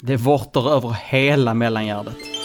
[0.00, 2.35] Det är vårtor över hela mellangärdet.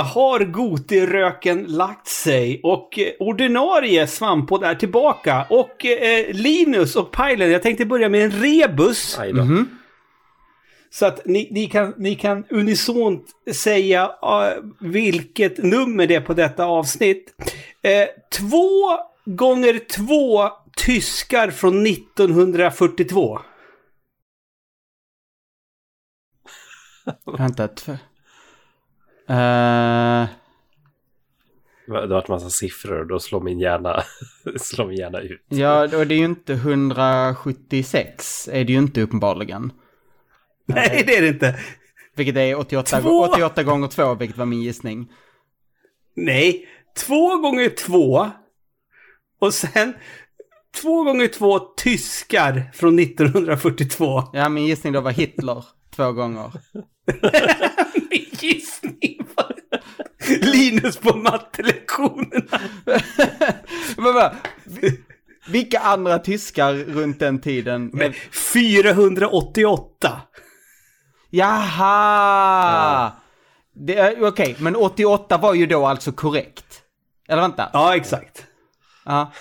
[0.00, 5.46] Har Gotiröken lagt sig och eh, ordinarie Svamppodd är tillbaka.
[5.50, 9.18] Och eh, Linus och Pajlen, jag tänkte börja med en rebus.
[9.18, 9.46] Aj då.
[10.92, 16.34] Så att ni, ni, kan, ni kan unisont säga uh, vilket nummer det är på
[16.34, 17.34] detta avsnitt.
[17.82, 23.40] Eh, två gånger två tyskar från 1942.
[27.38, 27.68] Vänta,
[29.30, 30.28] Eh,
[31.86, 34.02] Det har varit massa siffror och då slår min hjärna,
[34.60, 35.44] slår min hjärna ut.
[35.48, 39.72] ja, och det är ju inte 176, är det ju inte uppenbarligen.
[40.66, 41.58] Nej, det är det inte.
[42.16, 43.24] Vilket är 88, Två!
[43.24, 45.12] 88 gånger 2, vilket var min gissning.
[46.16, 46.68] Nej,
[47.06, 48.30] två gånger två.
[49.40, 49.94] Och sen
[50.82, 54.22] två gånger två tyskar från 1942.
[54.32, 55.64] Ja, min gissning då var Hitler
[55.96, 56.50] två gånger.
[58.10, 59.52] Min gissning var
[60.40, 62.60] Linus på mattelektionerna.
[63.96, 64.30] Men
[64.64, 65.00] vi-
[65.48, 67.90] Vilka andra tyskar runt den tiden?
[67.92, 68.12] Men
[68.54, 70.20] 488.
[71.30, 73.12] Jaha!
[73.74, 76.82] Det är- Okej, men 88 var ju då alltså korrekt.
[77.28, 77.70] Eller vänta.
[77.72, 78.46] Ja, exakt.
[79.04, 79.32] Ja.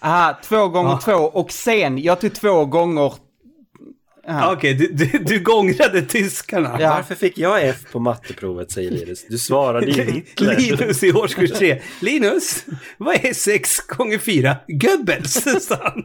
[0.00, 1.00] Aha, två gånger Ja.
[1.04, 3.12] två och sen, jag tog två gånger...
[4.26, 4.52] Ja.
[4.52, 6.76] Okej, du, du, du gångrade tyskarna.
[6.80, 6.90] Ja.
[6.90, 9.26] Varför fick jag F på matteprovet säger Linus?
[9.28, 10.56] Du svarade ju Hitler.
[10.56, 11.82] Linus i årskurs tre.
[12.00, 12.64] Linus,
[12.98, 14.56] vad är sex gånger fyra?
[14.68, 16.04] Goebbels, sa han.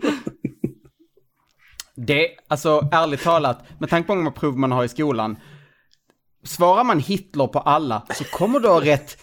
[1.96, 5.38] Det, alltså ärligt talat, med tanke på hur många prov man har i skolan.
[6.44, 9.18] Svarar man Hitler på alla så kommer du ha rätt,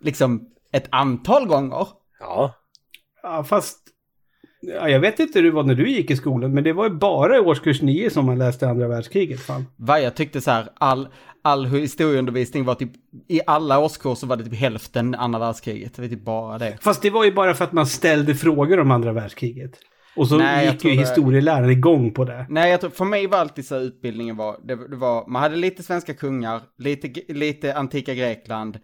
[0.00, 0.42] liksom,
[0.72, 1.86] ett antal gånger.
[2.20, 2.54] Ja,
[3.22, 3.78] Ja, fast...
[4.66, 6.84] Ja, jag vet inte hur det var när du gick i skolan, men det var
[6.84, 9.40] ju bara i årskurs nio som man läste andra världskriget.
[9.40, 9.66] Fan.
[9.76, 11.08] Va, jag tyckte så här, all,
[11.42, 12.90] all historieundervisning var typ,
[13.28, 15.94] i alla årskurser var det typ hälften andra världskriget.
[15.96, 16.78] Det var typ bara det.
[16.80, 19.70] Fast det var ju bara för att man ställde frågor om andra världskriget.
[20.16, 22.46] Och så Nej, gick ju det- historieläraren igång på det.
[22.48, 25.42] Nej, jag tror, för mig var alltid så här, utbildningen var, det, det var, man
[25.42, 28.78] hade lite svenska kungar, lite, lite antika Grekland,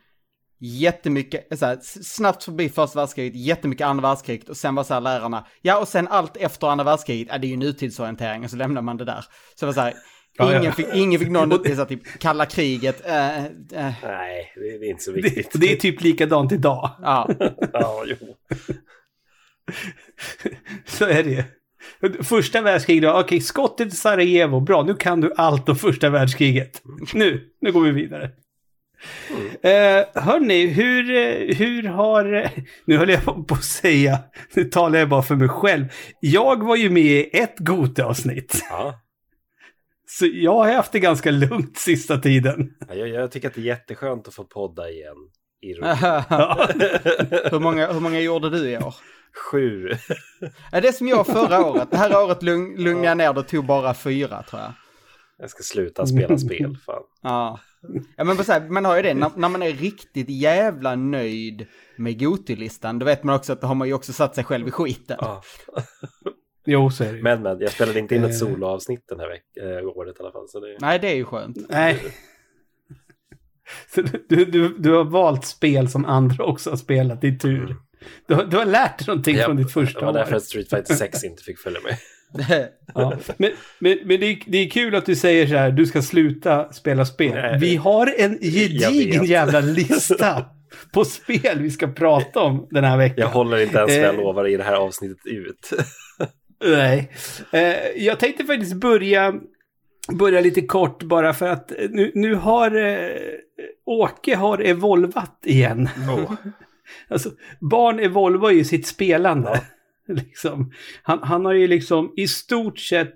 [0.60, 5.00] jättemycket, så här, snabbt förbi första världskriget, jättemycket andra världskriget och sen var så här
[5.00, 8.56] lärarna, ja och sen allt efter andra världskriget, ja det är ju nutidsorientering och så
[8.56, 9.20] lämnar man det där.
[9.54, 9.94] Så det var så här,
[10.40, 10.60] Ja, ja.
[10.60, 13.52] ingen, Fick, ingen fick någon, det så här, typ kalla kriget, äh, äh,
[14.02, 15.60] nej, det är inte så Det, viktigt.
[15.60, 16.90] det är typ likadant idag.
[17.02, 17.28] ja.
[17.72, 18.16] Ja, jo.
[20.86, 21.42] Så är det ju.
[22.22, 26.82] Första världskriget, okej, skottet i Sarajevo, bra, nu kan du allt om första världskriget.
[27.14, 28.30] Nu, nu går vi vidare.
[29.62, 31.04] Eh, hörni, hur,
[31.54, 32.50] hur har...
[32.84, 34.18] Nu höll jag på att säga,
[34.54, 35.84] nu talar jag bara för mig själv.
[36.20, 38.66] Jag var ju med i ett Gote-avsnitt.
[38.70, 39.00] Ja.
[40.06, 42.74] Så jag har haft det ganska lugnt sista tiden.
[42.88, 45.16] Ja, Jag, jag tycker att det är jätteskönt att få podda igen.
[45.62, 45.72] I.
[45.80, 46.68] Ja.
[47.50, 48.94] hur, många, hur många gjorde du i år?
[49.50, 49.88] Sju.
[50.72, 51.90] Det är som jag förra året.
[51.90, 54.72] Det här året lugn, lugnade jag ner, det tog bara fyra tror jag.
[55.38, 57.02] Jag ska sluta spela spel, fan.
[57.22, 57.60] Ja.
[58.16, 61.66] Ja men så här, man har ju det, när, när man är riktigt jävla nöjd
[61.96, 64.68] med Goty-listan, då vet man också att då har man ju också satt sig själv
[64.68, 65.16] i skiten.
[65.20, 65.42] Ja.
[66.70, 67.22] Jo, så är det.
[67.22, 68.30] Men, men, jag spelade inte in Eh.
[68.30, 70.48] ett soloavsnitt den här veckan, äh, året i alla fall.
[70.48, 70.76] Så det...
[70.80, 71.56] Nej, det är ju skönt.
[71.68, 72.02] Nej.
[73.94, 77.76] Så du, du, du har valt spel som andra också har spelat i tur.
[78.26, 80.36] Du, har- du har lärt dig någonting Ja, från ditt första Det var därför år.
[80.36, 81.96] att Street Fighter 6 inte fick följa med.
[82.94, 83.16] Ja.
[83.36, 86.02] Men, men, men det, är, det är kul att du säger så här, du ska
[86.02, 87.34] sluta spela spel.
[87.34, 87.58] Nej.
[87.58, 90.44] Vi har en Jag gedigen jävla lista
[90.92, 93.16] på spel vi ska prata om den här veckan.
[93.18, 94.20] Jag håller inte ens vad jag Eh.
[94.20, 95.70] lovar i det här avsnittet ut.
[96.64, 97.10] Nej.
[97.52, 99.34] Eh, jag tänkte faktiskt börja,
[100.12, 103.08] börja lite kort bara för att nu, nu har eh,
[103.86, 105.88] Åke har evolvat igen.
[106.10, 106.32] Oh.
[107.08, 109.60] Alltså, barn evolvar ju sitt spelande.
[110.14, 110.72] liksom.
[111.02, 113.14] han, han har ju liksom i stort sett...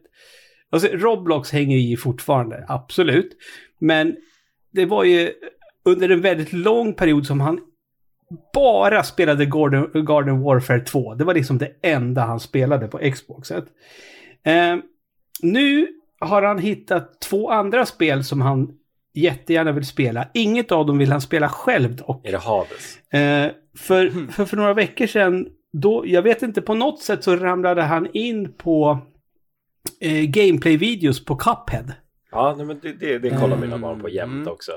[0.71, 3.37] Alltså Roblox hänger ju i fortfarande, absolut.
[3.79, 4.17] Men
[4.73, 5.33] det var ju
[5.85, 7.61] under en väldigt lång period som han
[8.55, 11.15] bara spelade Garden, Garden Warfare 2.
[11.15, 13.65] Det var liksom det enda han spelade på Xboxet.
[14.45, 14.77] Eh,
[15.43, 15.87] nu
[16.21, 18.73] har han hittat två andra spel som han
[19.15, 20.29] jättegärna vill spela.
[20.35, 22.27] Inget av dem vill han spela själv dock.
[22.27, 23.13] Är det Hades?
[23.13, 27.37] Eh, för, för, för några veckor sedan då, jag vet inte, på något sätt så
[27.37, 28.99] ramlade han in på
[30.01, 31.93] eh, gameplay-videos på Cuphead.
[32.31, 34.49] Ja, nej, men det, det, det kollar mina barn på jämt Mm.
[34.49, 34.73] också.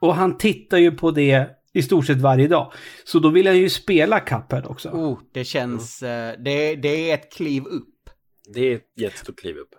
[0.00, 2.72] Och han tittar ju på det i stort sett varje dag.
[3.04, 4.88] Så då vill han ju spela Cuphead också.
[4.88, 6.02] Oh, det känns...
[6.02, 8.10] eh, det, det är ett kliv upp.
[8.54, 9.74] Det är ett jättestort kliv upp.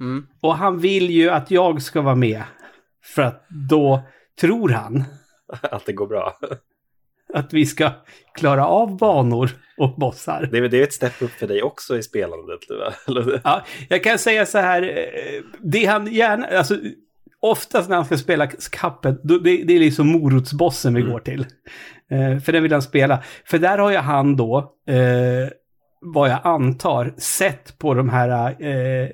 [0.00, 0.26] Mm.
[0.40, 2.42] Och han vill ju att jag ska vara med.
[3.02, 4.02] För att då
[4.40, 5.04] tror han
[5.62, 6.38] Att det går bra.
[7.34, 7.90] Att vi ska
[8.34, 10.48] klara av banor och bossar.
[10.52, 12.60] Det är, det är ett step upp för dig också i spelandet.
[13.08, 13.40] Eller?
[13.44, 16.76] Ja, jag kan säga så här, eh, det han gärna, alltså
[17.40, 18.48] oftast när han ska spela
[19.22, 21.12] då, det, det är liksom morotsbossen vi Mm.
[21.12, 21.46] går till.
[22.10, 23.22] Eh, för den vill han spela.
[23.44, 24.58] För där har ju han då,
[24.88, 25.48] eh,
[26.00, 29.08] vad jag antar, sett på de här eh,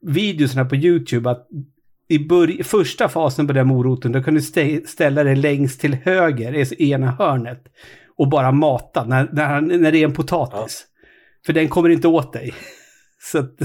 [0.00, 1.48] videorna på YouTube att
[2.14, 5.94] i börj- första fasen på den moroten, då kan du stä- ställa dig längst till
[6.04, 7.64] höger, i ena hörnet,
[8.16, 10.86] och bara mata när, när, när det är en potatis.
[11.46, 12.54] För den kommer inte åt dig.
[13.32, 13.58] Så, att-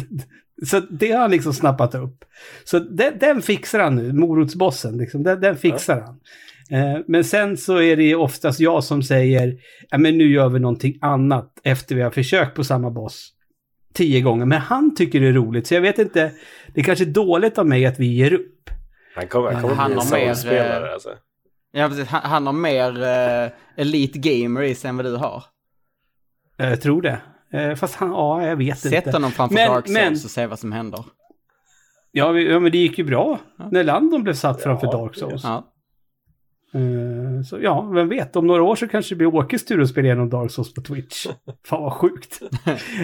[0.65, 2.25] så det har han liksom snappat upp.
[2.63, 6.19] Så den, den fixar han nu, morotsbossen, liksom, den, den fixar han.
[6.79, 9.57] Eh, men sen så är det oftast jag som säger,
[9.89, 13.29] ja men nu gör vi någonting annat efter vi har försökt på samma boss
[13.93, 14.45] tio gånger.
[14.45, 16.31] Men han tycker det är roligt, så jag vet inte,
[16.73, 18.69] det är kanske dåligt av mig att vi ger upp.
[19.15, 21.09] Han kommer, han kommer Han bli en har mer, soulspelare eh, alltså.
[21.71, 22.07] Ja, precis.
[22.07, 22.91] Han, han har mer
[23.45, 25.43] uh, elite gamer i sig än vad du har.
[26.59, 27.21] Eh, Jag tror det.
[27.53, 29.11] Eh, fast han, ja, jag vet Sätt inte.
[29.11, 31.05] honom framför Men- Dark Souls men- och se vad som händer.
[32.11, 33.39] Ja, vi- ja, men det gick ju bra
[33.71, 35.43] när Landon blev satt framför Ja, Dark Souls.
[35.43, 35.67] Ja.
[36.73, 39.89] Eh, Så ja, vem vet, om några år så kanske det blir Åkes tur att
[39.89, 41.27] spela igenom Dark Souls på Twitch.
[41.65, 42.39] Fan vad sjukt.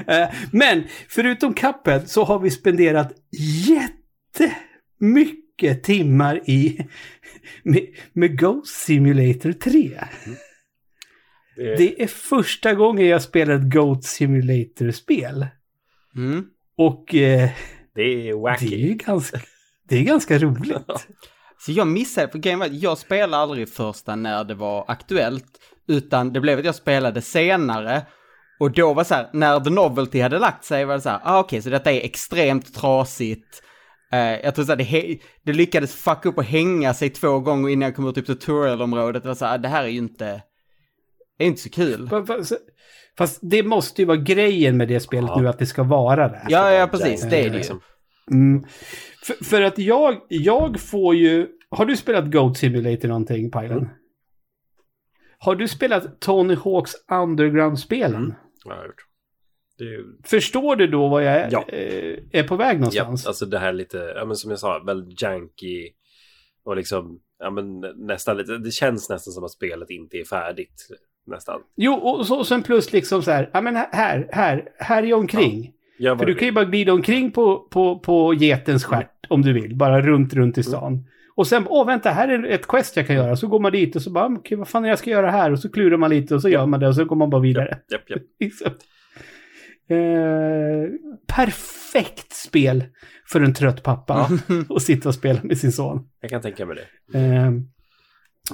[0.07, 3.13] Eh, Men förutom Cuphead så har vi spenderat
[5.00, 6.88] jättemycket timmar i
[7.63, 10.00] med, med Ghost Simulator 3.
[11.56, 15.47] Det, Det är första gången jag spelar ett Goat Simulator-spel.
[16.15, 16.45] Mm.
[16.77, 17.50] Och eh,
[17.95, 18.69] det är wacky.
[18.69, 19.39] det är ganska,
[19.89, 20.77] det är ganska roligt.
[21.59, 25.45] Så jag missade, för grejen var att jag spelade aldrig första när det var aktuellt,
[25.87, 28.01] utan det blev att jag spelade senare.
[28.59, 31.19] Och då var så här, när The Novelty hade lagt sig var det så här,
[31.23, 33.61] ah, okej, så detta är extremt trasigt.
[34.13, 37.69] Eh, jag tror så här, det, det lyckades fucka upp och hänga sig två gånger
[37.69, 39.23] innan jag kom ut typ tutorialområdet.
[39.23, 40.41] Det var så här, det här är ju inte,
[41.37, 42.07] det är inte så kul.
[42.07, 42.51] Fa- Fast,
[43.17, 45.41] fast det måste ju vara grejen med det spelet Ja.
[45.41, 46.41] nu, att det ska vara det.
[46.49, 47.49] Ja, ja, precis, det är det ju.
[47.53, 47.81] Liksom.
[48.31, 48.66] Mm.
[49.24, 51.48] För, för att jag, jag får ju...
[51.69, 53.77] Har du spelat Goat Simulator någonting, Pajlen?
[53.77, 53.89] Mm.
[55.38, 58.16] Har du spelat Tony Hawks Underground-spelen?
[58.24, 58.33] Mm.
[58.66, 59.06] Ja, jag har gjort.
[59.77, 61.66] Det är, ju- Förstår du då vad jag är, Ja.
[61.68, 63.27] eh, är på väg ja, någonstans?
[63.27, 65.89] alltså det här lite, ja men som jag sa, väldigt janky
[66.63, 70.88] och liksom, ja men nästan lite, det känns nästan som att spelet inte är färdigt.
[71.27, 71.62] Nästan.
[71.75, 75.13] Jo, och, så, och sen plus liksom så här, ja men här, här, här är
[75.13, 75.72] omkring.
[75.97, 79.53] Gör För du kan ju bara glida omkring på, på, på getens stjärt om du
[79.53, 79.75] vill.
[79.75, 81.06] Bara runt, runt i stan.
[81.36, 83.36] Och sen, åh vänta, här är ett quest jag kan göra.
[83.36, 85.31] Så går man dit och så bara, okej vad fan är det jag ska göra
[85.31, 85.51] här?
[85.51, 87.42] Och så klurar man lite och så gör man det och så går man bara
[87.42, 87.80] vidare.
[87.92, 88.21] Japp, japp.
[88.39, 88.71] Liksom.
[89.89, 90.89] Eh,
[91.36, 92.83] perfekt spel
[93.31, 94.30] för en trött pappa
[94.69, 96.07] att sitta och spela med sin son.
[96.21, 97.19] Jag kan tänka mig det.
[97.19, 97.51] Eh,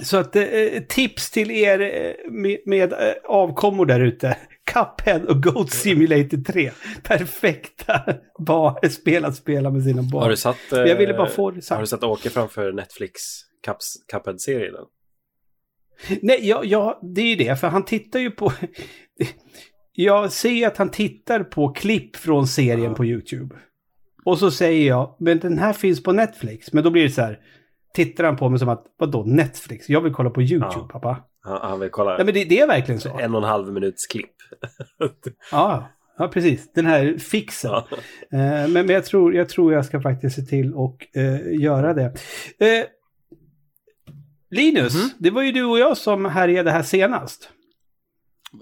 [0.03, 0.43] så att eh,
[0.87, 4.37] tips till er eh, med, med eh, avkommor där ute.
[4.73, 6.71] Cuphead och Goat Simulator 3.
[7.03, 8.03] Perfekta
[8.89, 10.21] spel att spela med sina barn.
[10.23, 10.57] Har du satt...
[10.71, 11.75] Men jag ville bara få det sagt.
[11.75, 13.21] Har du satt Åke framför Netflix
[14.11, 14.73] Cuphead-serien?
[16.21, 18.53] Nej, ja, ja, det är ju det, för han tittar ju på...
[19.93, 22.93] Jag ser att han tittar på klipp från serien Ja.
[22.93, 23.55] på YouTube.
[24.25, 26.73] Och så säger jag, men den här finns på Netflix.
[26.73, 27.39] Men då blir det så här,
[27.93, 29.89] tittar han på mig som att, vadå Netflix?
[29.89, 30.89] Jag vill kolla på YouTube, Ja.
[30.91, 31.23] pappa.
[31.43, 33.17] Han, han vill kolla Nej, men det, det är verkligen så.
[33.19, 34.35] en och en halv minuts klipp.
[35.51, 36.71] Ja, ja precis.
[36.73, 37.71] Den här fixen.
[37.71, 37.87] Ja.
[38.31, 41.93] Eh, men men jag, tror, jag tror jag ska faktiskt se till och eh, göra
[41.93, 42.05] det.
[42.59, 42.85] Eh,
[44.49, 45.09] Linus, Mhm.
[45.17, 47.49] det var ju du och jag som härjade här senast.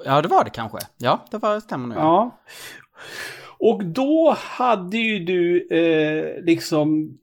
[0.06, 0.78] Ja, det var det kanske.
[0.98, 1.98] Ja, det var, stämmer nog.
[2.04, 2.40] Ja.
[3.60, 7.18] Och då hade ju du eh, liksom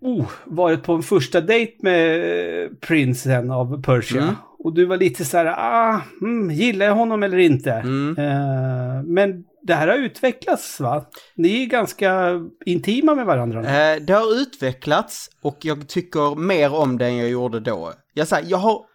[0.00, 4.22] oh, varit på en första dejt med prinsen av Persia.
[4.22, 4.34] Mm.
[4.58, 7.72] Och du var lite så här, ah, mm, gillar jag honom eller inte?
[7.72, 8.18] Mm.
[8.18, 11.04] Eh, men det här har utvecklats va?
[11.36, 13.60] Ni är ganska intima med varandra.
[13.60, 17.92] Eh, det har utvecklats och jag tycker mer om det än jag gjorde då.
[18.14, 18.90] Jag, säger, jag har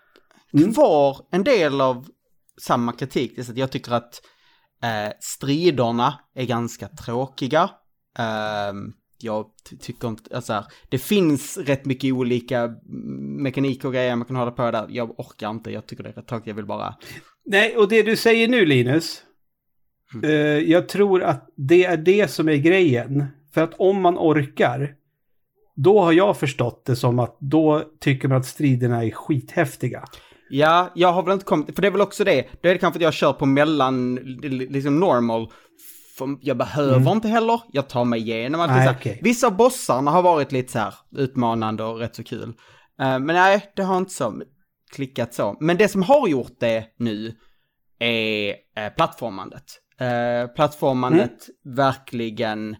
[0.53, 0.73] Mm.
[0.73, 2.05] kvar en del av
[2.61, 3.31] samma kritik.
[3.35, 4.21] Det är så att jag tycker att
[4.83, 7.69] eh, striderna är ganska tråkiga.
[8.19, 8.93] Ehm,
[9.25, 12.75] jag ty- tycker inte, alltså här, det finns rätt mycket olika
[13.39, 14.85] mekanik och grejer man kan hålla på där.
[14.89, 16.95] Jag orkar inte, jag tycker det är rätt tråkigt, jag vill bara
[17.45, 19.21] Nej, och det du säger nu Linus.
[20.13, 20.29] Mm.
[20.29, 23.25] eh, jag tror att det är det som är grejen.
[23.53, 24.95] För att om man orkar.
[25.75, 30.03] Då har jag förstått det som att då tycker man att striderna är skithäftiga.
[30.49, 32.45] Ja, jag har väl inte kommit, för det är väl också det.
[32.61, 34.15] Då är det kanske att jag kör på mellan,
[34.45, 35.51] liksom normal.
[36.17, 37.07] För jag behöver Mm.
[37.07, 38.71] inte heller, jag tar mig igenom allt.
[38.71, 39.19] Nej, okej.
[39.23, 42.53] Vissa bossarna har varit lite så här utmanande och rätt så kul.
[42.99, 44.41] Eh, men nej, det har inte så
[44.91, 45.57] klickat så.
[45.59, 47.33] Men det som har gjort det nu
[47.99, 49.63] är uh, plattformandet.
[50.01, 52.75] Uh, plattformandet verkligen,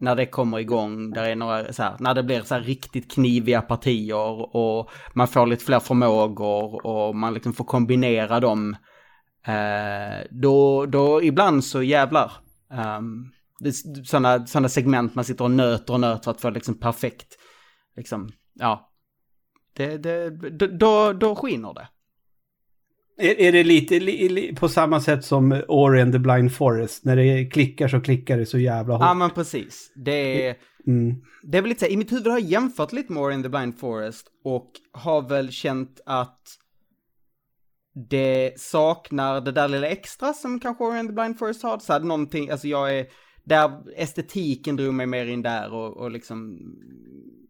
[0.00, 3.12] när det kommer igång, där är några så här, när det blir så här riktigt
[3.12, 8.76] kniviga partier och man får lite fler förmågor och man liksom får kombinera dem.
[9.46, 12.32] Eh, då, då ibland så jävlar.
[12.74, 13.32] Um,
[13.64, 17.38] är sådana, sådana segment man sitter och nöter och nöter för att få liksom perfekt,
[17.96, 18.90] liksom, ja.
[19.76, 20.30] Det, det,
[20.78, 21.88] då, då, skiner det.
[23.18, 27.04] Är, är det lite li, li, på samma sätt som Ori and the Blind Forest?
[27.04, 29.02] När det klickar så klickar det så jävla hårt.
[29.02, 29.92] Ja men precis.
[29.94, 31.16] Det är, Mm.
[31.42, 33.34] det är väl lite så här, i mitt huvud har jag jämfört lite med Ori
[33.34, 36.42] and the Blind Forest och har väl känt att
[37.94, 41.78] det saknar det där lilla extra som kanske orient the Blind Forest har.
[41.78, 43.06] Så hade någonting, alltså jag är,
[43.44, 46.58] där estetiken drog mig mer in där och, och liksom,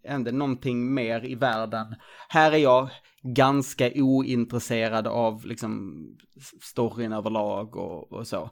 [0.04, 1.86] ändå någonting mer i världen.
[2.28, 2.88] Här är jag
[3.22, 6.04] ganska ointresserad av liksom
[6.62, 8.50] storyn överlag och, och så.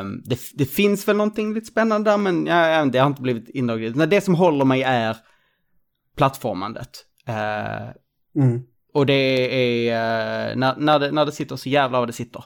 [0.00, 3.48] Um, det, det, finns väl någonting lite spännande där, men ja, det har inte blivit
[3.48, 4.10] indraget.
[4.10, 5.16] Det som håller mig är
[6.16, 7.06] plattformandet.
[7.28, 7.92] Uh,
[8.34, 9.92] Mm och det är
[10.50, 12.44] uh, när, när, det, när det sitter så jävla vad det sitter.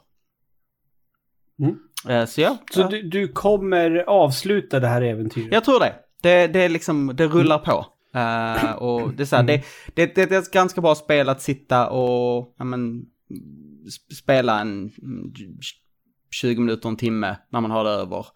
[1.58, 1.78] Mm.
[2.10, 2.58] Uh, så ja.
[2.70, 5.52] Så du, du kommer avsluta det här äventyret?
[5.52, 5.94] Jag tror det.
[6.22, 7.86] Det, det är liksom, det rullar på.
[8.16, 11.42] Uh, och det är så här, det, det, det, är ett ganska bra spel att
[11.42, 13.04] sitta och, ja men,
[14.22, 14.90] spela en
[16.30, 18.26] 20 minuter, en timme när man har det över.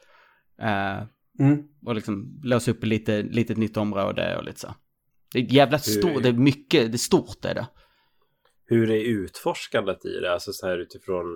[0.62, 1.07] Uh,
[1.38, 1.62] mm.
[1.85, 4.75] Och liksom låsa upp lite, litet nytt område och lite så.
[5.33, 7.67] Det är jävla stort, det är mycket, det är stort är det.
[8.71, 10.33] Hur är utforskandet i det?
[10.33, 11.27] Alltså så här utifrån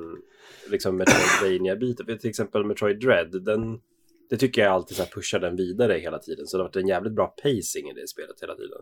[0.71, 2.07] liksom Metroidvania-biten.
[2.07, 3.79] För till exempel Metroid Dread, den,
[4.31, 6.47] det tycker jag alltid så här pushar den vidare hela tiden.
[6.47, 8.79] Så det har varit en jävligt bra pacing i det spelet hela tiden.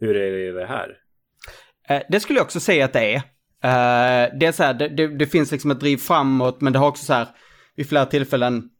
[0.00, 0.96] Hur är det här?
[1.88, 3.16] Eh, det skulle jag också säga att det är.
[3.16, 6.78] Eh, det är så här, det, det, det, finns liksom ett driv framåt, men det
[6.78, 7.26] har också så här,
[7.76, 8.70] vid flera tillfällen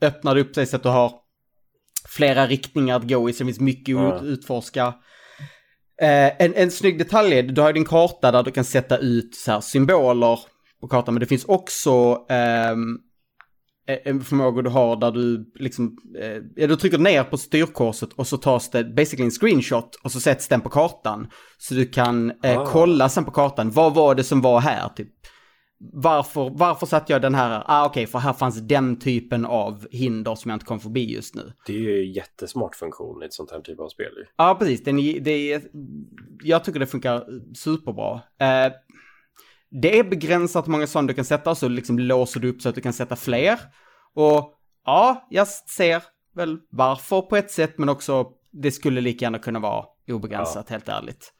[0.00, 1.12] öppnar det upp sig så att du har
[2.08, 4.28] flera riktningar att gå i, så det finns mycket att Ja.
[4.28, 4.94] utforska.
[6.02, 9.34] Eh, en, en snygg detalj är, du har din karta där du kan sätta ut
[9.34, 10.38] så här symboler
[10.80, 12.98] på kartan, men det finns också ehm,
[14.04, 15.96] en förmåga du har där du liksom,
[16.56, 20.20] eh, du trycker ner på styrkorset och så tas det basically en screenshot och så
[20.20, 21.26] sätts den på kartan.
[21.58, 22.66] Så du kan eh, Ah.
[22.66, 25.08] kolla sen på kartan, vad var det som var här typ?
[25.80, 27.62] Varför, varför satte jag den här?
[27.66, 31.34] Ah okej, för här fanns den typen av hinder som jag inte kom förbi just
[31.34, 31.52] nu.
[31.66, 34.12] Det är ju en jättesmart funktion i ett sånt här typ av spel.
[34.16, 34.24] ju.
[34.36, 34.84] Ja, precis.
[34.84, 35.62] Den, det är,
[36.42, 38.14] jag tycker det funkar superbra.
[38.14, 38.72] Eh,
[39.70, 42.68] det är begränsat hur många sådana du kan sätta, så liksom låser du upp så
[42.68, 43.58] att du kan sätta fler.
[44.14, 44.54] Och
[44.84, 46.02] ja, jag ser
[46.34, 50.88] väl varför på ett sätt, men också det skulle lika gärna kunna vara obegränsat, helt
[50.88, 51.32] ärligt.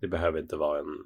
[0.00, 0.96] Det behöver inte vara en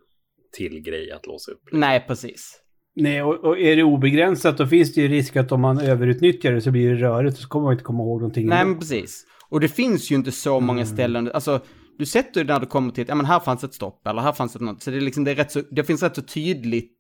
[0.52, 1.62] till grej att låsa upp.
[1.72, 2.60] Nej, precis.
[2.96, 6.52] Nej, och, och är det obegränsat då finns det ju risk att om man överutnyttjar
[6.52, 8.46] det så blir det rörigt och så kommer man inte komma ihåg någonting.
[8.48, 9.26] Nej, men precis.
[9.48, 11.60] Och det finns ju inte så många ställen, alltså
[11.98, 14.20] du sätter ju när du kommer till, ett- ja men här fanns ett stopp, eller
[14.22, 16.14] här fanns ett något, så det är liksom, det är rätt så, det finns rätt
[16.16, 16.92] så tydligt,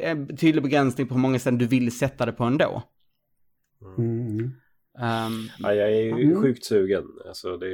[0.00, 2.82] en tydlig begränsning på hur många ställen du vill sätta det på ändå.
[3.98, 4.26] Mm.
[4.28, 4.50] mm.
[5.00, 6.42] Um, Ja, jag är ju Mm.
[6.42, 7.04] sjukt sugen.
[7.28, 7.68] Alltså det,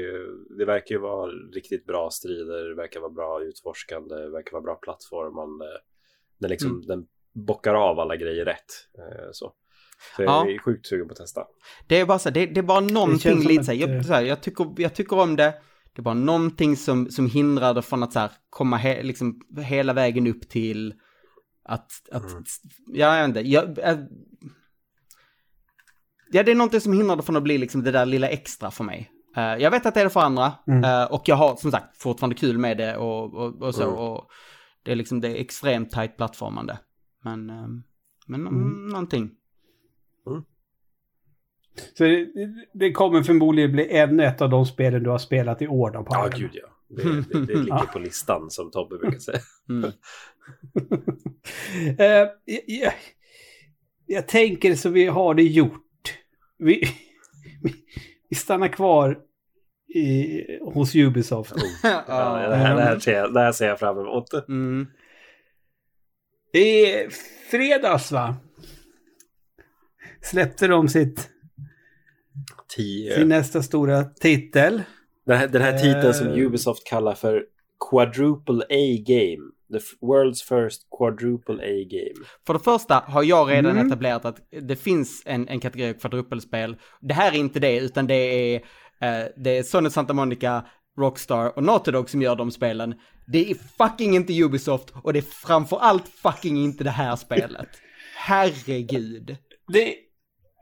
[0.58, 4.62] det verkar ju vara riktigt bra strider, det verkar vara bra utforskande, det verkar vara
[4.62, 5.64] bra plattformande.
[6.40, 6.86] Den, liksom, Mm.
[6.86, 7.04] den
[7.46, 8.88] bockar av alla grejer rätt.
[8.98, 9.52] eh, Så,
[10.16, 10.44] så Ja.
[10.46, 11.44] jag är sjukt sugen på att testa.
[11.86, 14.12] det är bara så, det, det är bara någonting lite så här, jag, eh, så
[14.12, 15.54] här, jag, tycker, jag tycker om det,
[15.94, 19.40] det är bara någonting som, som hindrar det från att så här, komma he, liksom,
[19.64, 20.94] hela vägen upp till
[21.64, 22.44] att, att Mm.
[22.86, 23.98] ja, jag vet inte, jag, äh,
[26.32, 28.70] ja, det är någonting som hindrar det från att bli liksom det där lilla extra
[28.70, 29.10] för mig.
[29.36, 30.84] Eh, jag vet att det är det för andra, Mm.
[30.84, 33.94] eh, och jag har som sagt fortfarande kul med det och, och, och så, Mm.
[33.94, 34.26] och
[34.82, 36.78] det är liksom, det är extremt tajt plattformande.
[37.24, 37.66] Men, eh,
[38.26, 38.86] men Mm.
[38.86, 39.30] någonting.
[41.96, 42.28] Så det,
[42.72, 45.98] det kommer förmodligen bli ännu ett av de spelen du har spelat i år då,
[45.98, 46.40] Ja, Pavel.
[46.40, 46.68] gud ja.
[46.88, 49.40] Det, det, det ligger på listan som Tobbe brukar säga.
[49.68, 49.90] Mm.
[51.98, 52.04] Eh,
[52.44, 52.92] jag, jag,
[54.06, 56.18] jag tänker så vi har det gjort.
[56.58, 56.74] Vi,
[57.62, 57.74] vi,
[58.28, 59.18] vi stannar kvar
[59.94, 60.44] i,
[60.74, 61.52] hos Ubisoft.
[61.82, 64.32] Ja, det, här, det, här ser jag, det här ser jag fram emot.
[64.48, 64.86] Mm.
[66.52, 66.84] I
[67.50, 68.36] fredags va?
[70.22, 71.30] Släppte de sitt,
[72.76, 73.14] Tio.
[73.14, 74.82] sin nästa stora titel.
[75.26, 76.38] Den här, den här titeln som Eh.
[76.46, 77.44] Ubisoft kallar för
[77.90, 79.50] Quadruple A-game.
[79.72, 82.26] The world's first Quadruple A-game.
[82.46, 83.86] För det första har jag redan Mm.
[83.86, 86.76] etablerat att det finns en, en kategori kvadruppelspel.
[87.00, 88.60] Det här är inte det, utan det är, eh,
[89.36, 90.64] det är Sony Santa Monica,
[90.98, 92.94] Rockstar och Naughty Dog som gör de spelen.
[93.26, 97.68] Det är fucking inte Ubisoft och det är framförallt fucking inte det här spelet.
[98.16, 99.36] Herregud.
[99.68, 99.94] Det,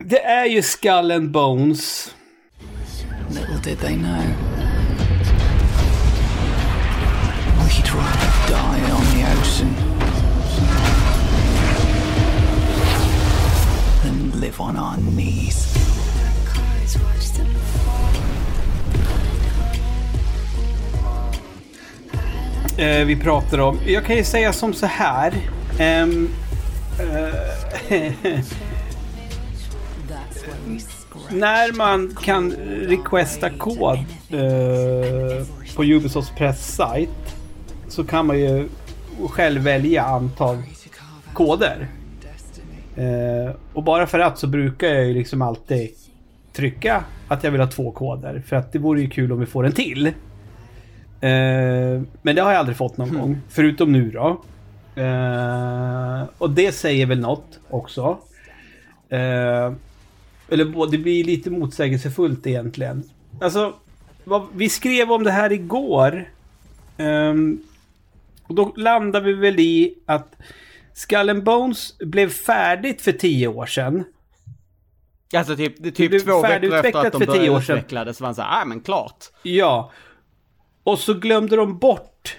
[0.04, 2.14] det är ju Skull and Bones.
[3.30, 4.22] Little did they know.
[7.68, 9.74] We'd rather die on the ocean
[14.02, 15.67] than live on our knees.
[22.78, 23.78] Eh, vi pratar om.
[23.86, 25.32] Jag kan ju säga som så här.
[25.80, 26.28] Um,
[27.00, 27.34] uh,
[31.30, 33.98] när man kan requesta kod
[34.30, 37.36] eh, på Ubisofts pressajt.
[37.88, 38.68] så kan man ju
[39.28, 40.56] själv välja antal
[41.32, 41.88] koder.
[42.96, 45.90] Eh, och bara för att så brukar jag ju liksom alltid
[46.52, 48.42] trycka att jag vill ha två koder.
[48.46, 50.12] För att det vore ju kul om vi får en till.
[51.20, 53.40] Eh, men det har jag aldrig fått någon gång.
[53.48, 54.42] Förutom nu då.
[55.02, 58.18] Eh, och det säger väl något också.
[59.08, 59.72] Eh,
[60.48, 63.02] eller det blir lite motsägelsefullt egentligen.
[63.40, 63.74] Alltså,
[64.24, 66.28] vad, vi skrev om det här igår.
[66.96, 67.60] Ehm,
[68.42, 70.34] och då landade vi väl i att
[70.94, 74.04] Skull and Bones blev färdigt för tio år sedan.
[75.36, 77.76] Alltså typ, typ två veckor efter att de för tio började år sedan.
[77.76, 79.24] utveckla det så var han så här, ah men klart.
[79.42, 79.90] Ja.
[80.88, 82.36] Och så glömde de bort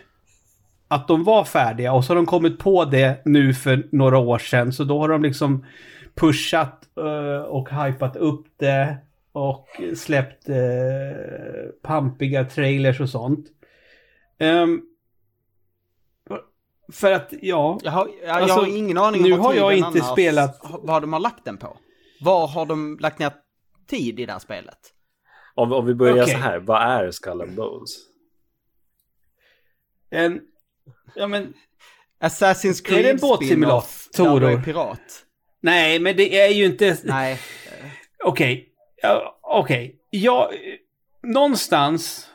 [0.87, 4.37] att de var färdiga och så har de kommit på det nu för några år
[4.37, 4.73] sedan.
[4.73, 5.65] Så då har de liksom
[6.15, 8.97] pushat eh, och hypat upp det
[9.31, 10.55] och släppt uh,
[11.83, 13.45] pampiga trailers och sånt.
[14.39, 14.81] Ehm,
[16.91, 17.79] för att, ja.
[17.83, 20.11] Jag har, jag, Alltså, jag har ingen aning nu om vad har jag inte annars-
[20.11, 21.77] spelat- Vad de har lagt den på.
[22.21, 23.31] Var har de lagt ner
[23.87, 24.79] tid i det här spelet?
[25.55, 26.33] Om, om vi börjar Okej.
[26.33, 28.09] så här, vad är Skull and Bones?
[30.11, 30.41] En,
[31.15, 31.53] ja men,
[32.21, 34.39] Assassin's Creed Är det en båtsimulator?
[34.39, 35.25] där du är pirat.
[35.61, 36.97] nej men det är ju inte...
[37.03, 37.39] Nej.
[38.23, 38.69] Okej.
[39.01, 39.95] Ja, Okej.
[40.09, 40.53] Jag...
[41.23, 42.27] Någonstans...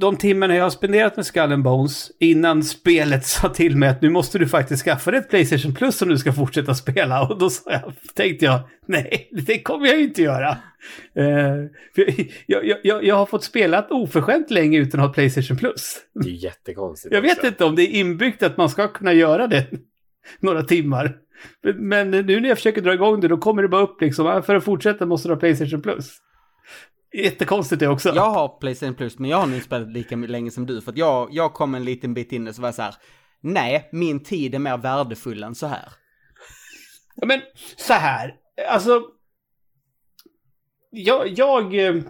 [0.00, 4.02] De timmarna jag har spenderat med Skull and Bones innan spelet sa till mig att
[4.02, 7.28] nu måste du faktiskt skaffa dig ett Playstation Plus om du ska fortsätta spela.
[7.28, 10.56] Och då sa jag, tänkte jag, nej, det kommer jag ju inte göra.
[11.94, 12.14] För
[12.46, 15.96] jag, jag, jag, jag har fått spela oförskämt länge utan att ha Playstation Plus.
[16.14, 17.14] Det är jättekonstigt.
[17.14, 17.46] Jag vet också.
[17.46, 19.66] inte om det är inbyggt att man ska kunna göra det
[20.40, 21.16] några timmar.
[21.62, 24.26] Men- Men nu när jag försöker dra igång det, då kommer det bara upp liksom,
[24.26, 26.16] "Ah, för att fortsätta måste du ha Playstation Plus.
[27.12, 28.12] Jättekonstigt det också.
[28.14, 30.80] Jag har Playstation Plus, men jag har inte spelat lika länge som du.
[30.80, 32.94] För att jag, jag kom en liten bit in och så var jag så här,
[33.40, 35.92] nej, min tid är mer värdefull än så här.
[37.14, 37.40] Ja, men
[37.76, 38.34] så här,
[38.70, 39.02] alltså.
[40.90, 42.02] Jag, jag, eh,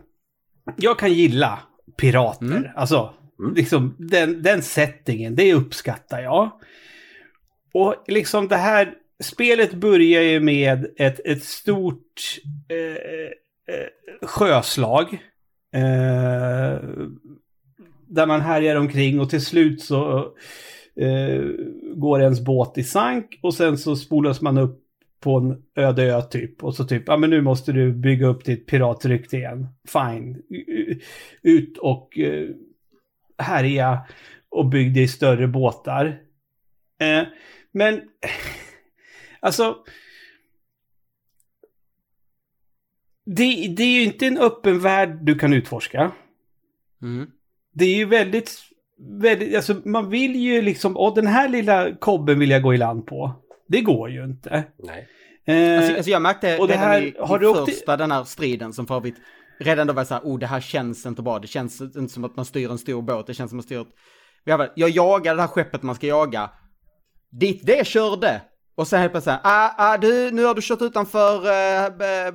[0.77, 1.59] jag kan gilla
[1.97, 2.47] pirater.
[2.47, 2.65] Mm.
[2.77, 3.55] Alltså, Mm.
[3.55, 6.51] liksom den, den settingen, det uppskattar jag.
[7.75, 13.31] Och liksom det här spelet börjar ju med ett, ett stort eh,
[14.23, 15.13] sjöslag.
[15.73, 16.81] Eh,
[18.09, 20.19] där man härjar omkring och till slut så
[20.97, 21.43] eh,
[21.95, 24.85] går ens båt i sank och sen så spolas man upp
[25.21, 26.65] på en öde ö typ.
[26.65, 29.67] Och så typ, ja men nu måste du bygga upp ditt piratrykte igen.
[29.89, 30.43] Fine.
[31.43, 32.49] Ut och eh,
[33.39, 34.01] härja
[34.49, 36.21] och bygg dig större båtar.
[37.01, 37.23] Eh,
[37.73, 38.01] men,
[39.41, 39.77] alltså.
[43.37, 46.13] Det, det är ju inte en öppen värld du kan utforska.
[47.03, 47.27] Mm.
[47.75, 48.61] Det är ju väldigt,
[49.21, 52.77] väldigt, alltså man vill ju liksom, och den här lilla kobben vill jag gå i
[52.79, 53.35] land på.
[53.69, 54.65] Det går ju inte.
[54.79, 55.09] Nej.
[55.47, 58.25] Eh, Alltså, alltså jag märkte och det här- i, har i du första den här
[58.25, 59.17] striden som för övrigt,
[59.61, 62.25] redan då var så här, oh det här känns inte bra, det känns inte som
[62.25, 64.69] att man styr en stor båt, det känns som att man styr ett...
[64.75, 66.51] Jag, jagar det här skeppet man ska jaga,
[67.31, 68.41] dit det körde,
[68.75, 72.33] och sen helt plötsligt, ah, ah, du, nu har du kört utanför, uh,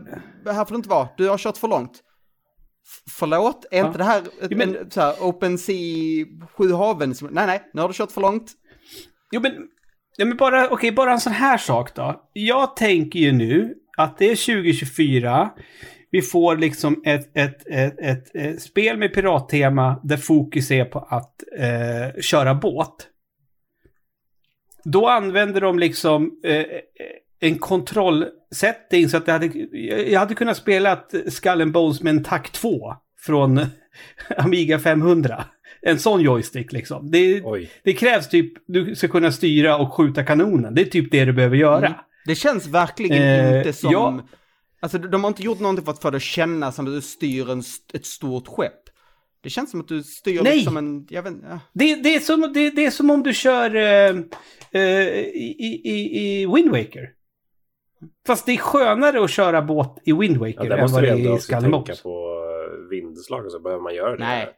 [0.51, 1.91] här får du inte vara, du har kört för långt.
[2.87, 3.85] F- Förlåt, är Ja.
[3.85, 6.25] inte det här Jo, men- en, så här, Open Sea,
[6.57, 7.15] sju haven?
[7.15, 8.51] som- Nej, nej, nu har du kört för långt.
[9.31, 9.51] Jo men,
[10.17, 12.29] ja, men bara, okej, bara en sån här sak då.
[12.33, 15.49] Jag tänker ju nu att det är 2024.
[16.11, 20.99] Vi får liksom ett, ett, ett, ett, ett spel med pirattema där fokus är på
[20.99, 23.07] att eh, köra båt.
[24.83, 26.65] då använder de liksom eh,
[27.39, 27.59] en
[28.53, 29.47] kontrollsetting så att det hade,
[30.11, 33.59] jag hade kunnat spela Skull and Bones med en TAC 2 från
[34.37, 35.45] Amiga 500.
[35.81, 37.11] En sån joystick liksom.
[37.11, 37.43] Det,
[37.83, 40.75] det krävs typ, du ska kunna styra och skjuta kanonen.
[40.75, 41.87] Det är typ det du behöver göra.
[41.87, 41.99] Mm.
[42.25, 43.91] Det känns verkligen Eh, inte som...
[43.91, 44.27] ja.
[44.79, 47.01] Alltså de har inte gjort någonting för att få det att kännas som att du
[47.01, 47.63] styr en,
[47.93, 48.83] ett stort skepp.
[49.43, 50.55] Det känns som att du styr Nej.
[50.55, 51.07] liksom en...
[51.09, 51.59] Jag vet, ja.
[51.73, 54.15] Det, det, är som, det, det är som om du kör eh,
[54.71, 57.09] eh, i, i, i Wind Waker.
[58.27, 61.09] Fast det är skönare att köra båt i Wind Waker Ja, än måste vad det
[61.09, 62.43] är i and tänka på
[62.89, 64.23] vindslag och så behöver man göra det.
[64.23, 64.49] Nej.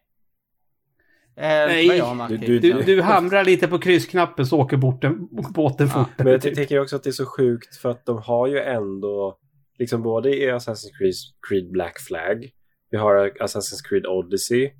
[1.37, 2.01] Eh, Nej.
[2.29, 6.05] Du- du- Du, du hamrar lite på kryssknappen så åker borten, båten Ja.
[6.17, 8.59] Men jag ty- tänker också att det är så sjukt för att de har ju
[8.59, 9.37] ändå,
[9.79, 11.13] liksom både i Assassin's Creed,
[11.49, 12.49] Creed Black Flag,
[12.89, 14.71] vi har Assassin's Creed Odyssey,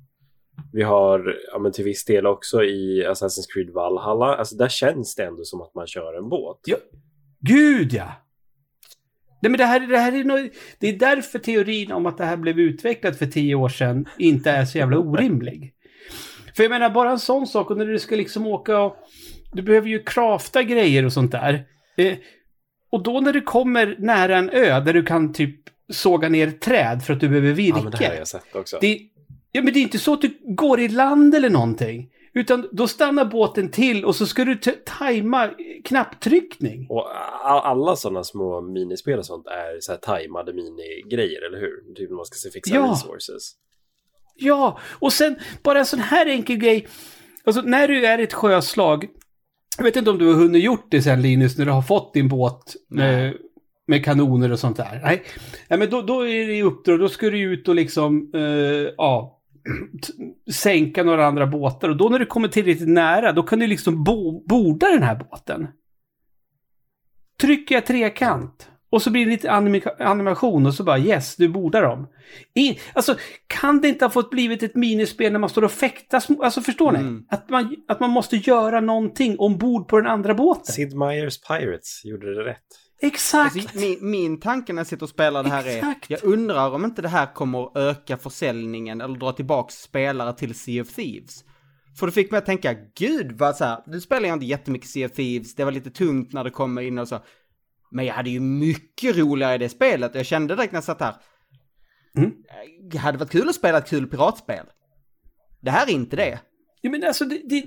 [0.72, 5.14] vi har, ja men till viss del också i Assassin's Creed Valhalla, alltså där känns
[5.14, 6.58] det ändå som att man kör en båt.
[6.66, 6.76] Ja.
[7.40, 8.12] Gud ja!
[9.46, 12.24] Nej, men det, här, det, här är nog, det är därför teorin om att det
[12.24, 15.72] här blev utvecklat för tio år sedan inte är så jävla orimlig.
[16.56, 18.96] För jag menar, bara en sån sak, och när du ska liksom åka och...
[19.52, 21.64] Du behöver ju crafta grejer och sånt där.
[21.96, 22.14] Eh,
[22.90, 25.60] och då när du kommer nära en ö där du kan typ
[25.92, 27.78] såga ner träd för att du behöver virke.
[27.78, 28.78] Ja, men det här har jag sett också.
[28.80, 29.00] Det,
[29.52, 32.08] ja, men det är inte så att du går i land eller någonting.
[32.36, 35.50] Utan då stannar båten till och så ska du tajma
[35.84, 36.86] knapptryckning.
[36.88, 37.06] Och
[37.44, 41.94] alla sådana små minispel och sånt är så här tajmade minigrejer, eller hur?
[41.94, 42.90] Typ när man ska se fixa Ja.
[42.92, 43.52] resources.
[44.34, 46.86] Ja, och sen bara en sån här enkel grej.
[47.44, 49.06] Alltså när du är i ett sjöslag.
[49.78, 52.14] Jag vet inte om du har hunnit gjort det sen Linus, när du har fått
[52.14, 53.34] din båt med,
[53.86, 55.00] med kanoner och sånt där.
[55.04, 55.22] Nej,
[55.68, 57.00] ja, men då, då är det i uppdrag.
[57.00, 58.40] Då ska du ut och liksom, eh,
[58.96, 59.35] ja,
[60.52, 61.88] sänka några andra båtar.
[61.88, 65.16] Och då när du kommer tillräckligt nära, då kan du liksom bo, borda den här
[65.30, 65.68] båten.
[67.40, 68.70] Trycker jag trekant.
[68.90, 72.08] Och så blir det lite anima- animation och så bara yes, du bordar dem.
[72.54, 76.28] I, alltså, kan det inte ha fått blivit ett minispel när man står och fäktas?
[76.40, 76.98] Alltså, förstår ni?
[76.98, 77.24] Mm.
[77.28, 80.74] Att, man, att man måste göra någonting ombord på den andra båten.
[80.74, 82.85] Sid Meier's Pirates gjorde det rätt.
[83.00, 83.56] Exakt!
[83.56, 86.10] Alltså, min, min tanke när jag sitter och spelar det här Exakt.
[86.10, 90.32] är, jag undrar om inte det här kommer att öka försäljningen eller dra tillbaks spelare
[90.32, 91.44] till Sea of Thieves.
[91.98, 94.88] För det fick mig att tänka, gud vad så här, nu spelar jag inte jättemycket
[94.88, 97.24] Sea of Thieves, det var lite tungt när det kommer in och så.
[97.90, 101.00] Men jag hade ju mycket roligare i det spelet, jag kände direkt när jag satt
[101.00, 101.14] här.
[102.18, 102.32] Mm.
[102.90, 104.66] Det hade varit kul att spela ett kul piratspel.
[105.60, 106.40] Det här är inte det.
[106.80, 107.66] Ja, men alltså, det, det,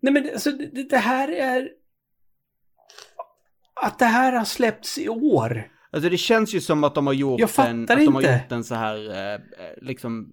[0.00, 1.68] nej, men alltså, det, det här är...
[3.82, 5.66] Att det här har släppts i år.
[5.92, 8.32] Alltså det känns ju som att de har gjort Jag en, att de har inte.
[8.42, 9.38] gjort en så här, eh, eh,
[9.82, 10.28] liksom,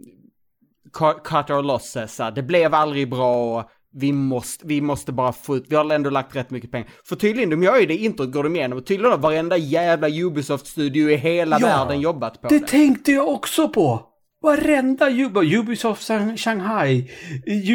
[1.23, 5.75] cut our losses, det blev aldrig bra, vi måste, vi måste bara få ut, vi
[5.75, 6.87] har ändå lagt rätt mycket pengar.
[7.05, 10.07] För tydligen, de gör ju det introt, går de igenom, och tydligen har varenda jävla
[10.09, 12.67] Ubisoft-studio i hela Ja, världen jobbat på Det det.
[12.67, 14.06] tänkte jag också på.
[14.41, 17.09] Varenda Ub- Ubisoft Shang- Shanghai,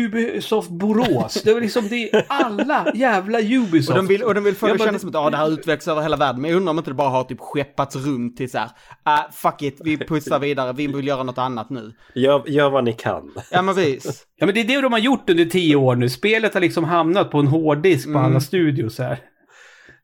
[0.05, 1.43] Ubisoft Borås.
[1.45, 3.89] Det var liksom det är alla jävla Ubisoft.
[3.91, 5.89] Och de vill, och de vill få det att kännas som att det här utvecklas
[5.89, 6.41] över hela världen.
[6.41, 8.71] Men jag undrar om inte det bara har typ skeppats runt till så här,
[9.03, 11.93] ah, fuck it, vi pussar vidare, vi vill göra något annat nu.
[12.15, 13.33] Gör, gör vad ni kan.
[13.51, 14.27] Ja men vis.
[14.37, 16.09] Ja men det är det de har gjort under tio år nu.
[16.09, 18.25] Spelet har liksom hamnat på en hårddisk på Mm.
[18.25, 19.19] alla studios här.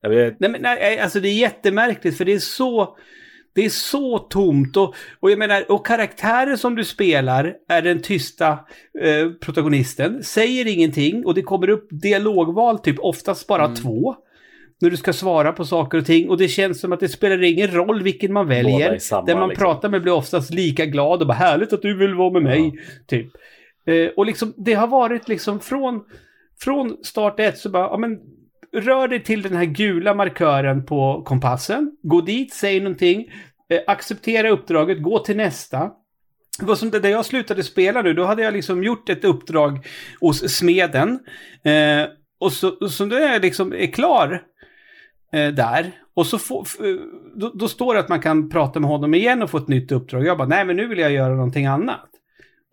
[0.01, 2.97] Jag vet, Nej men nej, alltså det är jättemärkligt för det är så...
[3.59, 8.03] Det är så tomt och, och jag menar, och karaktären som du spelar är den
[8.03, 8.49] tysta
[9.03, 13.77] eh, protagonisten, säger ingenting och det kommer upp dialogval, typ oftast bara Mm.
[13.77, 14.15] två.
[14.81, 17.43] När du ska svara på saker och ting och det känns som att det spelar
[17.43, 18.99] ingen roll vilken man väljer.
[18.99, 19.65] samma, Den man liksom.
[19.65, 22.73] pratar med blir oftast lika glad och bara härligt att du vill vara med mig.
[23.07, 23.27] Typ.
[23.87, 26.01] Eh, och liksom det har varit liksom från,
[26.61, 28.19] från start ett så bara, ja men
[28.73, 31.97] rör dig till den här gula markören på kompassen.
[32.03, 33.31] Gå dit, säg någonting.
[33.71, 35.91] Eh, acceptera uppdraget, gå till nästa.
[36.59, 39.25] Det var som det där jag slutade spela nu, då hade jag liksom gjort ett
[39.25, 39.87] uppdrag
[40.21, 41.19] hos smeden.
[41.63, 42.09] Eh,
[42.41, 44.43] och så, så när jag liksom är klar
[45.33, 46.95] eh, där, och så får, f- eh,
[47.37, 49.93] då, då står det att man kan prata med honom igen och få ett nytt
[49.93, 50.27] uppdrag.
[50.27, 52.09] Jag bara, nej men nu vill jag göra någonting annat.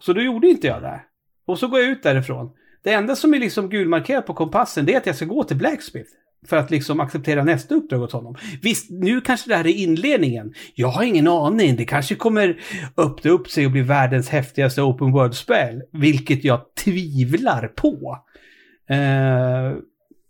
[0.02, 1.02] Så då gjorde inte jag det.
[1.46, 2.52] Och så går jag ut därifrån.
[2.84, 5.58] Det enda som är liksom gulmarkerat på kompassen det är att jag ska gå till
[5.58, 6.10] Blacksmith.
[6.48, 8.36] För att liksom acceptera nästa uppdrag åt honom.
[8.62, 10.54] Visst, nu kanske det här är inledningen.
[10.76, 11.76] Jag har ingen aning.
[11.76, 12.60] Det kanske kommer
[12.98, 15.82] öppna upp sig och bli världens häftigaste open world-spel.
[15.92, 18.18] Vilket jag tvivlar på.
[18.92, 19.78] Uh,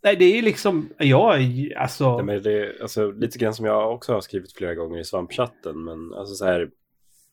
[0.04, 0.90] nej, det är liksom...
[0.98, 2.16] Jag är alltså...
[2.16, 5.04] Nej, men det är alltså, lite grann som jag också har skrivit flera gånger i
[5.04, 5.84] svampchatten.
[5.84, 6.68] Men alltså så här,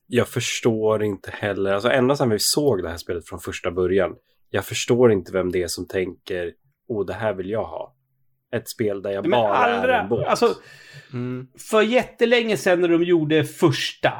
[0.06, 4.14] jag förstår inte heller, alltså ända sedan vi såg det här spelet från första början.
[4.50, 6.52] Jag förstår inte vem det är som tänker,
[6.88, 7.91] åh det här vill jag ha
[8.56, 10.26] ett spel där jag Men bara är allra, en båt.
[10.26, 10.54] alltså,
[11.12, 11.46] Mm.
[11.70, 14.12] för jättelänge sedan när de gjorde första,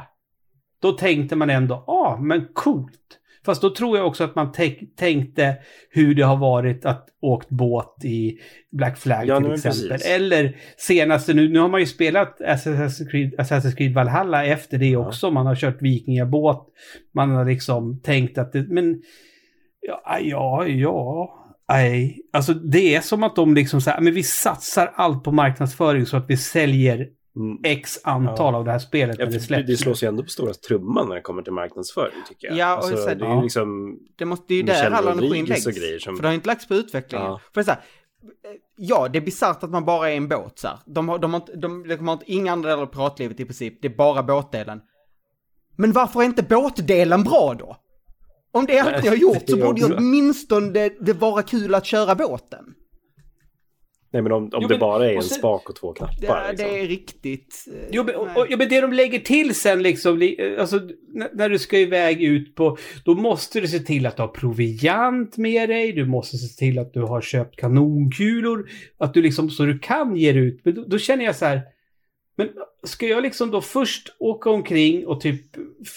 [0.81, 2.99] då tänkte man ändå, ja, ah, men coolt.
[3.45, 5.55] Fast då tror jag också att man tänk- tänkte
[5.89, 8.37] hur det har varit att åkt båt i
[8.71, 9.89] Black Flag Ja, till exempel.
[9.89, 10.07] precis.
[10.11, 14.85] Eller senaste nu, nu har man ju spelat Assassin's Creed, Assassin's Creed Valhalla efter det
[14.89, 15.07] Ja.
[15.07, 15.31] också.
[15.31, 16.67] Man har kört vikingabåt.
[17.13, 19.01] Man har liksom tänkt att det, men
[19.81, 21.39] ja, ja, ja.
[21.73, 25.31] Nej, alltså det är som att de liksom så här, men vi satsar allt på
[25.31, 27.57] marknadsföring så att vi säljer Mm.
[27.63, 28.57] X antal Ja.
[28.59, 29.67] av det här spelet Ja, när det släpps.
[29.67, 32.57] det slås ju ändå på stora trumman när det kommer till marknadsföring tycker jag.
[32.57, 33.35] Ja, och alltså, så- det är ja.
[33.35, 33.97] ju liksom...
[34.17, 35.63] Det, måste, det är ju där alla energin läggs.
[36.03, 37.27] som- För det har inte lagts på utvecklingen.
[37.27, 37.41] Ja.
[37.53, 37.81] För det är så här,
[38.77, 40.77] ja, det är bisarrt att man bara är en båt så här.
[40.85, 43.45] De har, de har, inte- de, de har inte inga andra delar av piratlivet i
[43.45, 44.81] princip, det är bara båtdelen.
[45.77, 47.75] Men varför är inte båtdelen bra då?
[48.53, 51.75] Om det är allt ni har gjort så borde ju åtminstone det, det vara kul
[51.75, 52.65] att köra båten.
[54.13, 56.15] Nej, men om, om Jo, det men- bara är en sen- spak och två knappar.
[56.43, 56.67] Det, liksom.
[56.67, 57.65] det är riktigt...
[57.73, 60.77] eh, Jo men, och, och, ja, men det de lägger till sen liksom, li- alltså
[60.77, 64.27] n- när du ska iväg ut på, då måste du se till att du har
[64.29, 69.49] proviant med dig, du måste se till att du har köpt kanonkulor, att du liksom,
[69.49, 70.61] så du kan ge dig ut.
[70.63, 71.61] Men då, då känner jag så här,
[72.37, 72.49] men
[72.83, 75.41] ska jag liksom då först åka omkring och typ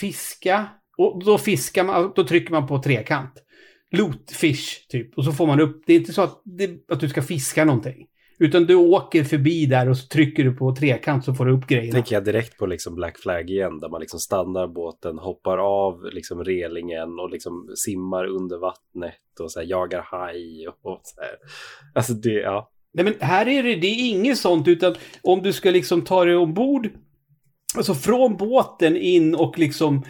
[0.01, 0.67] fiska,
[0.99, 3.43] och då fiskar man, då trycker man på trekant.
[3.91, 5.19] Loot fish, typ.
[5.19, 7.65] Och så får man upp, det är inte så att, det, att du ska fiska
[7.65, 8.07] någonting.
[8.39, 11.67] Utan du åker förbi där och så trycker du på trekant så får du upp
[11.67, 11.93] grejerna.
[11.93, 16.05] tänker jag direkt på liksom Black Flag igen, där man liksom stannar båten, hoppar av
[16.13, 21.37] liksom relingen och liksom simmar under vattnet och så jagar haj och, och så här.
[21.95, 22.71] Alltså det, ja.
[22.93, 26.25] Nej men här är det, det är inget sånt utan om du ska liksom ta
[26.25, 26.89] dig ombord,
[27.77, 30.05] alltså från båten in och liksom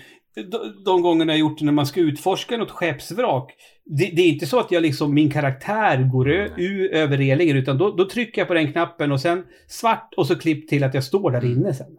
[0.50, 3.54] de, de gångerna jag gjort det när man ska utforska något skeppsvrak.
[3.84, 7.56] Det, det är inte så att jag liksom, min karaktär går ö, u, över relingen
[7.56, 10.84] utan då, då trycker jag på den knappen och sen svart och så klipp till
[10.84, 11.96] att jag står där inne sen.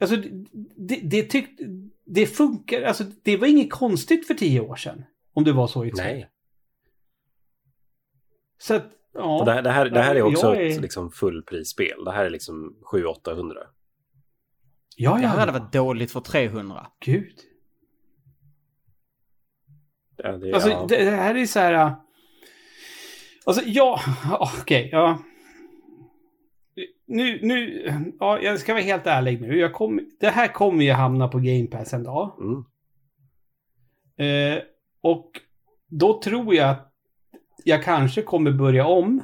[0.00, 0.16] Alltså
[0.76, 1.64] det, det, tyckte,
[2.06, 5.04] det funkar, alltså det var inget konstigt för tio år sedan.
[5.34, 5.96] Om det var så i ett.
[5.96, 6.28] Nej.
[8.58, 9.42] Så att, ja.
[9.46, 12.04] Det, här- det, här, det här är också är- ett liksom fullprisspel.
[12.04, 13.52] Det här är liksom 700-800.
[14.98, 16.86] Ja, Det ja, här hade varit dåligt för 300.
[17.00, 17.34] Gud.
[20.16, 20.86] Ja, det, Alltså, ja.
[20.88, 21.72] det, det här är så här...
[21.72, 21.92] äh,
[23.46, 24.00] Alltså, ja...
[24.60, 25.18] Okej, ja.
[27.06, 27.84] Nu, nu...
[28.20, 29.58] Ja, jag ska vara helt ärlig nu.
[29.58, 32.36] Jag kom, det här kommer ju hamna på Game Pass en dag.
[32.40, 32.64] Mm.
[34.18, 34.62] Eh,
[35.00, 35.30] och
[35.88, 36.92] då tror jag att
[37.64, 39.22] jag kanske kommer börja om.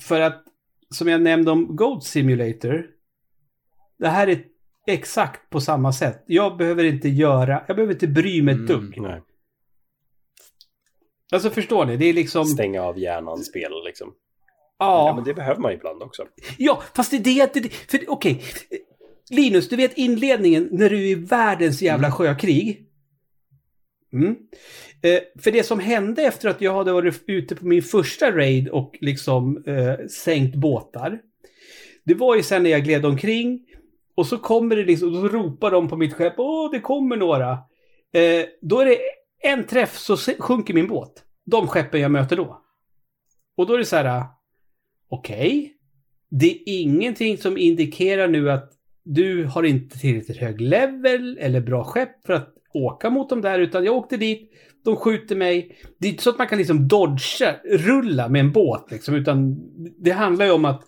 [0.00, 0.44] För att,
[0.90, 2.86] som jag nämnde om Goat Simulator.
[4.00, 4.42] Det här är
[4.86, 6.24] exakt på samma sätt.
[6.26, 8.80] Jag behöver inte göra, jag behöver inte bry mig ett Mm.
[8.80, 9.00] dugg.
[9.00, 9.22] Nej.
[11.32, 11.96] Alltså förstår ni?
[11.96, 12.44] Det är liksom...
[12.44, 14.12] Stänga av hjärnan-spel liksom.
[14.78, 15.08] Ja.
[15.08, 16.26] Ja, men det behöver man ibland också.
[16.58, 17.60] Ja, fast det är det...
[17.60, 18.42] det för okej.
[19.30, 22.86] Linus, du vet inledningen när du är i världens jävla sjökrig.
[24.12, 24.36] Mm.
[25.02, 28.68] Eh, för det som hände efter att jag hade varit ute på min första raid
[28.68, 31.20] och liksom eh, sänkt båtar.
[32.04, 33.66] Det var ju sen när jag gled omkring
[34.20, 37.16] och så kommer det liksom, och då ropar de på mitt skepp, åh det kommer
[37.16, 37.50] några.
[38.12, 38.98] Eh, då är det
[39.42, 41.12] en träff så sjunker min båt.
[41.46, 42.62] De skeppen jag möter då.
[43.56, 44.24] Och då är det så här,
[45.10, 45.74] okej.
[46.30, 48.72] Det är ingenting som indikerar nu att
[49.04, 53.58] du har inte tillräckligt hög level eller bra skepp för att åka mot dem där,
[53.58, 54.50] utan jag åkte dit,
[54.84, 55.76] de skjuter mig.
[55.98, 59.56] Det är inte så att man kan liksom dodga, rulla med en båt liksom, utan
[59.98, 60.84] det handlar ju om att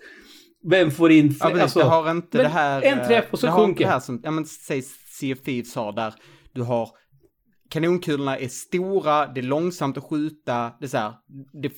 [0.70, 1.36] vem får in...
[1.40, 2.82] Ja, precis, alltså, det har inte men det här...
[2.82, 3.84] en eh, träff och så det har inte sjunker.
[3.84, 4.82] det här som, ja men säg
[5.18, 6.14] Sea of Thieves har där,
[6.52, 6.88] du har
[7.70, 11.14] kanonkulorna är stora, det är långsamt att skjuta, det är så här,
[11.62, 11.72] det,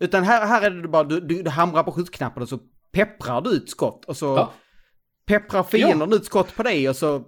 [0.00, 2.58] utan här, här är det bara, du, du, du hamrar på skjutknappen och så
[2.92, 4.52] pepprar du ut skott och så Ja.
[5.26, 7.24] pepprar fienden ut skott på dig och så,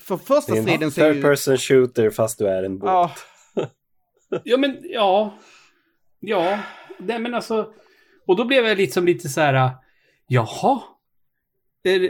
[0.00, 2.78] för första Det striden en så är third ju, person shooter fast du är en
[2.78, 2.90] båt.
[2.90, 3.10] ja,
[4.44, 5.34] Ja, men ja.
[6.20, 6.58] Ja,
[6.98, 7.72] nej men alltså.
[8.26, 9.70] Och då blev jag liksom lite så här.
[10.26, 10.80] Jaha.
[11.82, 12.08] Är det,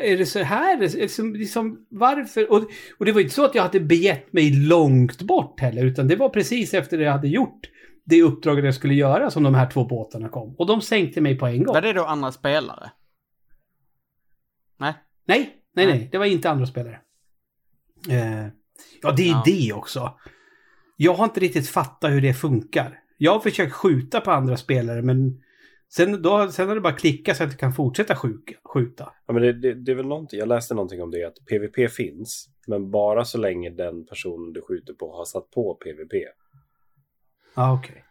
[0.00, 0.76] är det så här?
[0.82, 2.52] Är det som- liksom, varför?
[2.52, 2.62] Och,
[2.98, 6.16] och det var inte så att jag hade begett mig långt bort heller, utan det
[6.16, 7.60] var precis efter det jag hade gjort
[8.04, 10.54] det uppdraget jag skulle göra som de här två båtarna kom.
[10.58, 11.74] Och de sänkte mig på en gång.
[11.74, 12.90] var det då andra spelare?
[14.78, 14.94] Nej?
[15.26, 15.38] Nej,
[15.74, 15.98] nej, Nej.
[15.98, 16.08] nej.
[16.12, 17.00] Det var inte andra spelare.
[18.08, 18.46] Eh,
[19.02, 19.42] ja, det är Ja.
[19.46, 20.18] det också.
[20.96, 22.98] Jag har inte riktigt fattat hur det funkar.
[23.16, 25.42] Jag har försökt skjuta på andra spelare, men
[25.92, 28.16] sen, då, sen har det bara klickat så att jag kan fortsätta
[28.74, 29.12] skjuta.
[29.26, 31.92] Ja, men det, det, det är väl någonting, jag läste någonting om det, att PVP
[31.92, 36.12] finns, men bara så länge den personen du skjuter på har satt på PVP.
[37.54, 38.04] Ja, okej.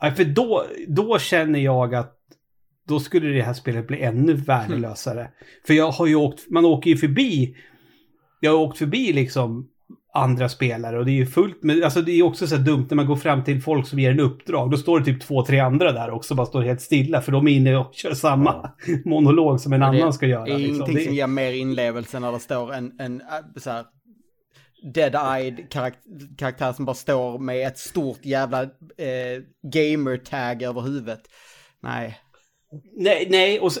[0.00, 2.16] Ja, för då, då känner jag att
[2.88, 5.30] då skulle det här spelet bli ännu värdelösare.
[5.66, 7.56] För jag har ju åkt, man åker ju förbi,
[8.40, 9.70] jag har åkt förbi liksom
[10.16, 12.96] andra spelare och det är ju fullt med, alltså det är också så dumt när
[12.96, 14.70] man går fram till folk som ger en uppdrag.
[14.70, 17.48] Då står det typ två, tre andra där också, bara står helt stilla för de
[17.48, 18.70] är inne och kör samma
[19.04, 20.44] monolog som en det annan ska göra.
[20.44, 20.74] Det är liksom.
[20.74, 23.26] ingenting Det- som ger mer inlevelse när det står en, en äh,
[23.60, 23.84] så här
[24.94, 31.20] dead-eyed karak- karaktär som bara står med ett stort jävla eh, gamer-tag över huvudet.
[31.82, 32.18] Nej.
[32.96, 33.80] Nej, nej, och så,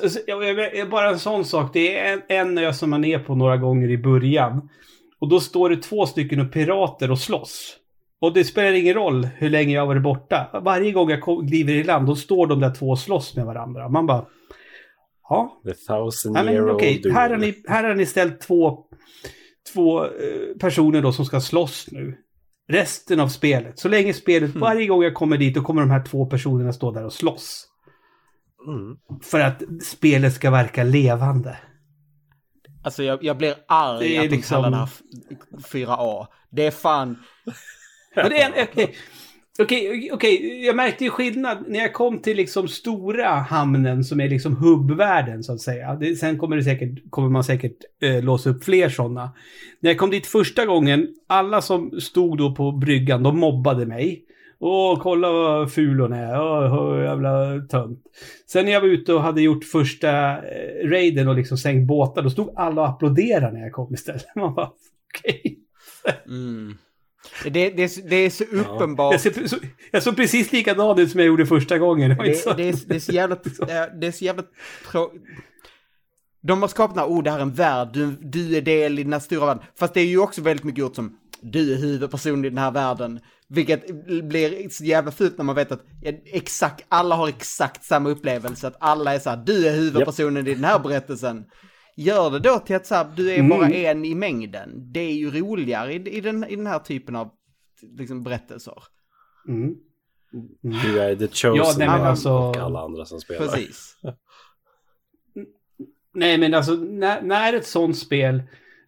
[0.90, 1.70] bara en sån sak.
[1.72, 4.68] Det är en, en ö som man är på några gånger i början.
[5.20, 7.76] Och då står det två stycken pirater och slåss.
[8.20, 10.60] Och det spelar ingen roll hur länge jag har varit borta.
[10.64, 13.88] Varje gång jag kliver i land, då står de där två och slåss med varandra.
[13.88, 14.26] Man bara...
[15.28, 17.14] Ja, The thousand year old duel.
[17.14, 18.78] Här, har ni, här har ni ställt två,
[19.74, 20.10] två eh,
[20.60, 22.16] personer då som ska slåss nu.
[22.68, 23.78] Resten av spelet.
[23.78, 24.60] Så länge spelet, Hmm.
[24.60, 27.68] varje gång jag kommer dit, då kommer de här två personerna stå där och slåss.
[28.66, 28.96] Mm.
[29.22, 31.56] För att spelet ska verka levande.
[32.86, 34.88] Alltså jag, jag blir arg Det är att de liksom- kallar det här
[35.58, 36.26] f- 4A.
[36.50, 37.18] Det är fan...
[38.16, 38.94] Men det är en, okej,
[39.58, 44.28] okej, okej, jag märkte ju skillnad när jag kom till liksom stora hamnen som är
[44.28, 45.94] liksom hubbvärlden så att säga.
[45.94, 49.30] Det, sen kommer, det säkert, kommer man säkert eh, låsa upp fler sådana.
[49.80, 54.22] När jag kom dit första gången, alla som stod då på bryggan, de mobbade mig.
[54.58, 56.40] Åh, kolla vad ful hon är.
[56.40, 57.98] Åh, jävla tönt.
[58.46, 62.22] Sen när jag var ute och hade gjort första eh, raiden och liksom sänkt båtar,
[62.22, 64.26] då stod alla och applåderade när jag kom istället.
[64.36, 64.70] Man bara,
[65.18, 65.58] okej.
[66.26, 66.74] Mm.
[67.44, 69.12] Det, det, är så- det är så uppenbart.
[69.12, 69.56] Jag, ser, så,
[69.92, 72.10] jag såg precis likadan ut som jag gjorde första gången.
[72.10, 73.36] Det Det, det, är, det är så jävla...
[74.00, 74.42] Det är så jävla.
[76.42, 78.98] De har skapat den här, oh det här är en värld, du, du är del
[78.98, 79.62] i den här stora världen.
[79.78, 82.70] Fast det är ju också väldigt mycket gjort som, du är huvudperson i den här
[82.70, 83.20] världen.
[83.48, 85.84] Vilket blir så jävla fult när man vet att
[86.24, 88.66] exakt, alla har exakt samma upplevelse.
[88.66, 91.44] Att alla är så här, du är huvudpersonen i den här berättelsen.
[91.96, 94.92] Gör det då till att så här, du är bara en i mängden.
[94.92, 97.30] Det är ju roligare i, i, den, i den här typen av
[97.98, 98.82] liksom, berättelser.
[99.48, 99.74] Mm.
[100.60, 103.46] Du är the chosen Ja, nej, alltså- och alla andra som spelar.
[103.46, 103.96] Precis.
[106.14, 108.42] Nej, men alltså när, när ett sånt spel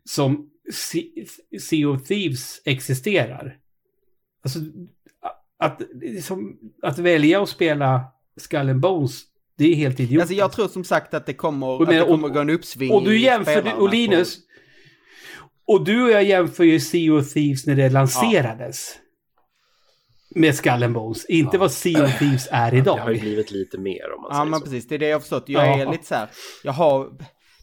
[0.04, 1.24] som Se-
[1.60, 3.56] Sea of Thieves existerar.
[4.48, 4.60] Alltså
[5.58, 8.00] att, liksom, att välja att spela
[8.36, 9.20] Skull and Bones,
[9.58, 10.20] det är helt idiotiskt.
[10.20, 12.40] Alltså jag tror som sagt att det kommer, Och att men- det kommer och- gå
[12.40, 16.80] en uppsving Och du jämför, spelarna och Linus, på- och du och jag jämför ju
[16.80, 18.96] Sea of Thieves när det lanserades.
[20.34, 21.60] Med Skull and Bones, inte Ja.
[21.60, 23.20] vad Sea of Thieves är Det har ju idag.
[23.20, 24.64] blivit lite mer om man Ja säger men så.
[24.64, 25.44] precis, det är det jag har förstått.
[25.46, 25.90] Jag är Ja.
[25.92, 26.28] lite så här,
[26.64, 27.10] jag har,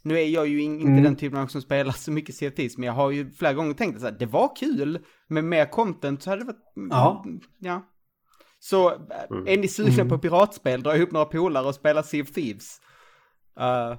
[0.03, 1.03] nu är jag ju in- inte Mm.
[1.03, 3.99] den typen av som spelar så mycket CFTs, men jag har ju flera gånger tänkt
[3.99, 7.25] så här, det var kul, med mer content så hade det varit, Ja.
[7.59, 7.85] ja.
[8.59, 8.97] Så äh,
[9.31, 9.47] Mm.
[9.47, 10.09] är ni sugna Mm.
[10.09, 12.79] på piratspel, dra ihop några polare och spela Sea of Thieves.
[13.59, 13.97] Uh,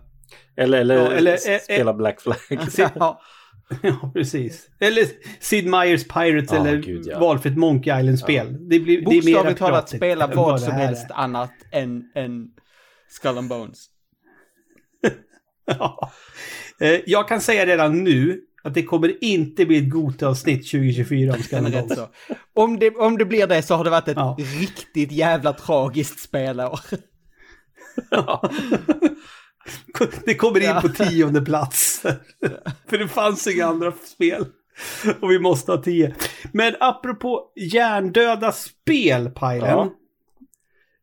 [0.57, 2.37] Eller, eller, Ja, eller- eh, spela Black Flag.
[2.77, 3.21] ja,
[3.83, 4.69] Ja, precis.
[4.81, 5.05] Eller
[5.41, 7.19] Sid Meier's Pirates Ja, eller gud, ja.
[7.19, 8.53] valfritt Monkey Island-spel.
[8.69, 10.77] Det, blir, det är mer bokstavligt talat spela vad det som är.
[10.79, 12.49] helst annat än, än
[13.09, 13.87] Skull and Bones.
[15.67, 16.11] Ja.
[16.81, 21.42] Eh, Jag kan säga redan nu att det kommer inte bli ett Gota-avsnitt 2024 om
[21.42, 21.98] Skull Den and är rätt Bones.
[21.98, 22.09] så.
[22.55, 24.37] Om det, om det blir det så har det varit ett Ja.
[24.61, 26.81] riktigt jävla tragiskt spelår.
[30.24, 30.81] Det kommer in Ja.
[30.81, 32.02] på tionde plats.
[32.88, 34.46] För det fanns inga andra spel.
[35.20, 36.14] Och vi måste ha tio.
[36.52, 39.68] Men apropå hjärndöda spel, Pajlen.
[39.70, 39.92] Ja.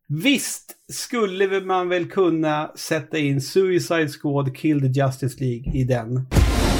[0.07, 6.25] Visst skulle man väl kunna sätta in Suicide Squad Kill the Justice League i den.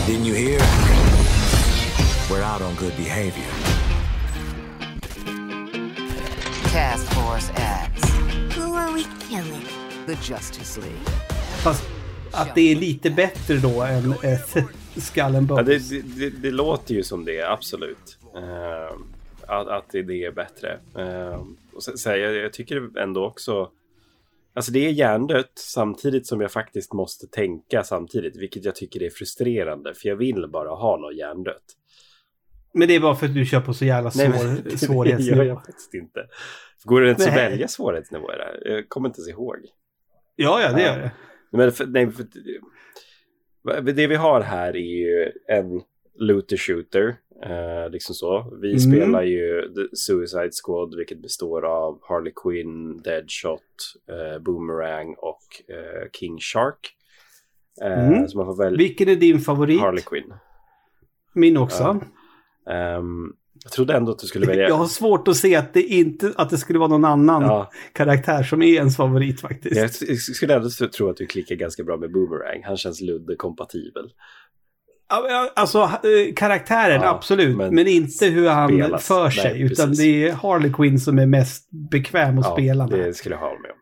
[0.08, 0.60] Didn't you hear?
[2.30, 3.52] We're out on good behavior.
[6.72, 8.10] Task Force X.
[8.58, 9.66] Who are we killing?
[10.06, 11.06] The Justice League.
[11.64, 11.84] Fast
[12.32, 14.56] att det är lite bättre då än ett
[14.98, 15.90] Skull and Ja, Bones.
[15.90, 18.18] det, det, det, det låter ju som det, absolut.
[18.36, 18.96] Eh,
[19.48, 20.80] att, att det, det är bättre.
[20.98, 21.42] Eh,
[21.74, 23.70] och så, så här, jag, jag tycker ändå också...
[24.56, 28.38] Alltså det är hjärndött samtidigt som jag faktiskt måste tänka samtidigt.
[28.38, 29.94] Vilket jag tycker är frustrerande.
[29.94, 31.64] För jag vill bara ha något hjärndött.
[32.74, 34.78] Men det är bara för att du kör på så jävla svår, men det gör
[34.78, 35.44] svårighetsnivå.
[35.44, 36.28] jag faktiskt inte.
[36.84, 37.50] Går det ens att Nej.
[37.50, 38.76] välja svårighetsnivå i det här?
[38.76, 39.56] Jag kommer inte ens ihåg.
[40.36, 41.12] Ja, ja, det gör det.
[41.52, 42.26] Men för, nej, för,
[43.82, 45.82] det vi har här är ju en
[46.20, 47.16] looter shooter.
[47.46, 48.58] Eh, liksom så.
[48.62, 48.80] Vi Mm.
[48.80, 53.62] spelar ju The Suicide Squad vilket består av Harley Quinn, Deadshot,
[54.10, 56.96] eh, Boomerang och eh, King Shark.
[57.82, 58.28] Eh, Mm.
[58.28, 59.80] Så man får välja Vilken är din favorit?
[59.82, 60.34] Harley Quinn.
[61.36, 62.02] Min också.
[62.70, 64.68] Ehm, Jag trodde ändå att du skulle välja...
[64.70, 67.72] Jag har svårt att se att det, inte, att det skulle vara någon annan Ja,
[67.94, 70.02] karaktär som är ens favorit faktiskt.
[70.02, 72.64] jag skulle ändå tro att du klickar ganska bra med Boomerang.
[72.64, 74.06] Han känns Ludde-kompatibel.
[74.06, 74.43] Ja, ja,
[75.56, 77.58] Alltså eh, karaktären, Ja, absolut.
[77.58, 79.08] men Men, inte hur han spelas.
[79.08, 79.54] för sig.
[79.54, 80.00] Nej, utan precis.
[80.06, 83.00] det är Harley Quinn som är mest bekväm att Ja, spela med.
[83.00, 83.78] det skulle jag hålla med om.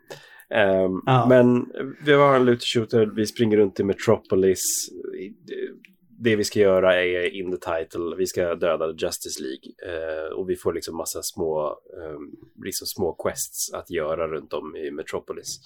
[0.57, 1.25] Ehm, Ja.
[1.29, 1.65] Men
[2.05, 4.89] vi har en looter shooter, vi springer runt i Metropolis.
[6.23, 9.95] Det vi ska göra är in the title, vi ska döda Justice League.
[9.97, 12.31] Eh, och vi får liksom massa små, ehm,
[12.65, 15.59] liksom små quests att göra runt om i Metropolis.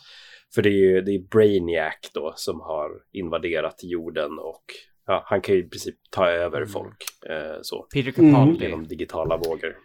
[0.56, 4.64] För det är ju det är Brainiac då som har invaderat jorden och
[5.06, 7.06] ja, han kan ju i princip ta över folk.
[7.30, 8.66] Eh, så Peter Capaldi.
[8.66, 9.78] genom digitala vågor.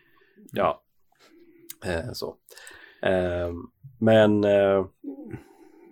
[0.52, 0.82] Ja,
[1.86, 2.36] eh, så.
[3.02, 3.52] Eh,
[4.00, 4.40] men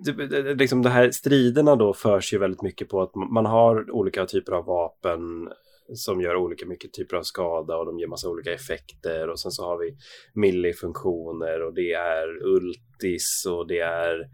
[0.04, 4.26] det, liksom det här striderna då förs ju väldigt mycket på att man har olika
[4.26, 5.48] typer av vapen
[5.94, 9.50] som gör olika mycket typer av skada och de ger massa olika effekter och sen
[9.50, 9.96] så har vi
[10.34, 14.28] millifunktioner och det är ultis och det är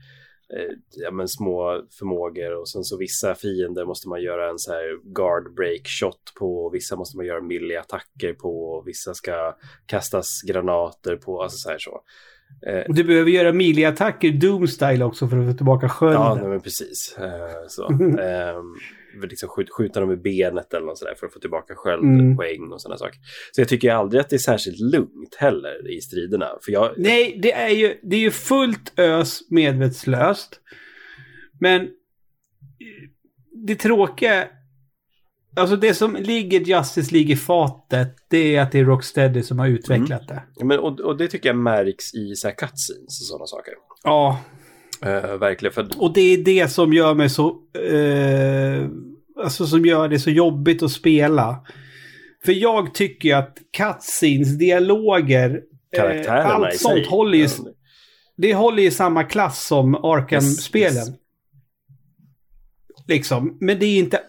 [0.96, 5.12] ja, men små förmågor och sen så vissa fiender måste man göra en så här
[5.14, 10.42] guard break shot på och vissa måste man göra milli-attacker på och vissa ska kastas
[10.42, 12.00] granater på, alltså så här så.
[12.66, 16.20] Eh, Du behöver göra melee-attacker Doom-style också för att få tillbaka skölden.
[16.20, 17.16] Ja, nej, men precis.
[17.18, 17.82] Eh, så.
[19.22, 22.72] Liksom skjut, skjuta dem i benet eller något sådär för att få tillbaka sköldpoäng Mm.
[22.72, 23.18] och sådana saker.
[23.52, 26.48] Så jag tycker aldrig att det är särskilt lugnt heller i striderna.
[26.64, 30.60] För jag, Nej, det är ju, det är ju fullt ös medvetslöst.
[31.60, 31.88] Men
[33.66, 34.48] det tråkiga,
[35.56, 39.58] alltså det som ligger Justice League i fatet, det är att det är Rocksteady som
[39.58, 40.42] har utvecklat det.
[40.56, 43.74] Ja, men, och, och det tycker jag märks i så här cutscenes och sådana saker.
[44.04, 44.40] Ja,
[45.02, 45.72] Eh, verkligen.
[45.72, 47.46] För, och det är det som gör mig så,
[47.92, 48.88] eh,
[49.42, 51.66] alltså som gör det så jobbigt att spela.
[52.44, 55.62] För jag tycker ju att cutscenes, dialoger,
[55.96, 57.06] eh, allt sånt sig.
[57.06, 57.48] håller ju,
[58.36, 60.96] det håller ju samma klass som Arkham-spelen.
[60.96, 61.18] Yes, yes.
[63.06, 63.58] Liksom.
[63.60, 64.20] Men det är inte,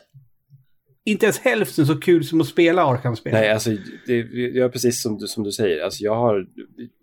[1.06, 3.34] inte ens hälften så kul som att spela Arkham-spel.
[3.34, 3.70] Nej, alltså
[4.08, 5.84] det, jag är precis som du, som du säger.
[5.84, 6.48] Alltså, jag, har,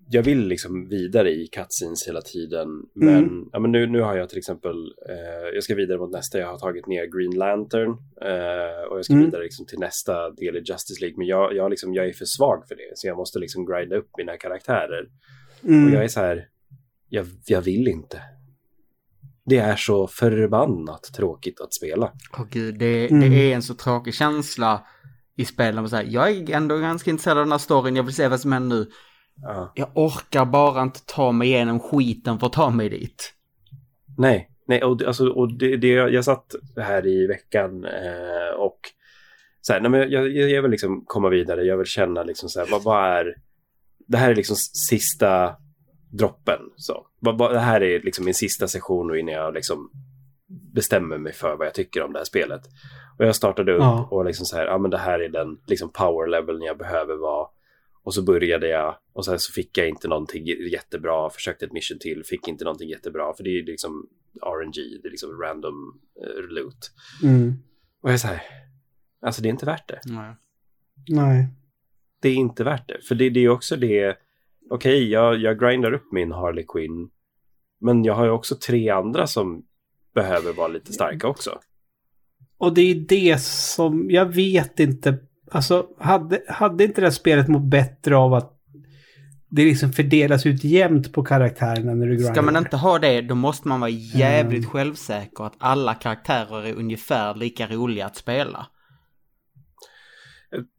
[0.09, 2.69] jag vill liksom vidare i cutscenes hela tiden.
[2.95, 3.49] Men, Mm.
[3.53, 4.77] ja, men nu, nu har jag till exempel,
[5.09, 6.39] eh, jag ska vidare mot nästa.
[6.39, 7.91] Jag har tagit ner Green Lantern.
[8.21, 9.25] Eh, och jag ska Mm.
[9.25, 11.19] vidare liksom till nästa del i Justice League.
[11.19, 12.93] Men jag, jag, liksom, jag är för svag för det.
[12.95, 15.09] Så jag måste liksom grinda upp mina karaktärer.
[15.65, 15.87] Mm.
[15.87, 16.49] Och jag är så här,
[17.09, 18.21] jag, jag vill inte.
[19.45, 22.13] Det är så förbannat tråkigt att spela.
[22.39, 23.31] Åh gud, det, Mm.
[23.31, 24.87] det är en så tråkig känsla
[25.37, 25.89] i spelen.
[25.89, 28.41] Så här, jag är ändå ganska intresserad av den här storyn, jag vill se vad
[28.41, 28.87] som händer nu.
[29.43, 29.73] Ja.
[29.75, 33.35] Jag orkar bara inte ta mig igenom skiten för att ta mig dit.
[34.19, 38.79] Nej, nej och, alltså, och det, det, jag satt här i veckan eh, och
[39.61, 42.49] så här, nej, men jag, jag, jag vill liksom komma vidare, jag vill känna liksom
[42.49, 43.35] så här, vad, vad är,
[44.07, 44.57] det här är liksom
[44.89, 45.57] sista
[46.11, 46.61] droppen.
[46.77, 47.07] Så.
[47.19, 49.91] Vad, vad, det här är liksom min sista session och innan jag liksom
[50.75, 52.61] bestämmer mig för vad jag tycker om det här spelet.
[53.19, 54.09] Och jag startade upp Ja.
[54.11, 57.17] och liksom så här, ja men det här är den liksom power leveln jag behöver
[57.17, 57.49] vara.
[58.05, 61.99] Och så började jag och sen så fick jag inte någonting jättebra, försökte ett mission
[61.99, 64.09] till, fick inte någonting jättebra, för det är liksom
[64.43, 66.91] RNG, det är liksom random eh, loot.
[67.23, 67.55] Mm.
[68.01, 68.43] Och jag är så här,
[69.21, 70.01] alltså det är inte värt det.
[70.05, 70.35] Nej.
[71.09, 71.49] Nej.
[72.21, 74.17] Det är inte värt det, för det, det är också det,
[74.71, 77.11] okej, jag, jag grindar upp min Harley Quinn,
[77.81, 79.65] men jag har ju också tre andra som
[80.15, 81.61] behöver vara lite starka också.
[82.59, 85.19] Och det är det som, jag vet inte,
[85.53, 88.59] alltså hade, hade inte det här spelet mått bättre av att
[89.49, 92.33] det liksom fördelas ut jämnt på karaktärerna när du grindar?
[92.33, 96.75] Ska man inte ha det, då måste man vara jävligt självsäker att alla karaktärer är
[96.75, 98.67] ungefär lika roliga att spela.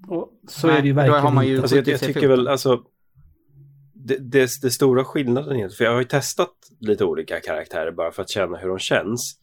[0.08, 1.62] Och så Nej, är det ju då verkligen har man ju-.
[1.62, 2.82] Alltså jag, jag tycker väl, alltså,
[3.94, 8.12] det, det, det stora skillnaden är, för jag har ju testat lite olika karaktärer bara
[8.12, 9.40] för att känna hur de känns.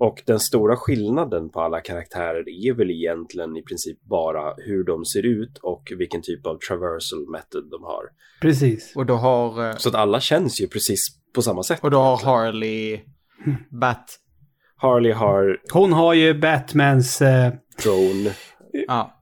[0.00, 5.04] Och den stora skillnaden på alla karaktärer är väl egentligen i princip bara hur de
[5.04, 8.04] ser ut och vilken typ av traversal method de har.
[8.40, 8.92] Precis.
[8.96, 11.78] Och då har, eh, Så att alla känns ju precis på samma sätt.
[11.82, 13.00] och då har Harley
[13.80, 14.16] Bat...
[14.76, 17.52] Harley har Hon har ju Batmans eh,
[17.84, 18.30] drone.
[18.86, 19.16] Ja.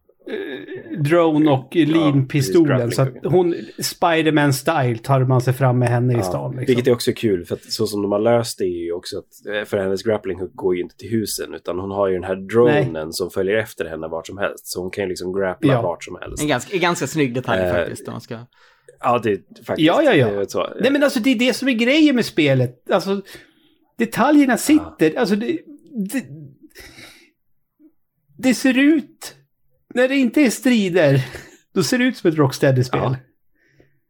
[0.99, 2.78] Drone och lean-pistolen.
[2.78, 6.51] precis, så att hon, Spiderman-style tar man sig fram med henne i Ja, stan.
[6.51, 6.66] Liksom.
[6.66, 9.18] Vilket är också kul, för att så som de har löst det är ju också
[9.18, 12.14] att eh, för hennes grappling hook går ju inte till husen, utan hon har ju
[12.14, 14.66] den här dronen som följer efter henne vart som helst.
[14.66, 15.82] Så hon kan ju liksom grappla Ja.
[15.82, 16.42] vart som helst.
[16.42, 18.09] En ganska, en ganska snygg detalj Eh, faktiskt.
[18.09, 18.38] Om man ska...
[19.01, 19.36] Ja, det är
[19.66, 19.86] faktiskt.
[19.86, 20.26] Ja, ja, ja.
[20.30, 20.66] det är Så.
[20.80, 22.90] Nej men alltså det är det som är grejen med spelet.
[22.90, 23.22] Alltså
[23.99, 25.18] detaljerna sitter.
[25.18, 25.59] Alltså det,
[26.12, 26.24] det,
[28.38, 29.34] det ser ut,
[29.99, 31.26] när det inte är strider,
[31.74, 33.01] Då ser det ut som ett Rocksteady-spel.
[33.03, 33.16] Ja.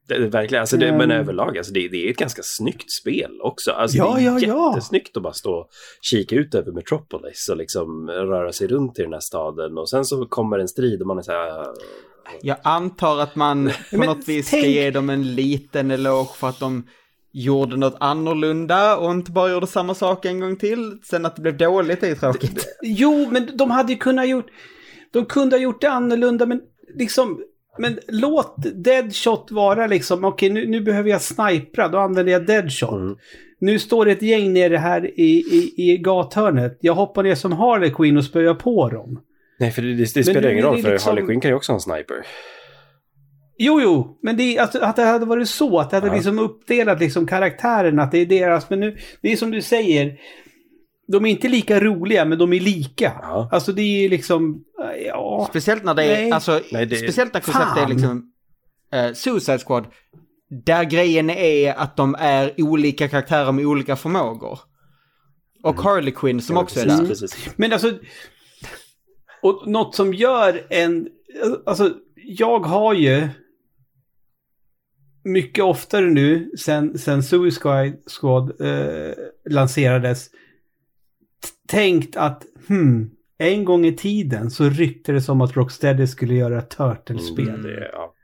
[0.09, 0.97] Det, verkligen, alltså det, Ehm.
[0.99, 3.71] men överlag, alltså det, det är ett ganska snyggt spel också.
[3.71, 4.73] Alltså Ja, det är ja, ja.
[4.75, 5.69] jättesnyggt att bara stå och
[6.03, 9.79] kika ut över Metropolis och liksom röra sig runt i den här staden.
[9.79, 11.67] Och sen så kommer en strid och man är så här...
[12.43, 16.49] Jag antar att man på något vis ska tänk- ge dem en liten eloge för
[16.49, 16.87] att de
[17.33, 20.99] gjorde något annorlunda och inte bara gjorde samma sak en gång till.
[21.05, 22.67] Sen att det blev dåligt är ju tråkigt.
[22.83, 24.47] Jo, men de hade ju kunnat gjort...
[25.13, 26.61] De kunde ha gjort det annorlunda, men
[26.95, 27.43] liksom...
[27.81, 32.93] Men låt Deadshot vara liksom, okej nu, nu behöver jag snipra, då använder jag Deadshot.
[32.93, 33.17] Mm.
[33.61, 36.79] Nu står det ett gäng nere här i, i, i gathörnet.
[36.81, 39.21] Jag hoppar ner som Harley Quinn och spöar på dem.
[39.61, 41.73] Nej, för det, det, det spelar ingen roll, för liksom- Harley Quinn kan ju också
[41.73, 42.17] ha en sniper.
[43.59, 46.15] Jo, jo, men det alltså, att det hade varit så, att det hade Ja.
[46.15, 50.19] liksom uppdelat liksom karaktären, att det är deras, men nu, det är som du säger,
[51.13, 53.13] de är inte lika roliga, men de är lika.
[53.23, 53.49] Ja.
[53.53, 54.65] Alltså det är liksom,
[55.07, 56.33] ja, Speciellt när det är, Nej.
[56.33, 58.33] alltså, Nej, det- speciellt när konceptet är liksom
[58.93, 59.87] eh, Suicide Squad.
[60.65, 64.59] Där grejen är att de är olika karaktärer med olika förmågor.
[65.63, 67.09] Och Harley Quinn som Ja, också precis, är där.
[67.09, 67.51] Precis.
[67.57, 67.93] Men alltså,
[69.43, 71.09] och något som gör en,
[71.67, 73.29] alltså jag har ju
[75.25, 79.13] mycket oftare nu sen, sen Suicide Squad eh,
[79.51, 80.29] lanserades
[81.69, 86.59] tänkt att hmm, en gång i tiden så ryktades det om att Rocksteady skulle göra
[86.59, 87.49] ett Turtles-spel.
[87.49, 88.15] Mm, det, ja.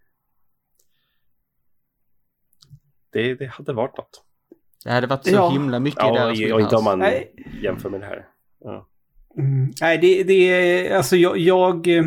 [3.13, 4.25] det, det hade varit något.
[4.85, 5.51] Det hade varit så Ja.
[5.51, 7.35] himla mycket i Ja, deras och, och inte om man Nej.
[7.63, 8.27] jämför med det här.
[8.61, 8.89] Ja.
[9.39, 9.73] Mm.
[9.81, 12.05] Nej, det, det är, alltså jag, jag, eh,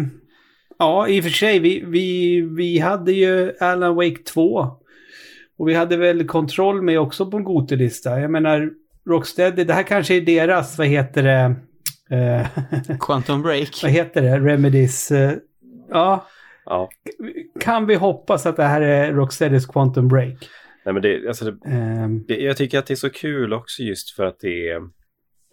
[0.78, 4.72] ja i och för sig, vi, vi, vi hade ju Alan Wake 2.
[5.58, 8.20] Och vi hade väl kontroll med också på en Gotelista.
[8.20, 8.72] Jag menar,
[9.08, 11.56] Rocksteady, det här kanske är deras, vad heter det,
[12.16, 12.48] eh,
[13.00, 13.80] Quantum Break.
[13.84, 15.34] vad heter det, Remedies, eh,
[15.90, 16.28] ja,
[16.66, 16.90] ja.
[17.60, 20.50] kan vi hoppas att det här är Rocksteadys Quantum Break?
[20.86, 23.82] Nej, men det, alltså det, Ehm, det, jag tycker att det är så kul också
[23.84, 24.82] just för att det är...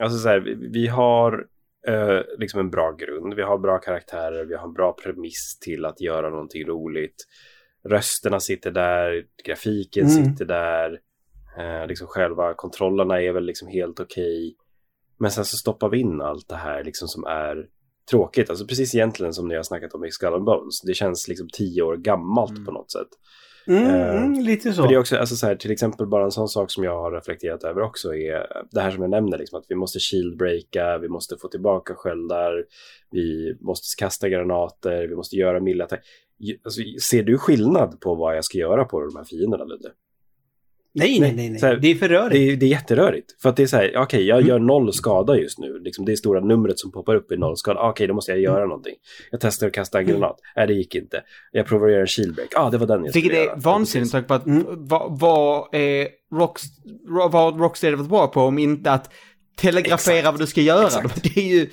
[0.02, 1.46] Alltså så här, vi, vi har
[1.88, 3.34] eh, liksom en bra grund.
[3.34, 4.44] Vi har bra karaktärer.
[4.44, 7.14] Vi har en bra premiss till att göra någonting roligt.
[7.88, 9.22] Rösterna sitter där.
[9.46, 10.24] Grafiken Mm.
[10.24, 10.98] sitter där.
[11.59, 14.57] Eh, liksom själva kontrollerna är väl liksom helt okej.
[15.18, 17.66] Men sen så stoppar vi in allt det här liksom som är
[18.11, 18.50] tråkigt.
[18.50, 20.80] Alltså precis egentligen som ni har snackat om i Skull and Bones.
[20.80, 22.64] Det känns liksom tio år gammalt Mm.
[22.64, 23.09] på något sätt.
[23.66, 24.82] mm, mm, lite så.
[24.82, 27.02] För det är också, alltså så här, till exempel bara en sån sak som jag
[27.02, 30.98] har reflekterat över också är det här som jag nämner, liksom, att vi måste shieldbreaka,
[30.98, 32.64] vi måste få tillbaka sköldar,
[33.11, 35.88] vi måste kasta granater, vi måste göra milda.
[36.64, 36.80] Alltså,
[37.11, 39.90] ser du skillnad på vad jag ska göra på de här fienderna Ludde?
[40.95, 41.61] Nej, nej, nej, nej.
[41.62, 42.32] Här, det är för rörigt.
[42.32, 43.42] Det är, det är jätterörigt.
[43.42, 44.49] För att det är så här, okej, jag Mm.
[44.49, 45.78] gör noll skada just nu.
[45.78, 47.80] Liksom, det är stora numret som poppar upp i noll skada.
[47.80, 48.68] Ah, Okej, då måste jag göra Mm.
[48.68, 48.95] någonting.
[49.30, 50.36] Jag testar att kasta en granat.
[50.57, 51.22] Nej, det gick inte.
[51.53, 52.49] Jag provar att göra en shieldbreak.
[52.53, 53.57] Ja, ah, det var den jag Vilket skulle är göra.
[53.57, 54.86] vansinnigt Ja, med tanke på att Mm.
[54.88, 56.62] vad, vad är Rocks,
[57.30, 59.12] vad Rocksteady varit bra på om inte att
[59.57, 60.32] telegrafera Exakt.
[60.34, 60.86] vad du ska göra.
[60.86, 61.22] Exakt.
[61.34, 61.68] Det är ju...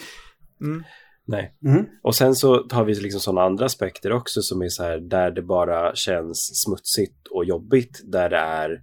[1.27, 1.53] Nej.
[1.65, 1.85] Mm.
[2.03, 5.31] Och sen så har vi liksom sådana andra aspekter också som är så här där
[5.31, 8.01] det bara känns smutsigt och jobbigt.
[8.03, 8.79] Där det är,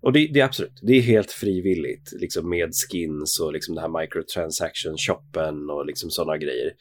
[0.00, 3.80] och det, det är absolut, det är helt frivilligt liksom med skins och liksom det
[3.80, 6.72] här microtransaction-shoppen och liksom sådana grejer.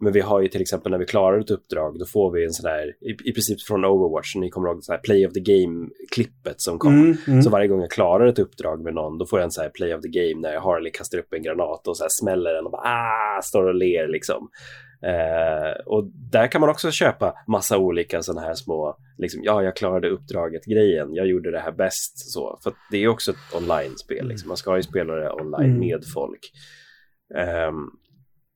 [0.00, 2.52] Men vi har ju till exempel när vi klarar ett uppdrag, då får vi en
[2.52, 5.40] sån här, i, i princip från Overwatch, ni kommer ihåg så här Play of the
[5.40, 6.94] Game-klippet som kom.
[6.94, 7.42] Mm, mm.
[7.42, 9.68] Så varje gång jag klarar ett uppdrag med någon, då får jag en så här
[9.68, 12.64] play of the game när Harley kastar upp en granat och så här smäller den
[12.64, 14.48] och bara ah, står och ler liksom.
[15.02, 19.76] Eh, och där kan man också köpa massa olika sådana här små, liksom, ja, jag
[19.76, 22.58] klarade uppdraget-grejen, jag gjorde det här bäst, så.
[22.62, 24.48] För det är också ett online-spel, liksom.
[24.48, 25.78] man ska ju spela det online Mm.
[25.78, 26.40] med folk.
[27.36, 27.86] Ehm,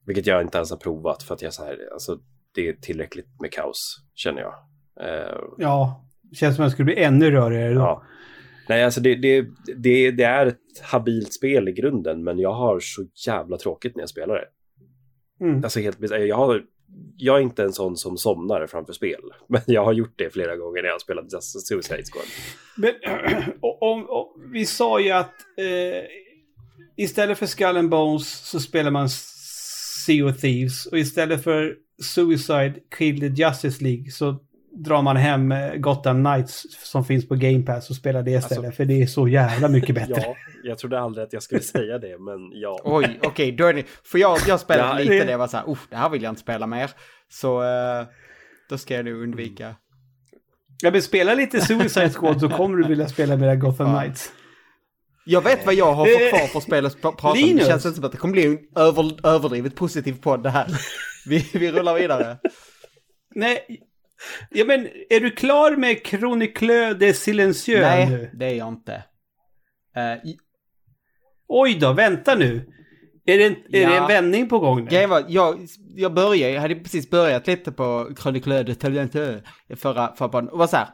[0.07, 2.19] vilket jag inte ens har provat för att jag så här, alltså,
[2.55, 4.55] det är tillräckligt med kaos, känner jag.
[5.01, 6.05] Eh, Ja,
[6.37, 7.81] känns som att det skulle bli ännu rörigare då.
[7.81, 8.03] Ja.
[8.69, 12.81] Nej, alltså det, det, det, det är ett habilt spel i grunden, men jag har
[12.81, 14.45] så jävla tråkigt när jag spelar det.
[15.41, 15.65] Mm.
[15.65, 16.63] Alltså helt, jag, har,
[17.17, 20.57] jag är inte en sån som somnar framför spel, men jag har gjort det flera
[20.57, 22.27] gånger när jag har spelat Just Suicide Squad.
[22.77, 22.93] Men
[23.61, 26.05] och, om, och, vi sa ju att eh,
[26.97, 29.09] istället för Skull and Bones så spelar man
[30.07, 34.37] Sea of Thieves och istället för Suicide Kill the Justice League så
[34.85, 38.59] drar man hem eh, Gotham Knights som finns på Game Pass och spelar det istället
[38.65, 40.15] Alltså- för det är så jävla mycket bättre.
[40.27, 40.35] Ja,
[40.71, 42.81] jag trodde aldrig att jag skulle säga det, men ja.
[42.85, 43.85] Oj, okej, då är det...
[44.05, 46.23] För jag, jag spelade Ja, lite det- det, jag var så här, det här vill
[46.23, 46.91] jag inte spela mer.
[47.29, 48.07] Så eh,
[48.71, 49.75] då ska jag nog undvika.
[50.83, 54.01] Ja, men spela lite Suicide Squad så kommer du vilja spela med Gotham Ja.
[54.01, 54.33] Knights.
[55.27, 57.57] Jag vet vad jag har för Eh, kvar för spel att pra- prata om.
[57.57, 60.67] Det känns inte som att det kommer bli en över, överdrivet positiv podd det här.
[61.27, 62.39] Vi, vi rullar vidare.
[63.35, 63.59] Nej,
[64.51, 68.31] Ja, men är du klar med Chronicleux de Silencieux Nej, nu?
[68.35, 69.05] det är jag inte.
[70.25, 70.37] I-
[71.49, 72.73] Oj då, vänta nu.
[73.27, 73.89] Är det en, är Ja.
[73.91, 75.07] det en vändning på gång nu?
[75.07, 75.67] Var, jag,
[75.97, 79.43] jag började, jag hade precis börjat lite på Chronicles de Talenteux
[79.77, 80.89] förra, förra podden och var så här,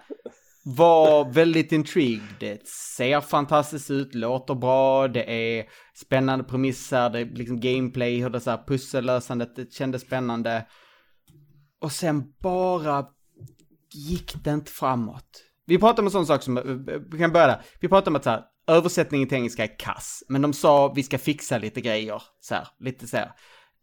[0.65, 2.23] var väldigt intrigued.
[2.41, 5.25] Det ser fantastiskt ut, låter bra, det
[5.59, 5.65] är
[5.95, 10.67] spännande premisser, det är liksom gameplay, hur det så här pussellösandet, det kändes spännande.
[11.85, 13.07] Och sen bara
[13.93, 15.43] gick det inte framåt.
[15.67, 17.63] Vi pratade om en sån sak som, vi kan börja där.
[17.81, 21.03] Vi pratade om att så här, översättningen till engelska är kass, men de sa vi
[21.03, 23.33] ska fixa lite grejer, så här, lite så här.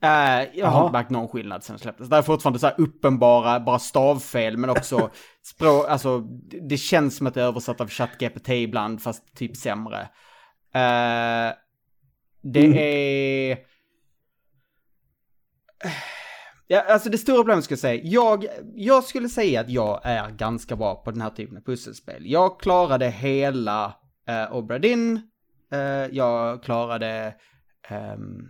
[0.04, 2.10] Eh, jag har inte märkt någon skillnad sen släpptes.
[2.10, 5.10] Det är fortfarande så här uppenbara, bara stavfel, men också
[5.44, 6.20] språk, alltså
[6.70, 10.02] det- känns som att det är översatt av ChatGPT ibland, fast typ sämre.
[10.74, 11.54] Eh,
[12.42, 13.58] det är...
[16.72, 18.46] Ja, alltså det stora problemet skulle jag säga, jag,
[18.76, 22.32] jag skulle säga att jag är ganska bra på den här typen av pusselspel.
[22.32, 23.96] Jag klarade hela
[24.28, 25.22] eh, Obra Dinn,
[25.72, 25.80] eh,
[26.12, 27.36] jag klarade
[27.88, 28.50] ehm,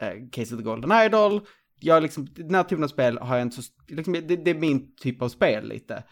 [0.00, 1.40] eh, Case of the Golden Idol.
[1.80, 4.58] Jag liksom, den här typen av spel har jag inte så, liksom, det, det är
[4.58, 6.02] min typ av spel lite.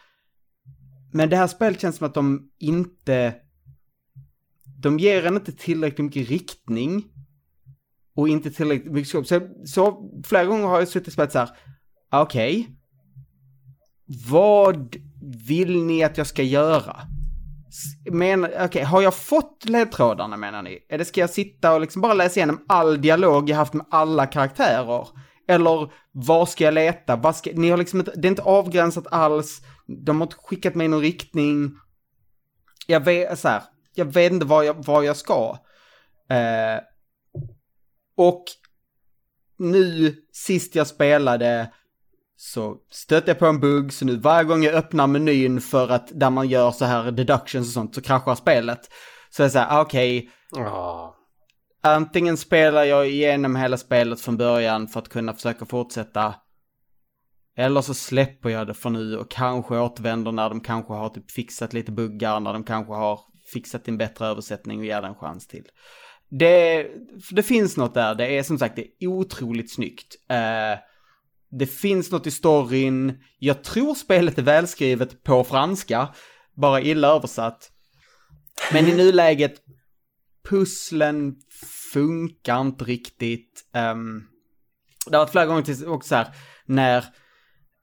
[1.13, 3.35] Men det här spelet känns som att de inte,
[4.83, 7.05] de ger en inte tillräckligt mycket riktning
[8.17, 9.27] och inte tillräckligt mycket skåp.
[9.27, 11.49] Så, så flera gånger har jag suttit och spelat så här,
[12.11, 12.69] ah, okej,
[14.29, 14.97] vad
[15.49, 16.97] vill ni att jag ska göra?
[18.11, 20.79] Men, okej, har jag fått ledtrådarna menar ni?
[20.89, 24.27] Eller ska jag sitta och liksom bara läsa igenom all dialog jag haft med alla
[24.27, 25.09] karaktärer?
[25.49, 27.17] Eller var ska jag leta?
[27.17, 29.61] Vad ska, ni har liksom inte, det är inte avgränsat alls.
[29.87, 31.77] De har inte skickat mig i någon riktning.
[32.87, 33.63] Jag vet, så här,
[33.95, 35.59] jag vet inte var jag, var jag ska.
[36.31, 36.81] Eh,
[38.17, 38.45] och
[39.59, 41.73] nu sist jag spelade
[42.37, 46.09] så stötte jag på en bugg, så nu varje gång jag öppnar menyn för att
[46.21, 48.81] där man gör så här deductions och sånt så kraschar spelet.
[49.31, 51.17] Så jag säger okej, Ja.
[51.83, 56.35] antingen spelar jag igenom hela spelet från början för att kunna försöka fortsätta.
[57.57, 61.31] Eller så släpper jag det för nu och kanske återvänder när de kanske har typ
[61.31, 63.21] fixat lite buggar, när de kanske har
[63.53, 65.65] fixat en bättre översättning och ger den en chans till.
[66.29, 66.87] Det,
[67.31, 70.17] det finns något där, det är som sagt det är otroligt snyggt.
[70.31, 70.79] Eh,
[71.51, 76.09] det finns något i storyn, jag tror spelet är välskrivet på franska,
[76.55, 77.71] bara illa översatt.
[78.73, 79.55] Men i nuläget,
[80.49, 81.37] pusslen
[81.93, 83.65] funkar inte riktigt.
[83.93, 84.29] Um,
[85.07, 86.29] det har varit flera gånger till också så här,
[86.67, 87.05] när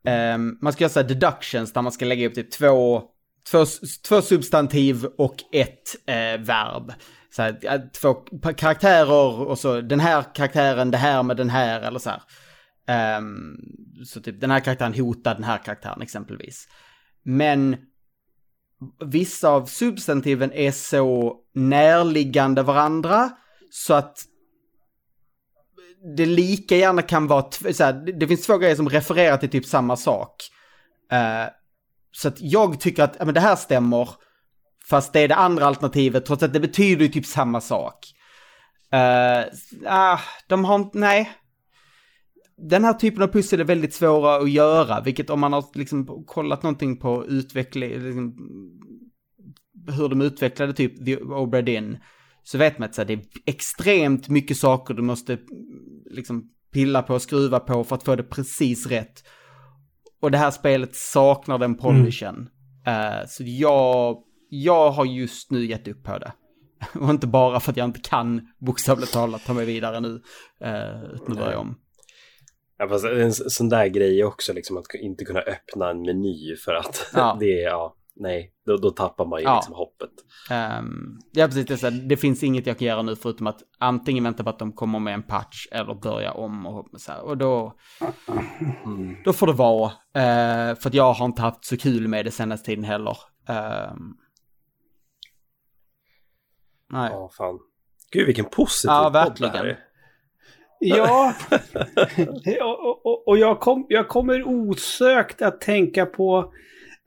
[0.06, 3.04] ehm, man ska göra så här deductions där man ska lägga upp typ två,
[3.52, 3.66] två,
[4.08, 6.94] två substantiv och ett eh, verb.
[7.36, 8.13] Så här, två
[8.57, 12.21] karaktärer och så den här karaktären, det här med den här eller så här.
[13.17, 13.57] Um,
[14.05, 16.67] så typ den här karaktären hotar den här karaktären exempelvis.
[17.23, 17.77] Men
[19.05, 23.29] vissa av substantiven är så närliggande varandra
[23.71, 24.17] så att
[26.17, 29.65] det lika gärna kan vara, så här, det- finns två grejer som refererar till typ
[29.65, 30.36] samma sak.
[31.13, 31.49] Uh,
[32.11, 34.09] så att jag tycker att ja, men det här stämmer,
[34.92, 38.06] fast det är det andra alternativet, trots att det betyder ju typ samma sak.
[38.94, 39.54] Uh,
[39.86, 41.32] ah, de har inte, nej.
[42.58, 46.26] Den här typen av pussel är väldigt svåra att göra, vilket om man har liksom
[46.28, 48.36] kollat någonting på utveckling, liksom,
[49.98, 51.98] hur de utvecklade typ The Obra Dinn,
[52.44, 55.38] så vet man att det är extremt mycket saker du måste
[56.12, 59.24] liksom pilla på och skruva på för att få det precis rätt.
[60.22, 62.50] Och det här spelet saknar den polishen.
[62.88, 64.18] Eh, så jag,
[64.54, 66.32] jag har just nu gett upp på det.
[66.99, 70.08] Och inte bara för att jag inte kan bokstavligt talat ta mig vidare nu,
[70.66, 71.76] uh, utan börja om.
[72.78, 76.74] Ja, fast en sån där grej också, liksom att inte kunna öppna en meny för
[76.74, 77.38] att Ja.
[77.39, 79.56] det är, ja, nej, då, då tappar man ju Ja.
[79.56, 80.10] liksom hoppet.
[80.80, 81.66] Um, ja, precis.
[81.66, 84.60] Det, här, det finns inget jag kan göra nu förutom att antingen vänta på att
[84.60, 87.22] de kommer med en patch eller börja om och så här.
[87.22, 87.74] Och då,
[89.26, 89.91] då får det vara.
[90.16, 93.18] eh, för att jag har inte haft så kul med det senaste tiden heller.
[93.47, 94.14] Ehm,
[96.92, 97.10] nej.
[97.12, 97.60] Ja, fan.
[98.12, 99.66] Gud, vilken positiv Ja, podd det här verkligen.
[99.66, 99.80] är.
[100.84, 101.34] Ja,
[102.62, 106.54] och, och, och jag, kom, jag kommer osökt att tänka på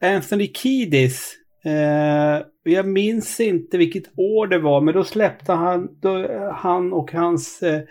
[0.01, 1.35] Anthony Kiedis.
[1.65, 7.11] Eh, jag minns inte vilket år det var, men då släppte han, då, han och
[7.11, 7.81] hans eh,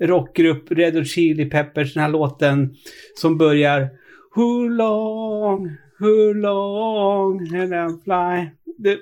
[0.00, 2.74] rockgrupp Red Hot Chili Peppers den här låten
[3.14, 3.88] som börjar
[4.34, 8.50] Who long, who long and I fly.
[8.78, 8.98] Det,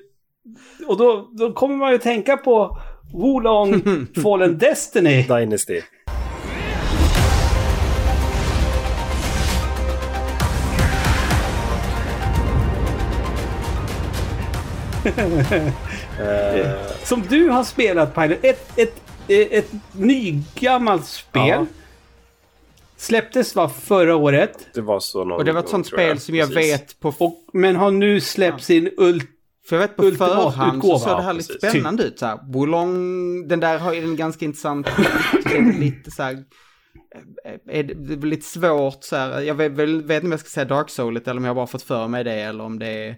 [0.86, 2.78] och då, då kommer man ju tänka på
[3.12, 3.82] Wolong
[4.22, 5.22] Fallen Destiny.
[5.22, 5.80] Dynasty.
[17.04, 18.38] Som du har spelat Pilot.
[18.42, 21.48] Ett, ett, ett, ett nygammalt spel.
[21.48, 21.66] Ja.
[22.96, 24.68] Släpptes var förra året?
[24.74, 26.74] Det var så någon Och det var ett sånt spel som jag precis.
[26.74, 27.14] vet på...
[27.18, 29.35] Och, men har nu släppt sin ult
[29.68, 31.70] för jag vet på Ultimat förhand så utgåva, såg det här lite precis.
[31.70, 32.18] spännande ut.
[32.18, 32.52] Så här.
[32.52, 34.86] Bolong, den där har ju en ganska intressant...
[35.44, 36.44] det lite så här...
[37.68, 39.40] Är det, det är lite svårt så här.
[39.40, 41.82] Jag vet, vet inte om jag ska säga Dark Soulet eller om jag bara fått
[41.82, 43.16] för mig det eller om det är...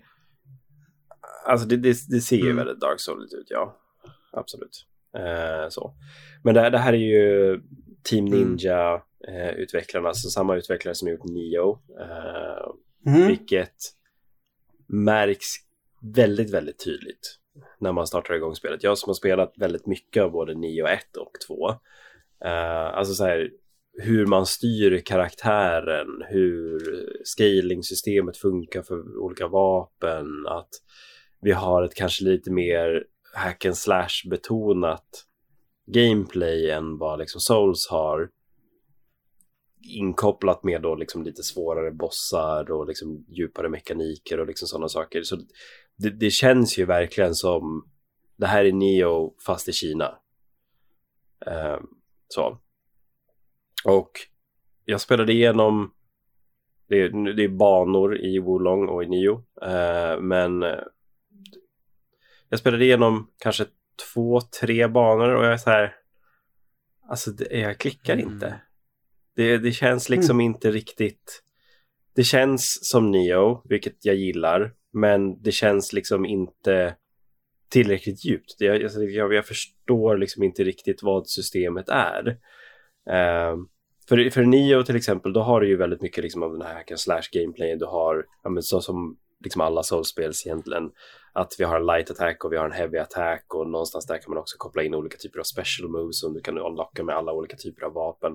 [1.46, 2.57] Alltså det, det, det ser ju Mm.
[2.57, 3.76] väldigt Dark Souls ut, ja.
[4.32, 4.86] Absolut.
[5.16, 5.94] Eh, så.
[6.44, 7.61] Men det, det här är ju
[8.03, 8.38] Team Mm.
[8.38, 11.78] Ninja eh, utvecklarna, så samma utvecklare som gjort Nio.
[12.01, 12.68] Eh,
[13.07, 13.26] Mm.
[13.26, 13.76] Vilket
[14.86, 15.46] märks
[16.01, 17.38] väldigt, väldigt tydligt
[17.78, 18.82] när man startar igång spelet.
[18.82, 21.68] Jag som har spelat väldigt mycket av både 9 och 1 och 2.
[21.68, 21.78] Uh,
[22.99, 23.51] alltså så här,
[24.03, 26.80] hur man styr karaktären, hur
[27.24, 30.70] scaling-systemet funkar för olika vapen, att
[31.40, 35.24] vi har ett kanske lite mer hack and slash betonat
[35.86, 38.30] gameplay än vad liksom Souls har
[39.80, 45.22] inkopplat med då liksom lite svårare bossar och liksom djupare mekaniker och liksom sådana saker.
[45.22, 45.36] Så
[45.99, 47.90] det, det känns ju verkligen som
[48.36, 50.18] det här är Neo fast i Kina.
[51.46, 51.78] Eh,
[52.28, 52.59] så.
[53.84, 54.11] Och
[54.84, 55.94] jag spelade igenom
[56.88, 59.44] det är, det är banor i Wolong och i Nio.
[59.62, 60.64] Eh, men
[62.49, 63.66] jag spelade igenom kanske
[64.12, 65.94] två, tre banor och jag är så här
[67.09, 68.61] alltså det, jag klickar inte.
[69.34, 71.42] Det, det känns liksom inte riktigt
[72.18, 76.95] det känns som Neo, vilket jag gillar, men det känns liksom inte
[77.68, 78.55] tillräckligt djupt.
[78.59, 82.28] Jag, alltså, jag, jag, förstår liksom inte riktigt vad systemet är.
[83.11, 83.57] Eh,
[84.09, 86.74] för, för Nio till exempel, då har du ju väldigt mycket liksom av den här
[86.74, 87.78] hack and slash gameplayen.
[87.78, 90.91] Du har, ja, men så som liksom alla soulspels egentligen,
[91.32, 94.18] att vi har en light attack och vi har en heavy attack och någonstans där
[94.18, 97.16] kan man också koppla in olika typer av special moves som du kan unlocka med
[97.16, 98.32] alla olika typer av vapen.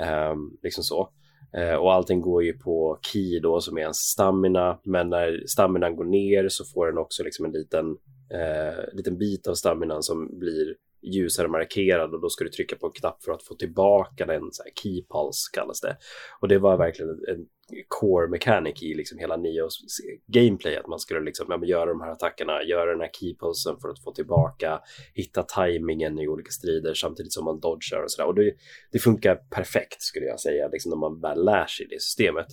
[0.00, 1.12] Eh, liksom så.
[1.56, 5.96] Eh, och allting går ju på Ki då som är en stamina, men när staminan
[5.96, 7.86] går ner så får den också liksom en liten,
[8.30, 12.86] eh, liten bit av staminan som blir ljusare markerad och då ska du trycka på
[12.86, 15.96] en knapp för att få tillbaka den, så här key pulse kallas det.
[16.40, 17.46] Och det var verkligen en
[17.88, 19.82] core mechanic i liksom hela Nios
[20.26, 23.76] gameplay, att man skulle liksom, ja, men göra de här attackerna, göra den här keyposen
[23.80, 24.80] för att få tillbaka,
[25.14, 28.28] hitta tajmingen i olika strider samtidigt som man dodgar och sådär.
[28.28, 28.54] Och det,
[28.92, 32.46] det funkar perfekt skulle jag säga, liksom när man väl lär sig det systemet.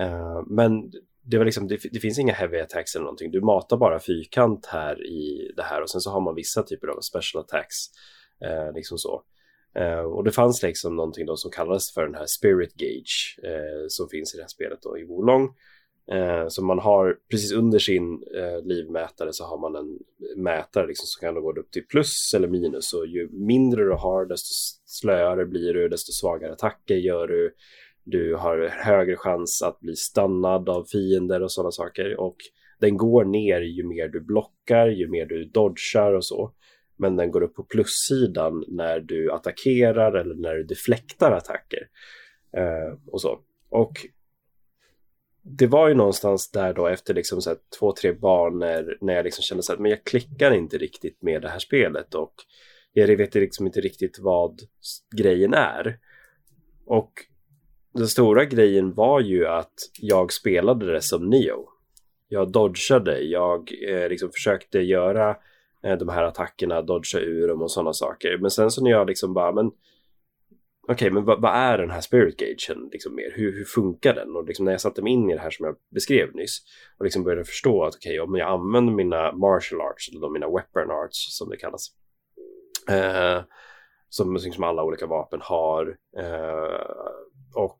[0.00, 0.90] Uh, men
[1.22, 3.30] det, var liksom, det, det, finns inga heavy attacks eller någonting.
[3.30, 6.88] Du matar bara fyrkant här i det här och sen så har man vissa typer
[6.88, 7.76] av special attacks.
[8.44, 9.22] Eh, liksom så.
[9.74, 13.84] Eh, och det fanns liksom någonting då som kallades för den här spirit gauge eh,
[13.88, 15.54] som finns i det här spelet då i Wolong.
[16.12, 19.98] Eh, så man har precis under sin eh, livmätare så har man en
[20.42, 24.26] mätare liksom som kan gå upp till plus eller minus och ju mindre du har
[24.26, 24.52] desto
[24.86, 27.54] slöare blir du, desto svagare attacker gör du
[28.04, 32.20] du har högre chans att bli stannad av fiender och sådana saker.
[32.20, 32.36] Och
[32.80, 36.52] den går ner ju mer du blockar, ju mer du dodgar och så.
[36.96, 41.88] Men den går upp på plussidan när du attackerar eller när du deflektar attacker.
[42.56, 43.40] Eh, och så.
[43.68, 44.06] Och
[45.42, 49.24] det var ju någonstans där då efter liksom så här två, tre banor när jag
[49.24, 52.34] liksom kände så att men jag klickar inte riktigt med det här spelet och
[52.92, 54.60] jag vet liksom inte riktigt vad
[55.16, 55.98] grejen är.
[56.86, 57.12] Och
[57.94, 61.68] den stora grejen var ju att jag spelade det som Neo.
[62.28, 65.36] Jag dodgade, jag eh, liksom försökte göra
[65.84, 68.38] Eh, de här attackerna, dodga ur dem och sådana saker.
[68.38, 71.90] Men sen så när jag liksom bara, men okej, okay, men vad, vad, är den
[71.90, 73.32] här spirit gagen liksom mer?
[73.34, 74.36] Hur, hur funkar den?
[74.36, 76.62] Och liksom när jag satte mig in i det här som jag beskrev nyss
[76.98, 80.48] och liksom började förstå att okej, okay, om jag använder mina martial arts, eller mina
[80.48, 81.86] weapon arts som det kallas,
[82.88, 83.42] eh,
[84.08, 87.14] som, som liksom alla olika vapen har, eh,
[87.54, 87.78] och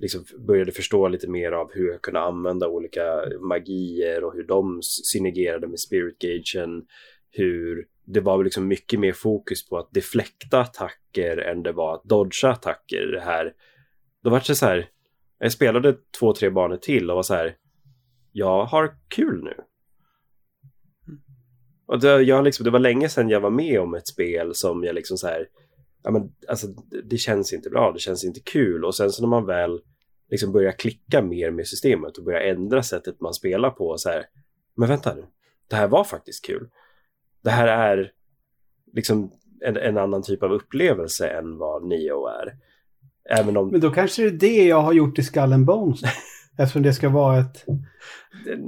[0.00, 4.80] liksom började förstå lite mer av hur jag kunde använda olika magier och hur de
[4.82, 6.86] synergerade med spirit gagen.
[7.30, 12.04] Hur det var liksom mycket mer fokus på att deflekta attacker än det var att
[12.04, 13.06] dodga attacker.
[13.06, 13.54] Det här,
[14.22, 14.88] då var det så här,
[15.38, 17.56] jag spelade två, tre banor till och var så här,
[18.32, 19.54] jag har kul nu.
[21.86, 24.84] Och det, jag liksom, det var länge sedan jag var med om ett spel som
[24.84, 25.48] jag liksom så här,
[26.02, 26.66] ja men alltså
[27.04, 29.80] det känns inte bra, det känns inte kul och sen så när man väl
[30.30, 34.24] liksom börjar klicka mer med systemet och börjar ändra sättet man spelar på så här,
[34.76, 35.24] men vänta nu,
[35.68, 36.68] det här var faktiskt kul.
[37.44, 38.10] Det här är
[38.92, 39.32] liksom
[39.66, 42.54] en, en annan typ av upplevelse än vad Neo är.
[43.38, 43.68] Även om...
[43.68, 46.00] Men då kanske det är det jag har gjort i Skull and Bones.
[46.58, 47.64] Eftersom det ska vara ett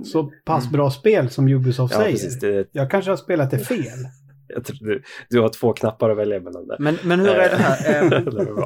[0.05, 2.13] så pass bra spel som Ubisoft Ja, säger.
[2.13, 2.41] precis.
[2.41, 3.99] Det, Jag kanske har spelat det fel.
[4.49, 6.77] jag tror du, du har två knappar att välja mellan där.
[6.79, 8.03] Men, men hur är det här?
[8.03, 8.13] Ehm,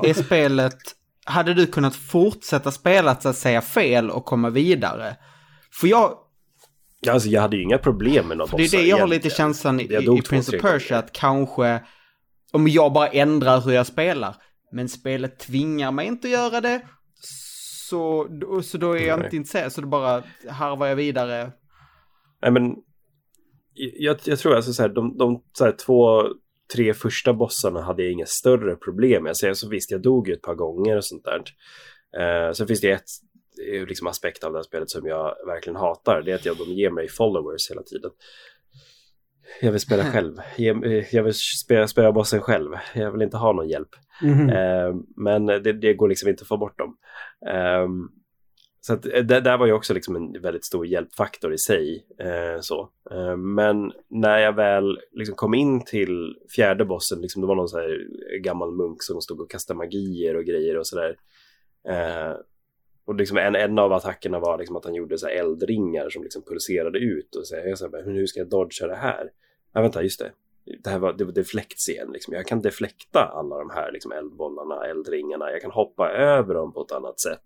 [0.03, 0.77] är spelet...
[1.29, 5.17] Hade du kunnat fortsätta spela så att säga fel och komma vidare?
[5.81, 6.19] För jag...
[7.07, 8.99] Ja, alltså, jag hade ju inga problem med några För det är bossar det jag
[8.99, 11.81] har lite känslan i, i Prince of Persia att kanske...
[12.53, 14.37] Om jag bara ändrar hur jag spelar.
[14.73, 16.81] Men spelet tvingar mig inte att göra det.
[17.89, 18.29] Så,
[18.63, 19.27] så då är jag Nej.
[19.27, 19.73] inte intresserad.
[19.73, 21.53] Så då bara harvar jag vidare.
[22.43, 22.77] Nej, men
[23.75, 26.23] jag, jag tror alltså så här, de, de så här, två,
[26.75, 29.37] tre första bossarna hade jag inga större problem med.
[29.37, 31.43] Så, så visst, jag dog ju ett par gånger och sånt där.
[32.21, 33.11] Eh, sen finns det ett
[33.73, 36.23] eh, liksom, aspekt av det här spelet som jag verkligen hatar.
[36.23, 38.11] Det är att jag, de ger mig followers hela tiden.
[39.61, 40.37] Jag vill spela själv.
[41.11, 42.71] Jag vill spela, spela bossen själv.
[42.95, 43.91] Jag vill inte ha någon hjälp.
[44.23, 44.51] Mhm.
[44.51, 46.97] Eh, men det, det går liksom inte att få bort dem.
[47.47, 47.89] Eh,
[48.87, 52.07] så att, eh, det där var ju också liksom en väldigt stor hjälpfaktor i sig.
[52.19, 52.91] Eh, så.
[53.11, 57.69] Eh, men när jag väl liksom kom in till fjärde bossen, liksom, det var någon
[57.69, 58.07] så här
[58.39, 61.17] gammal munk som stod och kastade magier och grejer och sådär.
[63.07, 66.23] Och liksom en, en av attackerna var liksom att han gjorde så här eldringar som
[66.23, 67.35] liksom pulserade ut.
[67.35, 69.31] Och så här, jag så här, hur ska jag dodga det här?
[69.73, 70.33] Ja, vänta, just det.
[70.85, 72.11] Det här var, det var deflekts igen.
[72.13, 72.35] Liksom.
[72.35, 75.51] Jag kan deflekta alla de här liksom, eldbollarna, eldringarna.
[75.51, 77.43] Jag kan hoppa över dem på ett annat sätt.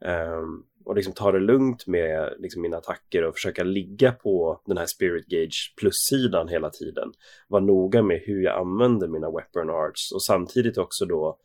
[0.00, 4.78] Um, och liksom ta det lugnt med liksom, mina attacker och försöka ligga på den
[4.78, 7.12] här spirit gauge plussidan hela tiden.
[7.48, 11.38] Var noga med hur jag använder mina weapon arts och samtidigt också då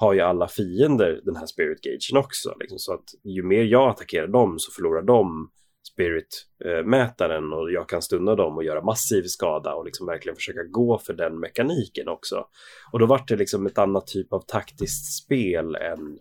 [0.00, 2.54] har ju alla fiender den här spirit gagen också.
[2.60, 5.50] Liksom, så att ju mer jag attackerar dem så förlorar de
[5.92, 10.62] spirit-mätaren eh, och jag kan stunna dem och göra massiv skada och liksom verkligen försöka
[10.62, 12.44] gå för den mekaniken också.
[12.92, 16.18] Och då vart det liksom ett annat typ av taktiskt spel än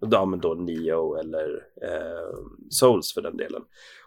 [0.00, 1.48] ja, men då Neo eller
[1.82, 2.38] eh,
[2.70, 3.62] Souls för den delen.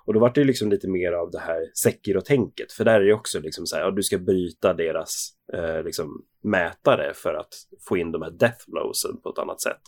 [0.06, 3.06] Och då vart det ju liksom lite mer av det här Sekiro-tänket, för där är
[3.06, 7.54] det också liksom så här, ja, du ska bryta deras eh, liksom mätare för att
[7.88, 9.82] få in de här death blowsen på ett annat sätt.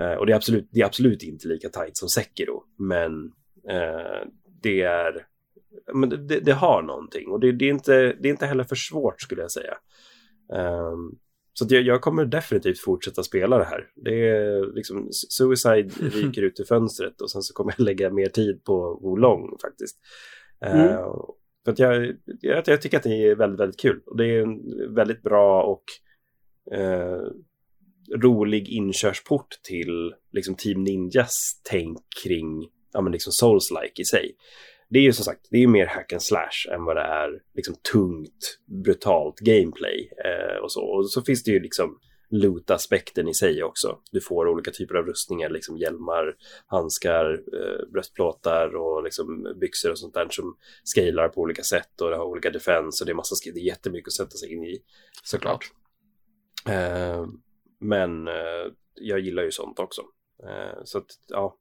[0.00, 3.32] Eh, och det är, absolut, det är absolut inte lika tight som Sekiro, men
[3.68, 4.28] eh,
[4.62, 5.26] det är
[5.94, 8.76] men det, det har någonting och det, det, är inte, det är inte heller för
[8.76, 9.74] svårt skulle jag säga.
[10.54, 11.18] Ehm,
[11.58, 13.86] så jag, jag kommer definitivt fortsätta spela det här.
[13.96, 18.28] Det är liksom, Suicide ryker ut i fönstret och sen så kommer jag lägga mer
[18.28, 19.98] tid på Wolong faktiskt.
[20.60, 20.88] Mm.
[20.88, 21.12] Eh,
[21.64, 24.00] för att jag, jag, jag tycker att det är väldigt, väldigt kul.
[24.06, 25.84] Och det är en väldigt bra och
[26.78, 27.22] eh,
[28.16, 34.36] rolig inkörsport till liksom Team Ninjas tänk kring ja, men liksom Souls-like i sig.
[34.90, 37.02] Det är ju som sagt, det är ju mer hack and slash än vad det
[37.02, 40.84] är liksom tungt, brutalt gameplay eh, och så.
[40.84, 41.98] Och så finns det ju liksom
[42.30, 43.98] loot-aspekten i sig också.
[44.12, 46.36] Du får olika typer av rustningar, liksom hjälmar,
[46.66, 52.10] handskar, eh, bröstplåtar och liksom byxor och sånt där som scalar på olika sätt och
[52.10, 54.64] det har olika defense och det är massa det är jättemycket att sätta sig in
[54.64, 54.78] i
[55.24, 55.72] såklart.
[56.68, 57.26] Eh,
[57.80, 60.02] men eh, jag gillar ju sånt också.
[60.42, 61.56] Eh, så att, ja.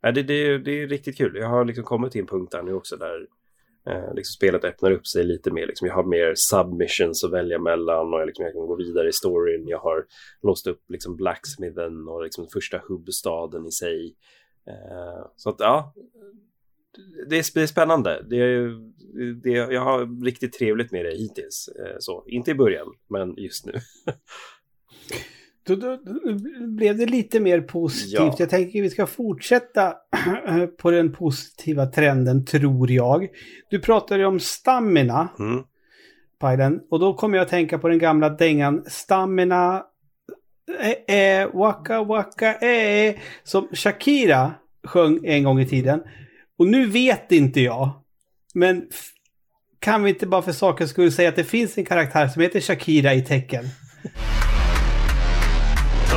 [0.00, 1.36] Ja, det, det, det är riktigt kul.
[1.36, 3.26] Jag har liksom kommit till en punkt där nu också där
[3.86, 5.66] eh, liksom spelet öppnar upp sig lite mer.
[5.66, 9.08] Liksom jag har mer submissions att välja mellan och jag, liksom, jag kan gå vidare
[9.08, 9.68] i storyn.
[9.68, 10.06] Jag har
[10.42, 14.16] låst upp liksom Blacksmithen och liksom första hubbstaden i sig.
[14.66, 15.94] Eh, så att ja,
[17.28, 18.24] det är, det är spännande.
[18.30, 18.70] Det är,
[19.42, 21.68] det, jag har riktigt trevligt med det hittills.
[21.68, 23.72] Eh, så, inte i början, men just nu.
[25.68, 25.98] Då, då,
[26.66, 28.14] blev det lite mer positivt.
[28.14, 28.36] Ja.
[28.38, 29.94] Jag tänker vi ska fortsätta
[30.78, 33.28] på den positiva trenden, tror jag.
[33.70, 35.62] Du pratade om stamina, Mm.
[36.40, 39.82] Pajden, och då kommer jag att tänka på den gamla dängan Stamina,
[41.08, 43.14] eh, eh, waka waka eh,
[43.44, 44.54] som Shakira
[44.84, 46.00] sjöng en gång i tiden.
[46.58, 47.90] Och nu vet inte jag,
[48.54, 48.86] men
[49.78, 52.60] kan vi inte bara för sakens skull säga att det finns en karaktär som heter
[52.60, 53.64] Shakira i tecken?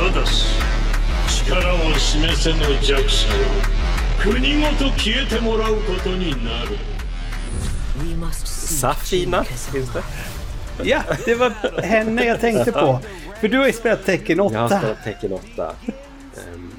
[0.01, 0.45] ただし
[1.45, 3.35] 力を示せぬ弱者は
[4.21, 6.77] 国ごと消えてもらうことになる
[8.79, 10.03] Safina, finns det?
[10.83, 11.49] Ja, det var
[11.81, 12.99] henne jag tänkte på.
[13.41, 14.53] För du har ju spelat Tekken 8.
[14.55, 15.75] Jag har spelat Tekken 8.
[16.53, 16.71] Um,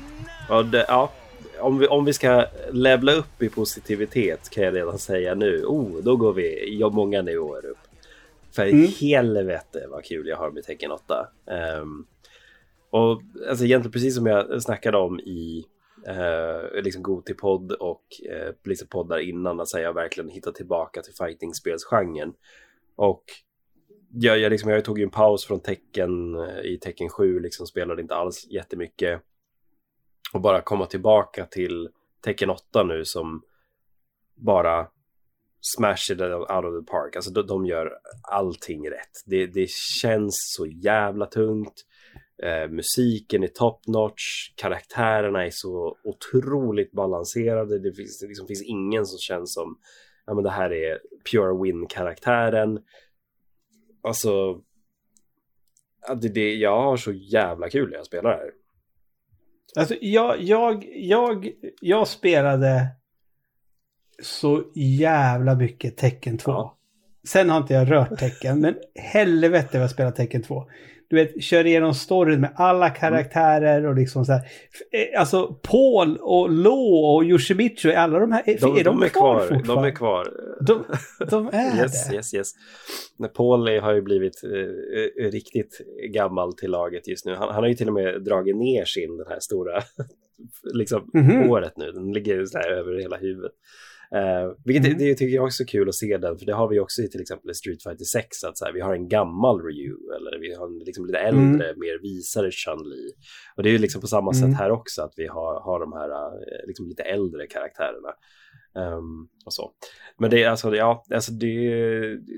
[0.49, 1.13] och det, ja,
[1.61, 5.65] om, vi, om vi ska levla upp i positivitet kan jag redan säga nu.
[5.65, 7.79] Oh, då går vi ja, många nivåer upp.
[8.53, 8.93] För Mm.
[9.01, 11.27] helvete vad kul jag har med Tekken 8.
[11.81, 12.07] Um,
[12.94, 15.66] och alltså egentligen precis som jag snackade om i
[16.08, 21.14] eh, liksom Gotipodd och eh, liksom poddar innan, att säga jag verkligen hittat tillbaka till
[21.14, 22.34] fightingspelsgenren.
[22.96, 23.24] Och
[24.12, 27.68] jag, jag, liksom, jag tog ju en paus från tecken eh, i tecken 7, liksom
[27.68, 29.22] spelade inte alls jättemycket.
[30.34, 31.90] Och bara komma tillbaka till
[32.22, 33.42] tecken 8 nu som
[34.36, 34.88] bara
[35.62, 37.16] smash it out of the park.
[37.16, 37.92] Alltså de, de gör
[38.22, 39.24] allting rätt.
[39.26, 41.86] Det, det känns så jävla tungt.
[42.44, 44.54] Eh, musiken är top notch.
[44.56, 47.80] Karaktärerna är så otroligt balanserade.
[47.80, 49.78] Det finns, det liksom finns ingen som känns som
[50.26, 51.00] ja, men det här är
[51.32, 52.80] pure win-karaktären.
[54.04, 54.62] Alltså,
[56.22, 58.52] det, det, jag har så jävla kul när jag spelar här.
[59.76, 62.88] Alltså jag, jag, jag, jag spelade
[64.22, 66.52] så jävla mycket Tecken 2.
[66.52, 66.78] Ja.
[67.28, 70.66] Sen har inte jag rört Tecken, men helvete vad jag spelar Tecken 2.
[71.10, 74.42] Du vet, kör igenom storyn med alla karaktärer och liksom så här.
[74.92, 79.04] Eh, Alltså Paul och Lo och Yoshimitsu, alla de här, är De, är de, de
[79.04, 79.62] är kvar, kvar.
[79.76, 80.28] De är kvar.
[80.68, 80.84] De,
[81.30, 82.16] de är Yes, det.
[82.16, 82.52] yes, yes.
[83.18, 85.82] Men Paul är- har ju blivit eh, riktigt
[86.14, 87.36] gammal till laget just nu.
[87.36, 89.82] Han, han har ju till och med dragit ner sin, den här stora,
[90.74, 91.48] liksom, Mhm.
[91.50, 91.92] håret nu.
[91.92, 93.52] Den ligger så här över hela huvudet.
[94.16, 94.98] Uh, vilket Mm.
[94.98, 97.02] det, det tycker jag också är kul att se den, för det har vi också
[97.02, 99.96] i till exempel i Street Fighter 6, att så här, vi har en gammal Ryu,
[100.18, 103.12] eller vi har en liksom lite äldre, mer visare Chun-Li.
[103.56, 104.42] Och det är ju liksom på samma Mm.
[104.52, 108.10] sätt här också, att vi har, har de här eh, liksom lite äldre karaktärerna.
[108.76, 109.72] Ehm, och så.
[110.18, 111.58] Men det är alltså, ja, alltså det,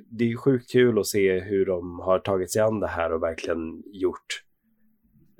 [0.09, 3.23] det är sjukt kul att se hur de har tagit sig an det här och
[3.23, 4.43] verkligen gjort,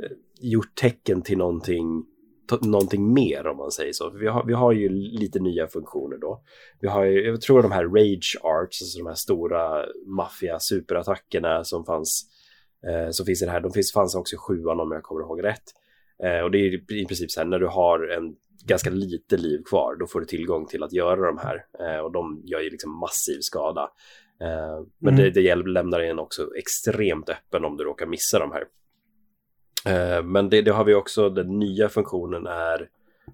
[0.04, 0.12] eh,
[0.42, 2.06] gjort tecken till någonting,
[2.62, 4.12] någonting mer om man säger så.
[4.12, 6.42] För vi, har, vi har ju lite nya funktioner då.
[6.80, 11.64] Vi har ju, jag tror de här rage arts, alltså de här stora maffia superattackerna
[11.64, 12.26] som fanns,
[12.88, 15.22] eh, som finns i det här, de finns, fanns också i sjuan om jag kommer
[15.22, 15.64] ihåg rätt.
[16.24, 18.36] Eh, och det är i princip så här, när du har en
[18.66, 21.66] ganska lite liv kvar, då får du tillgång till att göra de här.
[21.80, 23.90] Eh, och de gör ju liksom massiv skada.
[24.42, 25.34] Eh, men Mm.
[25.34, 28.64] det, det lämnar en också extremt öppen om du råkar missa de här.
[29.86, 32.90] Eh, men det, det har vi också, den nya funktionen är,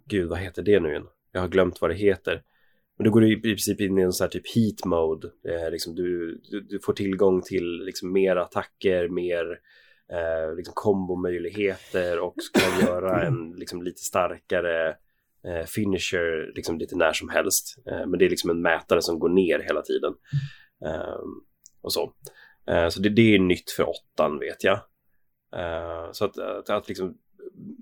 [0.06, 1.08] gud vad heter det nu igen?
[1.32, 2.44] Jag har glömt vad det heter.
[2.98, 5.28] Men du går i princip in i en sån här typ heat mode.
[5.28, 9.60] Eh, liksom du, du, du får tillgång till liksom mer attacker, mer
[10.12, 14.90] eh, liksom kombomöjligheter och kan göra en liksom lite starkare
[15.48, 17.76] eh, finisher liksom lite när som helst.
[17.86, 20.14] Eh, men det är liksom en mätare som går ner hela tiden.
[20.86, 21.20] Eh,
[21.82, 22.14] och så.
[22.90, 24.80] Så det, det är nytt för åttan vet jag.
[25.56, 27.18] Uh, så att, att, att liksom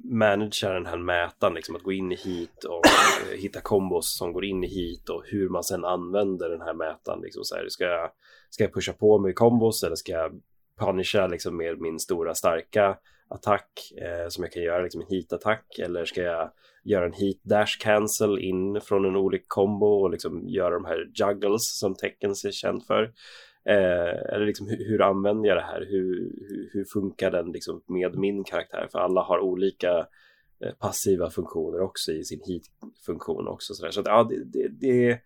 [0.03, 4.33] managera den här mätaren, liksom att gå in i hit och uh, hitta kombos som
[4.33, 7.21] går in i hit och hur man sen använder den här mätaren.
[7.21, 8.11] Liksom så här, ska, jag,
[8.49, 10.41] ska jag pusha på med kombos eller ska jag
[10.79, 12.97] punisha liksom med min stora starka
[13.29, 16.51] attack eh, som jag kan göra, liksom en hit-attack eller ska jag
[16.83, 21.11] göra en hit dash cancel in från en olik kombo och liksom göra de här
[21.15, 23.11] juggles som tecken är känt för.
[23.69, 25.85] Eh, eller liksom hur, hur använder jag det här?
[25.89, 28.87] Hur, hur, hur funkar den liksom med min karaktär?
[28.91, 30.07] För alla har olika
[30.63, 33.73] eh, passiva funktioner också i sin hit-funktion också.
[33.73, 33.91] Så, där.
[33.91, 35.19] så att, ja, det, det, det,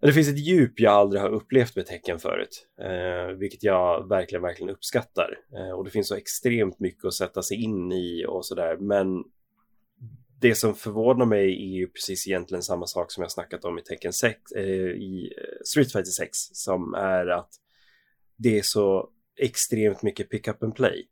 [0.00, 4.42] det finns ett djup jag aldrig har upplevt med tecken förut, eh, vilket jag verkligen,
[4.42, 5.38] verkligen uppskattar.
[5.56, 9.24] Eh, och det finns så extremt mycket att sätta sig in i och sådär, men
[10.40, 13.82] det som förvånar mig är ju precis egentligen samma sak som jag snackat om i
[13.82, 17.50] Tekken 6, eh, i eh, Street Fighter 6, som är att
[18.38, 19.10] det är så
[19.40, 21.08] extremt mycket pick up and play.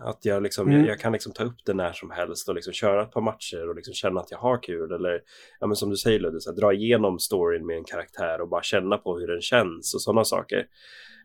[0.00, 0.80] Att jag, liksom, Mm.
[0.80, 3.20] jag, jag kan liksom ta upp det när som helst och liksom köra ett par
[3.20, 4.92] matcher och liksom känna att jag har kul.
[4.92, 5.22] Eller
[5.60, 8.48] ja, men som du säger Ludde, så här, dra igenom storyn med en karaktär och
[8.48, 10.66] bara känna på hur den känns och sådana saker.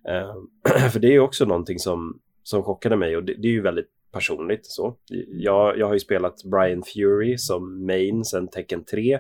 [0.08, 0.36] Eh,
[0.92, 3.90] för det är också någonting som, som chockade mig och det, det är ju väldigt
[4.14, 4.96] personligt så.
[5.28, 9.14] Jag, jag har ju spelat Brian Fury som main sedan Tekken 3.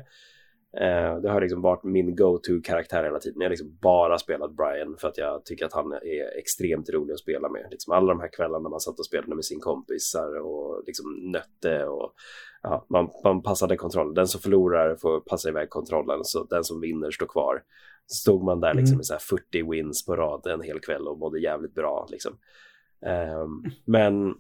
[0.77, 3.41] Eh, det har liksom varit min go-to-karaktär hela tiden.
[3.41, 7.13] Jag har liksom bara spelat Brian för att jag tycker att han är extremt rolig
[7.13, 7.67] att spela med.
[7.71, 11.85] Liksom alla de här kvällarna man satt och spelade med sin kompisar och liksom nötte
[11.85, 12.13] och
[12.63, 14.13] ja, man, man passade kontrollen.
[14.13, 17.63] Den som förlorar får passa iväg kontrollen så den som vinner står kvar.
[18.05, 18.97] Så stod man där liksom Mm.
[18.97, 22.37] med så här 40 wins på rad en hel kväll och mådde jävligt bra liksom.
[23.05, 24.35] Ehm, men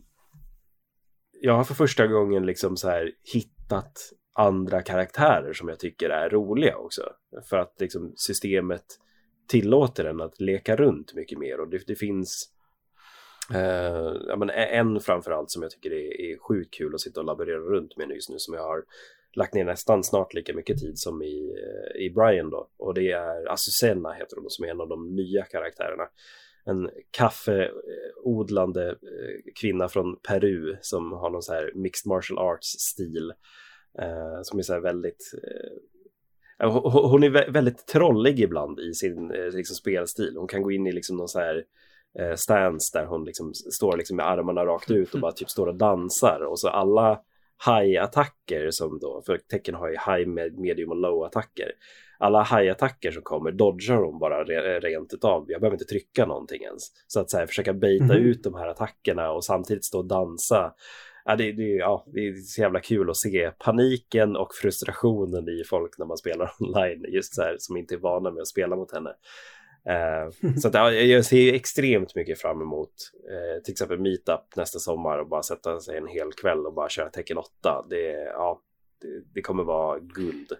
[1.45, 3.99] jag har för första gången liksom så här hittat
[4.33, 7.01] andra karaktärer som jag tycker är roliga också.
[7.49, 8.83] För att liksom systemet
[9.47, 11.59] tillåter en att leka runt mycket mer.
[11.59, 12.49] Och det, det finns
[13.53, 17.25] eh, ja, men en framförallt som jag tycker är, är sjukt kul att sitta och
[17.25, 18.83] laborera runt med just nu som jag har
[19.35, 22.69] lagt ner nästan snart lika mycket tid som i, eh, i Brian då.
[22.77, 26.03] Och det är Azucena heter hon som är en av de nya karaktärerna
[26.65, 33.33] en kaffeodlande eh, kvinna från Peru som har någon så här mixed martial arts stil
[33.99, 38.93] eh, som är så här väldigt eh, hon- hon är vä- väldigt trollig ibland i
[38.93, 40.35] sin eh, liksom, spelstil.
[40.37, 41.63] Hon kan gå in i liksom någon så här
[42.19, 45.67] eh, stance där hon liksom står liksom med armarna rakt ut och bara typ står
[45.67, 47.19] och dansar och så alla
[47.65, 51.71] high-attacker som då, för tecken har ju high, med- medium och low-attacker.
[52.23, 55.45] Alla high-attacker som kommer dodgar de bara re, rent utav.
[55.47, 56.83] Jag behöver inte trycka någonting ens.
[57.07, 58.17] Så att så här, försöka baita Mhm.
[58.25, 60.73] ut de här attackerna och samtidigt stå och dansa.
[61.25, 65.63] Ja, det, det, ja, det är så jävla kul att se paniken och frustrationen i
[65.63, 68.75] folk när man spelar online, just så här, som inte är vana med att spela
[68.75, 69.09] mot henne.
[69.85, 72.93] Eh, så att, ja, jag ser extremt mycket fram emot
[73.29, 76.89] eh, till exempel meetup nästa sommar och bara sätta sig en hel kväll och bara
[76.89, 77.85] köra tecken 8.
[77.89, 78.61] Det, ja,
[79.01, 80.51] det, det kommer vara guld.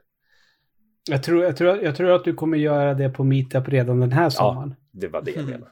[1.09, 4.11] Jag tror, jag, tror, jag tror att du kommer göra det på Meetup redan den
[4.11, 4.75] här sommaren.
[4.91, 5.71] Det var det jag menade.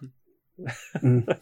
[1.02, 1.24] Mm.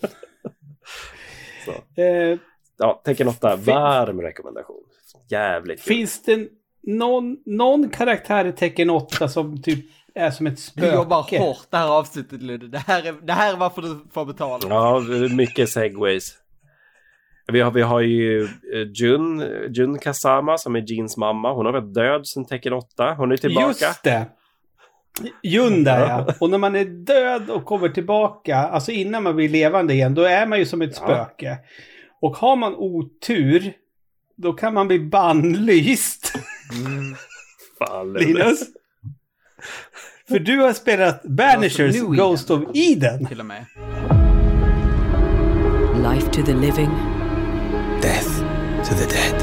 [1.65, 2.01] Så.
[2.01, 2.37] Eh,
[2.81, 4.83] Ja, tecken 8, Fin- varm rekommendation.
[5.29, 5.95] Jävligt kul.
[5.95, 6.47] finns det
[6.83, 9.85] någon, någon karaktär i Tecken 8 som typ
[10.15, 10.93] är som ett Du spöke?
[10.95, 12.67] jobbar hårt det här avsnittet Ludde.
[12.67, 14.59] Det här är, det här är varför du får betala.
[14.69, 14.99] Ja,
[15.35, 16.33] mycket segways.
[17.51, 18.49] Vi har, vi har ju eh,
[18.93, 19.43] Jun,
[19.73, 21.53] Jun Kasama som är Jeans mamma.
[21.53, 23.13] Hon har varit död sedan tecken 8.
[23.17, 23.67] Hon är tillbaka.
[23.67, 24.25] Just det!
[25.43, 26.33] Jun där ja.
[26.39, 30.21] Och när man är död och kommer tillbaka, alltså innan man blir levande igen, då
[30.21, 31.05] är man ju som ett Ja.
[31.05, 31.57] spöke.
[32.21, 33.73] Och har man otur,
[34.37, 36.33] då kan man bli bannlyst.
[37.79, 38.59] Fan, Linus?
[40.29, 43.25] För du har spelat Banishers Ghost of Eden.
[43.25, 43.65] Till och med.
[46.13, 46.89] Life to the living,
[48.01, 48.39] Death
[48.87, 49.35] to the dead.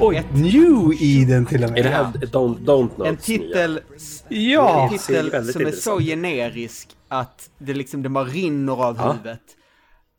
[0.00, 1.92] Oj, New Eden till och Är det med.
[1.92, 3.80] här Don't, don't Notes En titel,
[4.28, 4.82] Ja!
[4.92, 9.12] en titel som är så generisk att det liksom det bara rinner av Ja.
[9.12, 9.40] huvudet.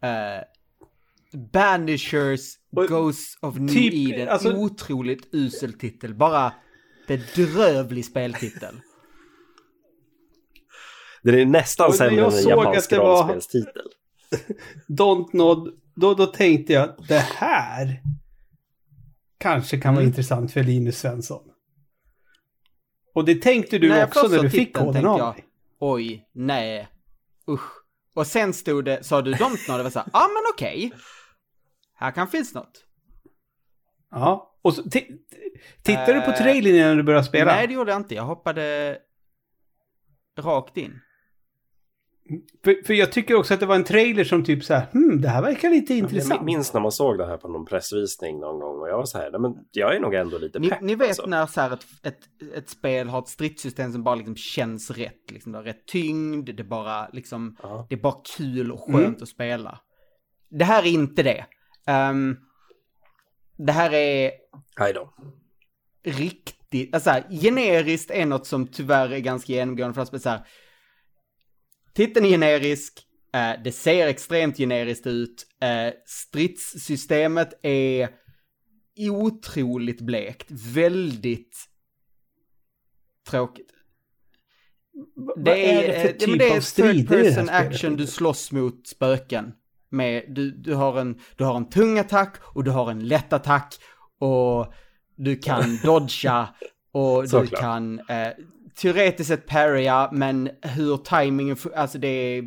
[0.03, 2.41] Uh, Banishers
[2.75, 4.29] Och Ghosts of New typ, Eden.
[4.29, 6.13] alltså- Otroligt usel titel.
[6.13, 6.53] Bara
[7.07, 8.75] bedrövlig speltitel.
[11.23, 13.85] Den är nästan sämre jag än en såg japansk att det var- rollspelstitel.
[14.87, 18.01] Don't Nod, då, då tänkte jag att det här
[19.37, 20.09] kanske kan vara Mm.
[20.09, 21.43] intressant för Linus Svensson.
[23.15, 25.45] Och det tänkte du jag också när du fick koden av mig.
[25.79, 26.87] Oj, nej,
[27.49, 27.71] usch.
[28.13, 30.43] Och sen stod det, sa du Don't och det var så här, ja ah, men
[30.53, 30.91] okej.
[31.93, 32.85] Här kan finnas något.
[34.11, 34.55] Ja.
[34.61, 35.17] Och så, ti-
[35.83, 37.51] tittade du på Eh, trailern innan du började spela?
[37.51, 38.15] Nej, det gjorde jag inte.
[38.15, 38.97] Jag hoppade
[40.39, 40.99] rakt in.
[42.63, 45.21] För, för jag tycker också att det var en trailer som typ så här, hmm,
[45.21, 46.41] det här verkar lite Jag intressant.
[46.45, 49.17] minns när man såg det här på någon pressvisning någon gång och jag var så
[49.17, 50.81] här, men jag är nog ändå lite Ni, pepp.
[50.81, 51.25] ni vet alltså.
[51.25, 52.19] när så här ett, ett,
[52.55, 55.31] ett spel har ett stridssystem som bara liksom känns rätt.
[55.31, 57.87] Liksom det har rätt tyngd, det är bara liksom, Ja.
[57.89, 59.15] det är bara kul och skönt Mm.
[59.23, 59.79] att spela.
[60.49, 61.45] Det här är inte det.
[61.87, 62.37] Ehm,
[63.57, 64.31] det här är
[64.79, 65.13] Hej då.
[66.03, 70.41] riktigt, alltså här, generiskt är något som tyvärr är ganska genomgående för att så här,
[71.99, 72.99] titeln är generisk,
[73.33, 78.09] eh, det ser extremt generiskt ut, eh, stridssystemet är
[79.09, 81.57] otroligt blekt, väldigt
[83.29, 83.71] tråkigt.
[85.15, 87.49] Vad Det är, är det för eh, typ det av är strider det här person
[87.49, 89.53] action, du slåss mot spöken.
[89.89, 93.33] Med, du, du, har en, du har en tung attack och du har en lätt
[93.33, 93.75] attack
[94.19, 94.73] och
[95.15, 96.49] du kan dodga
[96.91, 98.29] och du kan eh,
[98.81, 102.43] teoretiskt sett parrya, men hur timingen, fu- alltså det är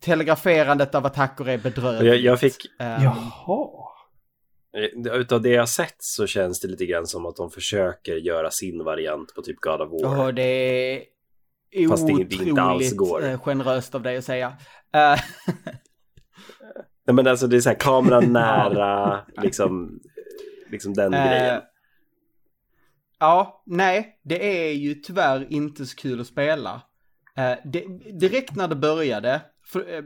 [0.00, 2.06] telegraferandet av attacker är bedrövligt.
[2.06, 3.68] Jag, jag fick, Ehm, Jaha.
[5.06, 8.50] eh, utav det jag sett så känns det lite grann som att de försöker göra
[8.50, 10.24] sin variant på typ God of War.
[10.26, 13.24] Och det är Fast det inte alls går.
[13.24, 14.46] eh, generöst av dig att säga.
[14.94, 15.20] Eh,
[17.06, 20.00] Nej men alltså det är så här kameran nära, liksom,
[20.70, 21.60] liksom den grejen.
[23.20, 26.82] Ja, nej, det är ju tyvärr inte så kul att spela.
[27.36, 27.84] Eh, det,
[28.20, 30.02] direkt när det började, för, eh,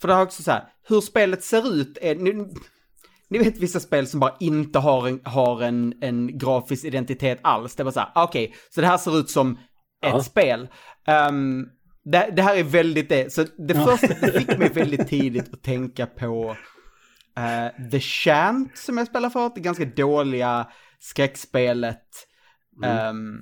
[0.00, 2.46] för det har också så här, hur spelet ser ut är, ni,
[3.28, 7.74] ni vet vissa spel som bara inte har en, har en, en grafisk identitet alls.
[7.74, 9.58] Det är bara så här, ah, okej, så det här ser ut som
[10.00, 10.18] Ja.
[10.18, 10.68] ett spel.
[11.06, 11.66] Ehm,
[12.04, 15.62] det, det här är väldigt det, så det första det fick mig väldigt tidigt att
[15.62, 16.56] tänka på
[17.36, 20.66] eh, The Shant som jag spelar för, det ganska dåliga
[21.00, 22.06] skräckspelet.
[22.84, 23.40] Ehm,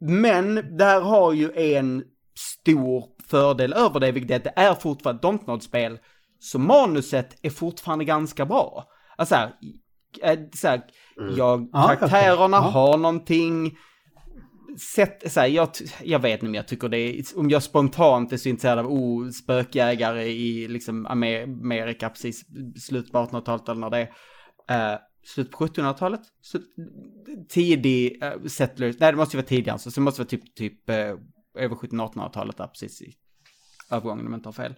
[0.00, 2.04] men det här har ju en
[2.38, 5.98] stor fördel över det, vilket är att det är fortfarande ett Dontnod-spel.
[6.38, 8.84] Så manuset är fortfarande ganska bra.
[9.16, 9.52] Alltså här,
[10.22, 10.82] eh, så här,
[11.36, 12.68] jag, Ja, karaktärerna okej.
[12.68, 12.70] Ja.
[12.70, 13.78] har någonting.
[14.94, 15.68] Sätt, så här, jag,
[16.02, 18.86] jag vet inte om jag tycker det är, om jag spontant är så intresserad av
[18.86, 22.44] oh, spökjägare i liksom Amer- Amerika precis
[22.80, 24.08] slutet på 1800-talet eller när det
[24.68, 24.92] är.
[24.92, 26.20] Uh, slutet på 1700-talet?
[26.42, 26.74] Slut-
[27.48, 30.88] Tidig uh, settlers, nej det måste ju vara tidigare, så det måste vara typ, typ
[30.90, 30.96] eh,
[31.58, 33.12] över 1700-1800-talet där precis i
[33.90, 34.74] övergången om jag inte har fel.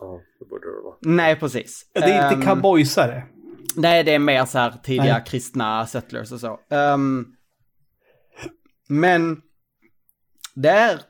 [0.00, 0.96] Ja, det borde det vara.
[1.00, 1.90] Nej, precis.
[1.94, 3.22] Det är inte Ehm, cowboysare.
[3.76, 5.24] Nej, det är mer så här tidiga Nej.
[5.26, 6.60] kristna settlers och så.
[6.70, 7.26] Ehm,
[8.88, 9.40] men
[10.54, 11.00] det är,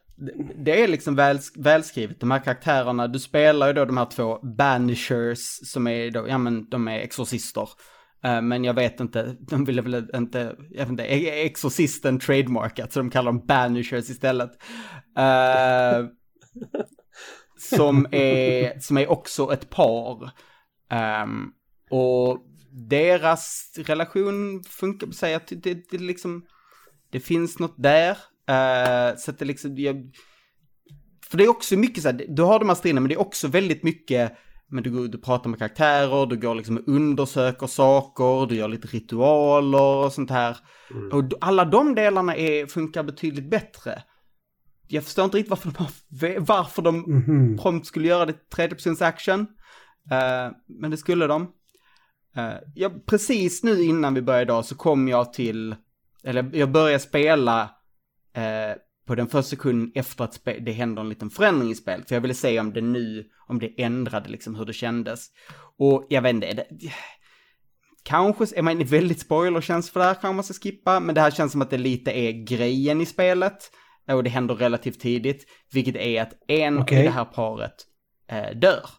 [0.64, 3.08] det är liksom väl, välskrivet, de här karaktärerna.
[3.08, 5.38] Du spelar ju då de här två banishers
[5.72, 7.68] som är då, ja men de är exorcister.
[8.24, 12.92] Eh, men jag vet inte, de ville väl inte, jag vet inte, e-, exorcisten trademarkat
[12.92, 14.50] så de kallar dem banishers istället.
[15.18, 16.08] Uh,
[17.58, 20.30] som, är, som är också ett par.
[21.22, 21.52] Um,
[21.90, 22.38] och
[22.70, 26.46] deras relation funkar på sig att det, det, det liksom,
[27.10, 28.10] det finns något där.
[28.50, 30.12] Uh, så att det liksom, jag,
[31.30, 33.20] för det är också mycket så här, du har de här striderna men det är
[33.20, 34.32] också väldigt mycket,
[34.70, 38.68] men du, går- du pratar med karaktärer, du går liksom och undersöker saker, du gör
[38.68, 40.56] lite ritualer och sånt här.
[41.12, 44.02] Och d- alla de delarna är, funkar betydligt bättre.
[44.88, 47.58] Jag förstår inte riktigt varför de, varför de Mhm.
[47.58, 49.40] prompt skulle göra det tredjepersons action.
[50.10, 51.42] Eh, men det skulle de.
[52.38, 55.74] Uh, ja, precis nu innan vi började idag så kom jag till,
[56.24, 57.62] eller jag började spela
[58.34, 58.76] eh,
[59.10, 62.08] på den första sekunden efter att det hände en liten förändring i spelet.
[62.08, 65.26] För jag ville se om det nu, om det ändrade liksom hur det kändes.
[65.78, 66.66] Och jag vet inte, är det,
[68.02, 71.30] kanske, är man väldigt spoilerkänslig för det här kanske man ska skippa, men det här
[71.30, 73.70] känns som att det lite är grejen i spelet.
[74.08, 77.00] Och det händer relativt tidigt, vilket är att en Okej.
[77.00, 77.74] i det här paret
[78.30, 78.90] eh, dör.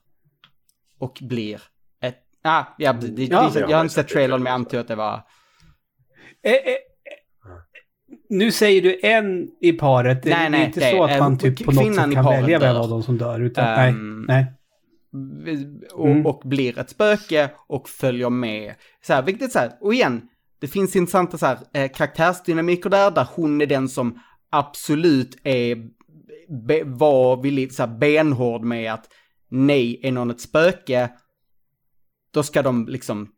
[1.00, 1.62] Och blir
[2.02, 4.52] ett, ah, ja, det, det, Ja, det, jag jag har inte sett sett trailern men
[4.52, 5.24] jag antar att det var,
[6.44, 6.78] Eh, eh,
[8.30, 10.24] nu säger du en i paret.
[10.24, 12.26] Det- Nej, det är nej, inte det så att man typ på något sätt kan
[12.26, 13.40] välja vem av dem som dör.
[13.42, 14.46] Utan, Ehm, nej,
[15.12, 15.68] nej.
[15.94, 16.26] och, Mm.
[16.26, 18.74] och blir ett spöke och följer med.
[19.02, 20.22] Så här, vilket är så här, och igen,
[20.60, 24.20] det finns intressanta så här, eh, karaktärsdynamiker där, där hon är den som
[24.50, 25.76] absolut är,
[26.68, 29.08] be, var villig, så här, benhård med att
[29.50, 31.10] nej, är någon ett spöke,
[32.34, 33.30] då ska de liksom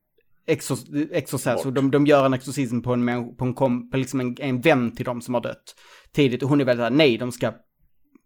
[0.47, 0.77] exor,
[1.11, 4.35] exorcera, så de, de gör en exorcism på en, på en, kom, på liksom en,
[4.39, 5.75] en vän till dem som har dött
[6.13, 6.43] tidigt.
[6.43, 7.53] Och hon är väldigt så här, nej, de ska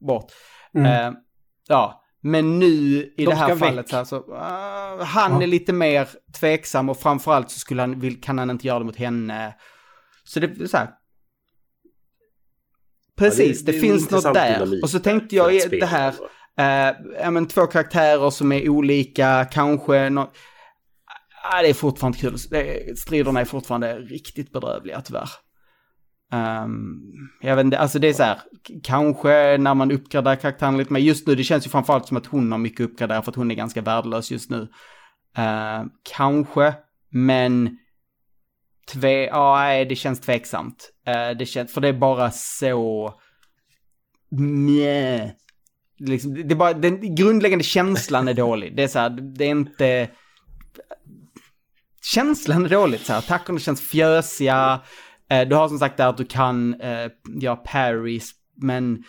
[0.08, 0.32] bort.
[0.74, 0.86] Mm.
[0.86, 1.20] Eh,
[1.68, 3.90] ja, men nu i De det här fallet väck.
[3.90, 5.44] så, här, så ah, han Ja.
[5.44, 6.08] är lite mer
[6.40, 9.56] tveksam och framförallt så skulle han, vill, kan han inte göra det mot henne.
[10.24, 10.90] Så det är så här.
[13.18, 14.84] Precis, det det, är en finns något där.
[14.84, 16.14] Och så tänkte jag det här,
[16.58, 20.32] eh, ja men två karaktärer som är olika, kanske nå
[21.52, 22.38] Ah, det är fortfarande kul.
[22.50, 25.30] Det Striderna är fortfarande riktigt bedrövliga tyvärr.
[26.34, 27.02] Um,
[27.42, 28.40] jag vet inte, alltså det är så här,
[28.84, 31.00] kanske när man uppgraderar karaktären lite mer.
[31.00, 33.52] Just nu, det känns ju framförallt som att hon har mycket uppgraderat för att hon
[33.52, 34.62] är ganska värdelös just nu.
[35.38, 36.74] Uh, kanske,
[37.10, 37.78] men
[38.94, 40.92] tve, ja, nej, det känns tveksamt.
[41.08, 43.14] Uh, det känns, för det är bara så,
[44.40, 45.32] mjä.
[46.00, 48.76] Liksom, det är bara, den grundläggande känslan är dålig.
[48.76, 50.10] Det är så här, det är inte,
[52.14, 53.20] känslan är dåligt så här.
[53.20, 54.82] Attackerna känns fjösiga.
[55.30, 57.12] Eh, du har som sagt där att du kan eh,
[57.42, 59.04] göra parries, men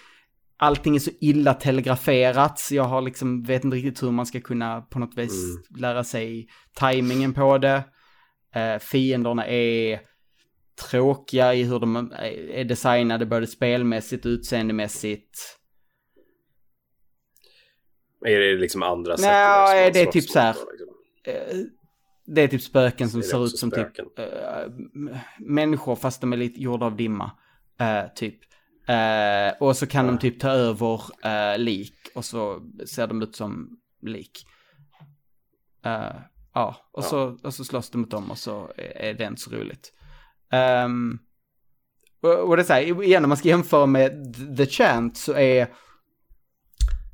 [0.57, 4.41] allting är så illa telegraferat så jag har liksom, vet inte riktigt hur man ska
[4.41, 5.33] kunna på något vis
[5.79, 7.83] lära sig tajmingen på det.
[8.55, 10.01] Eh, fienderna är
[10.91, 12.13] tråkiga i hur de
[12.53, 15.59] är designade både spelmässigt och utseendemässigt.
[18.27, 19.33] Är det liksom andra som man
[19.93, 20.55] det är typ så här.
[20.55, 21.78] liksom?
[22.35, 24.05] Det är typ spöken som ser ut som spöken?
[24.17, 24.19] typ
[24.97, 27.31] m- människor fast de är lite gjorda av dimma.
[27.81, 28.39] Eh, typ.
[28.89, 33.79] Eh, och så kan de typ ta över lik och så ser de ut som
[34.03, 34.47] lik.
[36.55, 39.51] Ja, och, Så, och så slåss de mot dem och så är det inte så
[39.51, 39.93] roligt.
[42.23, 45.33] Och, och det är så här, igen om man ska jämföra med The Chant så
[45.35, 45.69] är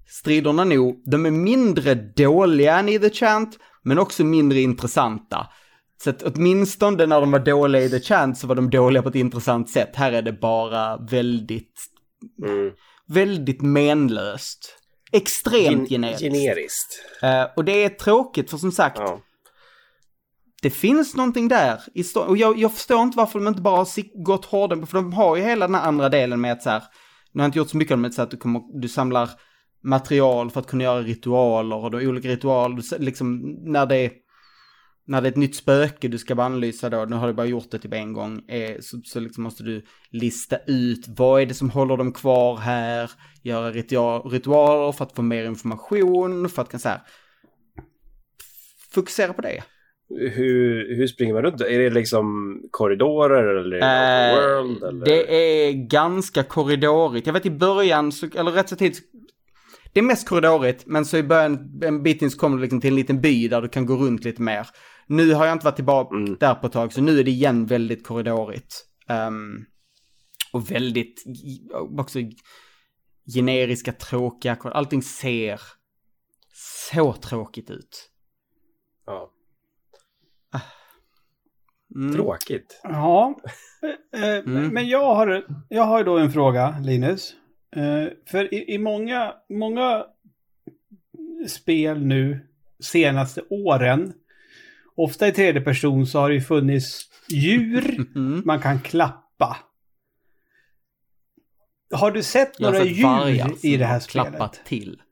[0.06, 5.46] striderna nog, de är mindre dåliga än i The Chant, men också mindre intressanta.
[6.02, 9.08] Så att åtminstone när de var dåliga i The Chant så var de dåliga på
[9.08, 9.90] ett intressant sätt.
[9.96, 11.80] Här är det bara väldigt,
[12.46, 12.70] Mm.
[13.08, 14.78] väldigt menlöst.
[15.12, 16.22] Extremt Gen- generiskt.
[16.22, 17.02] generiskt.
[17.22, 19.20] Eh, och det är tråkigt för som sagt, Ja.
[20.62, 21.80] det finns någonting där.
[22.26, 25.36] Och jag, jag förstår inte varför de inte bara har gått hårdare, för de har
[25.36, 26.82] ju hela den här andra delen med att så här,
[27.32, 29.30] nu har jag inte gjort så mycket om det, så att du, kommer, du samlar
[29.84, 34.10] material för att kunna göra ritualer och då olika ritualer, liksom när det är,
[35.06, 37.70] när det är ett nytt spöke du ska bannlysa då, nu har du bara gjort
[37.70, 41.54] det typ en gång, eh, så, så liksom måste du lista ut vad är det
[41.54, 43.10] som håller dem kvar här,
[43.42, 47.00] göra ritual, ritualer för att få mer information, för att kan så här,
[48.94, 49.62] fokusera på det.
[50.08, 51.60] Hur, hur springer man runt?
[51.60, 54.82] Är det liksom korridorer eller Eh, world?
[54.82, 55.04] Eller?
[55.04, 57.26] Det är ganska korridorigt.
[57.26, 59.02] Jag vet i början, så, eller rätt så tidigt,
[59.94, 62.80] det är mest korridorigt, men så i början, en bit in så kommer du liksom
[62.80, 64.66] till en liten by där du kan gå runt lite mer.
[65.06, 66.36] Nu har jag inte varit tillbaka Mm.
[66.40, 68.84] där på ett tag, så nu är det igen väldigt korridorigt.
[69.08, 69.64] Ehm,
[70.52, 71.24] och väldigt,
[71.98, 72.18] också
[73.34, 75.60] generiska, tråkiga, allting ser
[76.92, 78.10] så tråkigt ut.
[79.06, 79.30] Ja.
[81.96, 82.12] Mm.
[82.14, 82.80] Tråkigt.
[82.82, 83.40] Ja,
[84.16, 84.68] eh, eh, Mm.
[84.68, 87.34] men jag har, jag har ju då en fråga, Linus.
[87.76, 90.06] Eh, för i, i många, många
[91.48, 92.46] spel nu,
[92.80, 94.12] senaste åren,
[94.94, 98.42] ofta i tredje person så har det ju funnits djur Mm.
[98.44, 99.56] man kan klappa.
[101.92, 104.28] Har du sett några sett djur som i det här spelet?
[104.28, 105.02] klappat till.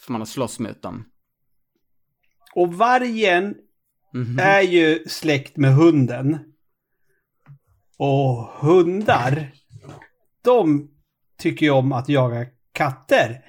[0.00, 1.04] För man har slåss mot dem.
[2.54, 3.54] Och vargen
[4.12, 4.38] Mhm.
[4.38, 6.38] är ju släkt med hunden.
[7.98, 9.52] Och hundar,
[10.44, 10.90] de
[11.38, 13.40] tycker ju om att jaga katter.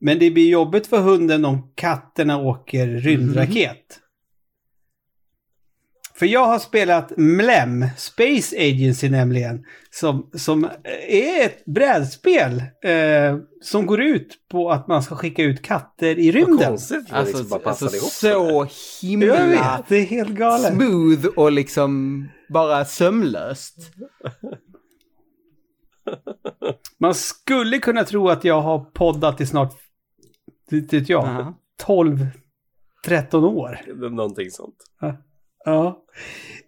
[0.00, 4.00] Men det blir jobbigt för hunden om katterna åker rymdraket.
[6.14, 10.64] För jag har spelat Mlem, Space Agency nämligen, som, som
[11.08, 16.26] är ett brädspel eh, som går ut på att man ska skicka ut katter i
[16.30, 16.68] Vad rymden.
[16.68, 17.08] konstigt.
[17.08, 18.10] det Alltså, liksom bara alltså ihop.
[18.10, 18.68] så Jag
[19.08, 20.72] himla vet, det är helt galet.
[20.74, 23.76] smooth och liksom bara sömlöst.
[26.98, 29.72] Man skulle kunna tro att jag har poddat i snart,
[30.70, 31.54] vet jag, Aha.
[31.82, 32.26] 12,
[33.04, 33.80] 13 år.
[34.10, 34.76] Någonting sånt.
[35.64, 36.04] Ja.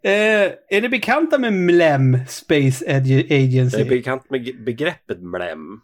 [0.02, 3.78] Eh, är ni bekanta med Mlem Space Ag- Agency?
[3.78, 5.80] Jag är bekant med begreppet mlem.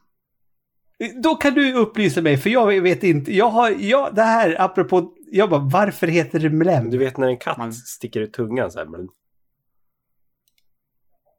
[1.22, 3.34] Då kan du upplysa mig, för jag vet inte.
[3.36, 6.90] Jag har, jag, det här apropå, jag bara, varför heter det Mlem?
[6.90, 8.86] Du vet när en katt Man- sticker ut tungan så här.
[8.86, 9.08] Men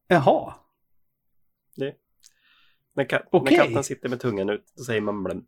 [0.08, 0.54] Jaha.
[3.00, 3.58] När, ka- Okej.
[3.58, 5.42] när katten sitter med tungan ut, då säger man mlem.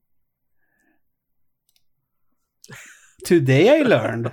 [3.28, 4.32] Today I learned.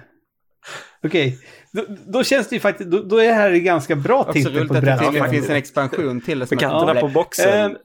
[1.04, 1.38] Okej,
[1.72, 4.32] då, då känns det ju faktiskt, då, då är det här en ganska bra Också
[4.32, 5.06] titel roligt på ett att det brädspel.
[5.12, 6.46] tydligen finns en expansion till det.
[6.46, 7.70] För som heter katterna på boxen.
[7.70, 7.76] Eh,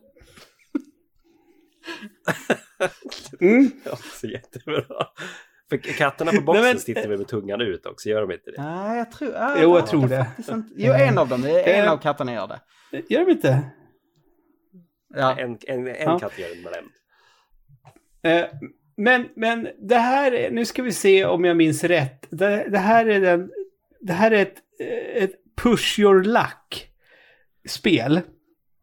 [3.41, 3.71] Mm.
[3.85, 4.83] Ja, så jättebra.
[5.69, 8.51] För katterna på boxen Nej, men- sitter väl med tungan ut också, gör de inte
[8.51, 8.61] det?
[8.63, 9.33] Nej, jag tror...
[9.35, 10.27] ah, Jo, jag tror det.
[10.37, 10.63] inte.
[10.75, 11.43] Jo, en av dem.
[11.45, 11.55] En
[11.85, 11.91] Eh.
[11.91, 12.59] av katterna gör det.
[13.09, 13.63] Gör de inte?
[15.15, 15.39] Ja.
[15.39, 16.29] En, en, en Ja.
[16.37, 16.85] mlem.
[18.23, 18.45] Eh,
[18.97, 22.27] men, men det här, är- nu ska vi se om jag minns rätt.
[22.29, 23.51] Det, det här är den,
[23.99, 24.55] det här är ett,
[25.15, 26.89] ett push your luck
[27.67, 28.21] spel.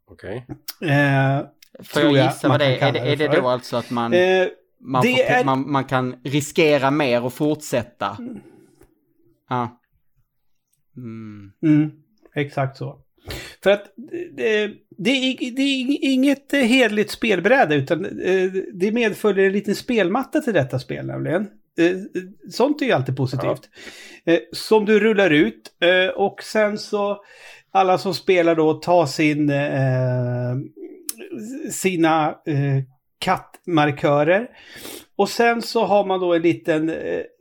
[0.06, 0.46] Okej.
[0.82, 1.40] Eh,
[1.82, 2.88] Får tror jag jag gissa vad det är?
[2.88, 4.46] Är det, är det då alltså att man, eh,
[4.80, 8.18] man, får, är- man, man kan riskera mer och fortsätta?
[9.48, 9.80] Ja.
[10.96, 11.52] Mm.
[11.62, 11.90] mm,
[12.34, 13.00] exakt så.
[13.62, 13.92] För att
[14.32, 20.40] det, det, är, det är inget hedligt spelbräde utan eh, det medföljer en liten spelmatta
[20.40, 21.42] till detta spel nämligen.
[21.78, 21.96] Eh,
[22.50, 23.68] Sånt är ju alltid positivt.
[24.24, 25.72] Eh, Som du rullar ut
[26.14, 27.24] och sen så
[27.70, 29.52] alla som spelar då tar sin,
[31.70, 32.34] sina
[33.18, 34.48] kattmarkörer.
[35.16, 36.92] Och sen så har man då en liten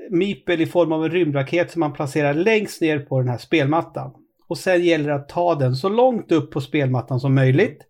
[0.10, 4.11] mipel i form av en rymdraket som man placerar längst ner på den här spelmattan.
[4.50, 7.82] Och sen gäller det att ta den så långt upp på spelmattan som möjligt.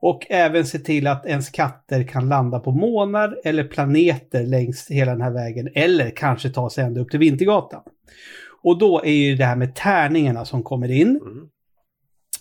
[0.00, 5.12] Och även se till att ens katter kan landa på månar eller planeter längs hela
[5.12, 5.68] den här vägen.
[5.74, 7.82] Eller kanske ta sig ända upp till Vintergatan.
[8.62, 11.20] Och då är ju det här med tärningarna som kommer in.
[11.22, 11.48] Mm.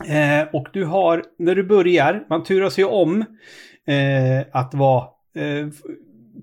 [0.08, 3.26] Eh, och du har, när du börjar, man turas ju om
[3.88, 5.04] eh, att vara
[5.36, 5.68] eh,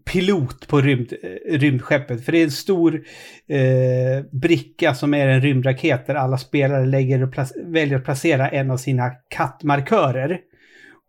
[0.05, 1.13] pilot på rymd,
[1.49, 2.25] rymdskeppet.
[2.25, 3.03] För det är en stor
[3.49, 8.71] eh, bricka som är en rymdraket där alla spelare lägger och väljer att placera en
[8.71, 10.41] av sina kattmarkörer.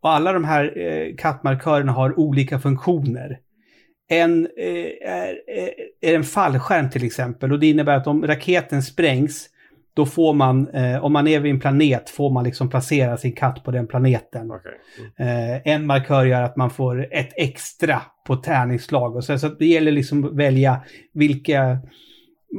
[0.02, 3.40] Och alla de här eh, kattmarkörerna har olika funktioner.
[4.10, 5.70] En eh, är, är,
[6.02, 9.50] är en fallskärm till exempel och det innebär att om raketen sprängs
[9.98, 13.36] då får man, eh, om man är vid en planet, får man liksom placera sin
[13.36, 14.52] katt på den planeten.
[14.52, 14.72] Okej.
[15.28, 19.16] Eh, en markör gör att man får ett extra på tärningsslag.
[19.16, 20.82] Och så, så det gäller liksom att välja
[21.14, 21.78] vilka...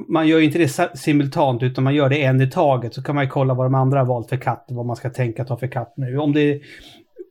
[0.09, 2.95] Man gör ju inte det simultant utan man gör det en i taget.
[2.95, 5.11] Så kan man ju kolla vad de andra har valt för katt vad man ska
[5.11, 6.19] tänka ta för katt nu.
[6.19, 6.61] Om det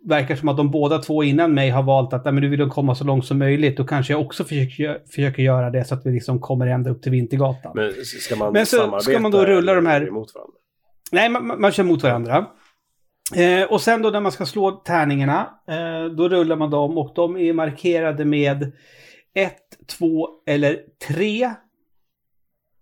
[0.07, 2.69] verkar som att de båda två innan mig har valt att "Nej, men du vill
[2.69, 3.77] komma så långt som möjligt.
[3.77, 7.01] Då kanske jag också försöker, försöker göra det så att vi liksom kommer ända upp
[7.01, 7.71] till Vintergatan.
[7.75, 10.53] Men ska man Men så samarbeta ska man då rulla de här- emot varandra?
[11.11, 12.45] Nej, man, man- kör mot varandra.
[13.35, 17.11] Eh, och sen då när man ska slå tärningarna, eh, då rullar man dem och
[17.15, 18.71] de är markerade med
[19.33, 21.51] ett, två eller tre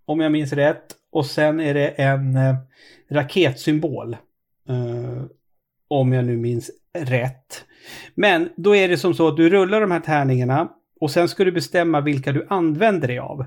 [0.06, 0.84] om jag minns rätt.
[1.12, 2.56] Och sen är det en eh,
[3.12, 4.14] raketsymbol.
[4.70, 5.24] Eh,
[5.88, 7.66] om jag nu minns rätt.
[8.16, 10.70] Men då är det som så att du rullar de här tärningarna
[11.00, 13.46] och sen ska du bestämma vilka du använder dig av.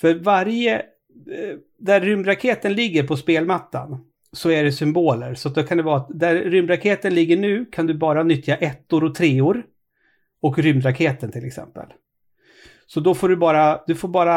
[0.00, 5.34] För varje, eh, där rymdraketen ligger på spelmattan så är det symboler.
[5.34, 9.04] Så då kan det vara att där rymdraketen ligger nu kan du bara nyttja ettor
[9.04, 9.62] och treor.
[10.40, 11.86] Och rymdraketen till exempel.
[12.86, 14.34] Så då får du bara, du får bara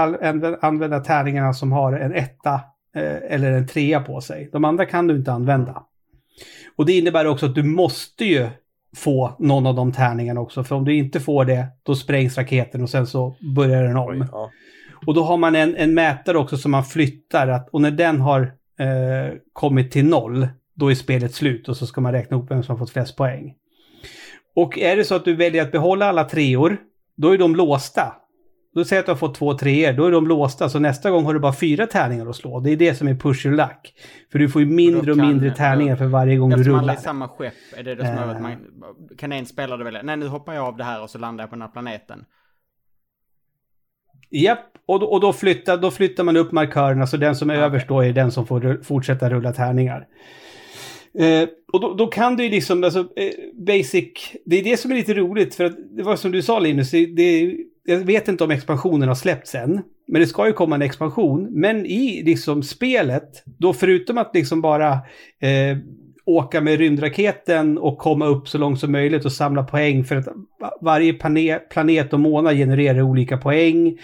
[0.61, 2.53] använda, tärningarna som har en etta
[2.95, 4.49] eh, eller en trea på sig.
[4.51, 5.83] De andra kan du inte använda.
[6.75, 8.47] Och det innebär också att du måste ju
[8.95, 10.63] få någon av de tärningarna också.
[10.63, 14.09] För om du inte får det, då sprängs raketen och sen så börjar den om.
[14.09, 14.51] Oj, ja.
[15.05, 17.47] Och då har man en, en mätare också som man flyttar.
[17.47, 18.41] Att, och när den har
[18.79, 22.63] eh, kommit till noll, då är spelet slut och så ska man räkna upp vem
[22.63, 23.53] som har fått flest poäng.
[24.55, 26.77] Och är det så att du väljer att behålla alla treor,
[27.15, 28.15] då är de låsta.
[28.77, 30.69] Då säger jag att du har fått två treor, då är de låsta.
[30.69, 32.59] Så nästa gång har du bara fyra tärningar att slå.
[32.59, 33.93] Det är det som är push your luck.
[34.31, 36.81] För du får ju mindre och kan- mindre tärningar för varje gång du Eftersom alla
[36.83, 36.93] rullar.
[36.93, 38.41] är samma skepp, är det det som gör att Eh.
[38.41, 38.55] man...
[39.17, 41.49] Kan en spelare välja, nej nu hoppar jag av det här och så landar jag
[41.49, 42.25] på den här planeten.
[44.31, 47.53] Japp, och, då, och då, flyttar, då flyttar man upp markörerna så den som är
[47.53, 47.63] Okej.
[47.65, 50.07] överst då är den som får fortsätta rulla tärningar.
[51.19, 53.31] Eh, och då, då kan du ju liksom, alltså, eh,
[53.67, 54.09] basic,
[54.45, 56.91] det är det som är lite roligt för att det var som du sa Linus,
[56.91, 57.57] det, det,
[57.89, 61.47] jag vet inte om expansionen har släppts än, men det ska ju komma en expansion.
[61.51, 64.91] Men i liksom spelet, då förutom att liksom bara
[65.41, 65.77] eh,
[66.25, 70.27] åka med rymdraketen och komma upp så långt som möjligt och samla poäng för att
[70.81, 71.13] varje
[71.69, 73.97] planet och månad genererar olika poäng.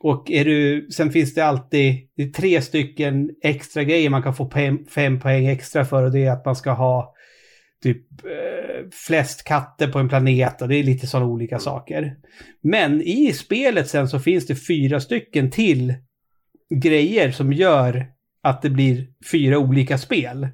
[0.00, 4.50] Och är du, sen finns det alltid det tre stycken extra grejer man kan få
[4.50, 7.14] fem, fem poäng extra för och det är att man ska ha
[7.84, 12.16] typ eh, flest katter på en planet och det är lite sådana olika saker.
[12.62, 15.94] Men i spelet sen så finns det fyra stycken till
[16.74, 18.06] grejer som gör
[18.42, 20.48] att det blir fyra olika spel.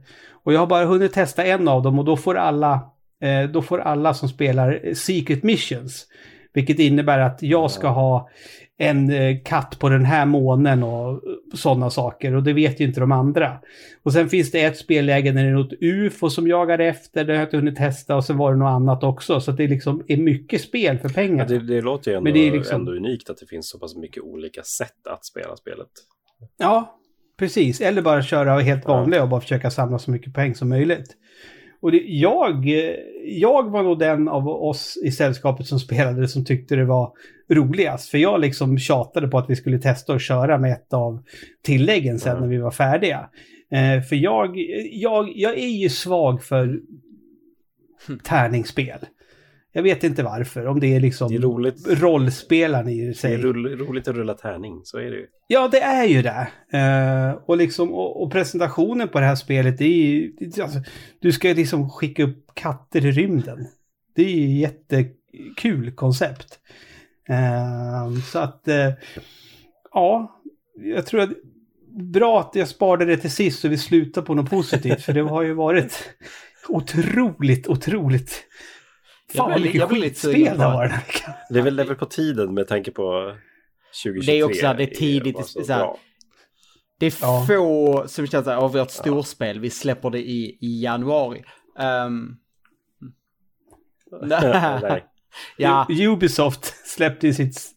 [0.45, 2.93] Och jag har bara hunnit testa en av dem och då får alla,
[3.23, 6.07] eh, då får alla som spelar Secret Missions.
[6.53, 8.31] Vilket innebär att jag ska ha
[8.83, 11.23] en eh, katt på den här månen och
[11.55, 12.35] sådana saker.
[12.35, 13.59] Och det vet ju inte de andra.
[14.03, 17.25] Och sen finns det ett spelläge när det är något UFO som jagar efter.
[17.25, 18.17] Det har jag inte hunnit testa.
[18.17, 19.41] Och sen var det något annat också.
[19.41, 21.45] Så det liksom är mycket spel för Ja, pengarna.
[21.45, 23.79] det, det låter ju ändå, Men det är liksom- ändå unikt att det finns så
[23.79, 25.89] pass mycket olika sätt att spela spelet.
[26.59, 26.99] Ja,
[27.39, 27.81] precis.
[27.81, 31.17] Eller bara köra helt vanliga och bara försöka samla så mycket poäng som möjligt.
[31.83, 32.95] Och det, jag, eh,
[33.25, 37.13] jag var nog den av oss i sällskapet som spelade som tyckte det var
[37.51, 38.09] roligast.
[38.09, 41.23] För jag liksom tjatade på att vi skulle testa och köra med ett av
[41.65, 42.43] tilläggen sen Mm.
[42.43, 43.29] när vi var färdiga.
[43.73, 44.57] Eh, för jag,
[44.93, 46.81] jag, jag är ju svag för
[48.25, 48.99] tärningsspel.
[49.73, 51.87] Jag vet inte varför, om det är liksom Det är roligt.
[52.03, 53.35] rollspelaren i Det sig.
[53.35, 55.27] är rull, roligt att rulla tärning, så är det ju.
[55.49, 56.49] Ja, det är ju det.
[56.79, 60.33] Eh, och, liksom, och, och presentationen på det här spelet, det är ju...
[60.39, 60.79] det- Alltså,
[61.21, 63.67] du ska liksom skicka upp katter i rymden.
[64.17, 66.59] Det är ju jättekul koncept.
[67.31, 68.93] Eh, så att, eh,
[69.93, 70.41] ja,
[70.75, 71.31] jag tror att
[72.13, 75.03] bra att jag sparade det till sist så vi slutar på något positivt.
[75.03, 76.15] för det har ju varit
[76.69, 78.47] otroligt, otroligt...
[79.35, 81.59] Fan vad mycket skitspel det har varit det.
[81.59, 83.35] är väl, det är väl på tiden med tanke på
[84.05, 84.33] 2023.
[84.33, 85.97] Det är också att det är tidigt i- så så här-.
[86.99, 87.45] Det är Ja.
[87.49, 91.45] få som känns här, av vårt storspel, vi släpper det i, i januari.
[91.79, 92.37] Um,
[94.23, 95.05] Nej.
[95.57, 97.71] Ja, Ubisoft släppte sitt...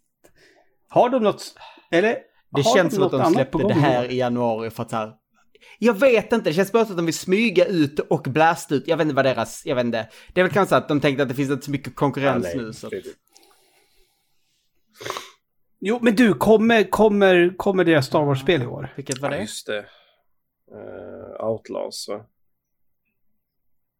[0.90, 1.56] Har de något...
[1.92, 2.18] Eller?
[2.56, 5.14] det känns som att de släppte det här i januari för att så här,
[5.80, 8.88] jag vet inte, det känns bara som att de vill smyga ut och blasta ut.
[8.88, 10.10] Jag vet inte vad deras, jag vet inte.
[10.34, 12.48] Det är väl kanske så att de tänkte att det finns inte så mycket konkurrens
[12.54, 12.74] Ja, nu.
[12.74, 12.90] Så.
[15.80, 18.94] Jo, men du, kommer, kommer, kommer deras Star Wars-spel i år?
[18.96, 19.42] Vilket var Ja, det?
[19.42, 19.78] just det.
[20.72, 22.26] Eh, Outlaws, va?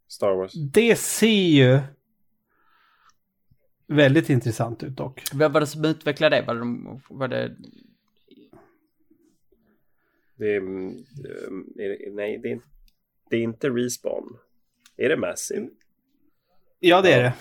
[0.08, 0.54] Star Wars.
[0.54, 1.80] Det ser ju
[3.88, 5.24] väldigt intressant ut dock.
[5.34, 6.42] Vad var det som utvecklade det?
[6.42, 7.56] Var det, de- var det
[10.36, 11.04] Det är, mm,
[11.80, 12.68] är nej, det är, inte-
[13.30, 14.38] det är inte Respawn.
[14.98, 15.68] Är det Massive?
[16.80, 17.34] Ja, det är det.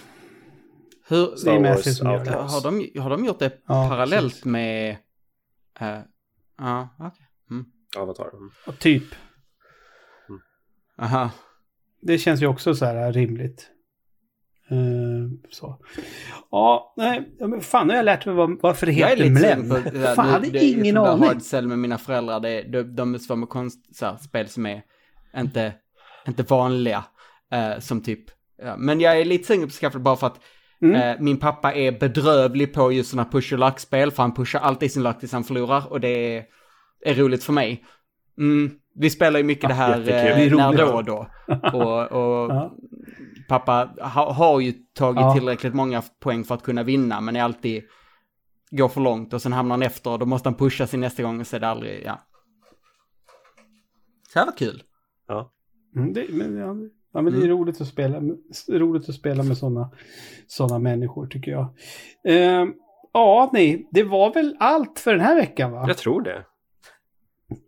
[1.09, 2.31] hur, Det är Massive som gör det.
[2.31, 4.45] Har, de, har de gjort det Ja, parallellt precis.
[4.45, 4.97] med...
[5.81, 5.99] eh,
[6.59, 7.27] Ja, okej.
[7.51, 7.65] Mm.
[7.97, 8.29] Avatar.
[8.37, 8.51] Mm.
[8.67, 9.05] Ja, Typ.
[10.99, 11.31] Aha.
[12.01, 13.71] Det känns ju också så här rimligt.
[14.73, 15.79] Eh, så.
[16.51, 19.31] Ja, nej, ja, fan nu har jag lärt mig vad, varför det Jag är heter
[19.31, 19.69] Mlem.
[19.69, 19.75] på...
[19.99, 21.25] här, Fan, nu- hade det- ingen jag aning.
[21.29, 24.67] Hard Cell med mina föräldrar, det, de, de svåra med konst, så här, spel som
[24.67, 24.83] är
[25.37, 25.73] inte,
[26.29, 27.05] inte vanliga.
[27.53, 28.25] eh, som typ...
[28.63, 28.77] Ja.
[28.79, 30.41] Men jag är lite sugen på det bara för att
[30.83, 30.95] Mm.
[31.01, 34.93] eh, min pappa är bedrövlig på just sådana push your luck-spel, för han pushar alltid
[34.93, 36.45] sin luck tills han förlorar och det är...
[37.05, 37.85] är roligt för mig.
[38.39, 41.27] Mm, vi spelar ju mycket det här eh, när då och då.
[41.73, 42.75] Och, och Ja.
[43.59, 45.35] Pappa ha, har ju tagit Ja.
[45.35, 47.83] tillräckligt många poäng för att kunna vinna, men är alltid
[48.71, 51.23] går för långt och sen hamnar han efter och då måste han pusha sig nästa
[51.23, 52.19] gång och så är det aldrig, ja.
[54.33, 54.83] Så här var kul.
[55.97, 56.77] Mm, det, men, ja,
[57.13, 58.21] ja, men det är roligt att spela,
[58.69, 59.91] roligt att spela med sådana
[60.47, 61.67] såna människor tycker jag.
[62.25, 62.75] Ehm,
[63.13, 65.85] ja, nej, det var väl allt för den här veckan va?
[65.89, 66.45] Jag tror det.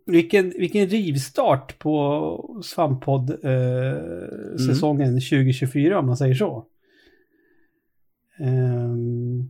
[0.05, 6.65] Vilken, vilken rivstart på Svamppodd eh, säsongen 2024 om man säger så.
[8.39, 9.49] Ehm,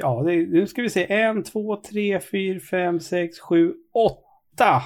[0.00, 1.12] ja, det, nu ska vi se.
[1.12, 4.82] En, två, tre, fyra, fem, sex, sju, åtta.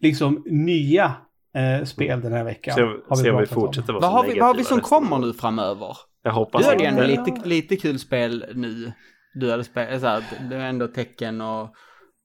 [0.00, 1.16] Liksom nya
[1.54, 2.74] eh, spel den här veckan.
[2.74, 3.62] Se, har se om vi pratat om.
[3.62, 5.96] fortsätter vara Vad så har vi, vad har vi som kommer nu framöver?
[6.22, 8.92] Jag Du hoppas ändå lite, lite kul spel nu.
[9.34, 11.74] Du hade spelat, så här, det var ändå tecken och,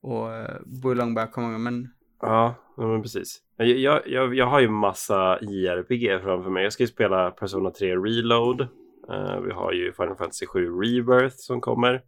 [0.02, 3.42] och uh, Bullong börjar komma igång, men Ja, men precis.
[3.58, 6.64] Jag, jag, jag, har ju massa JRPG framför mig.
[6.64, 8.62] Jag ska ju spela Persona 3 Reload.
[9.10, 12.02] Eh, vi har ju Final Fantasy 7 Rebirth som kommer.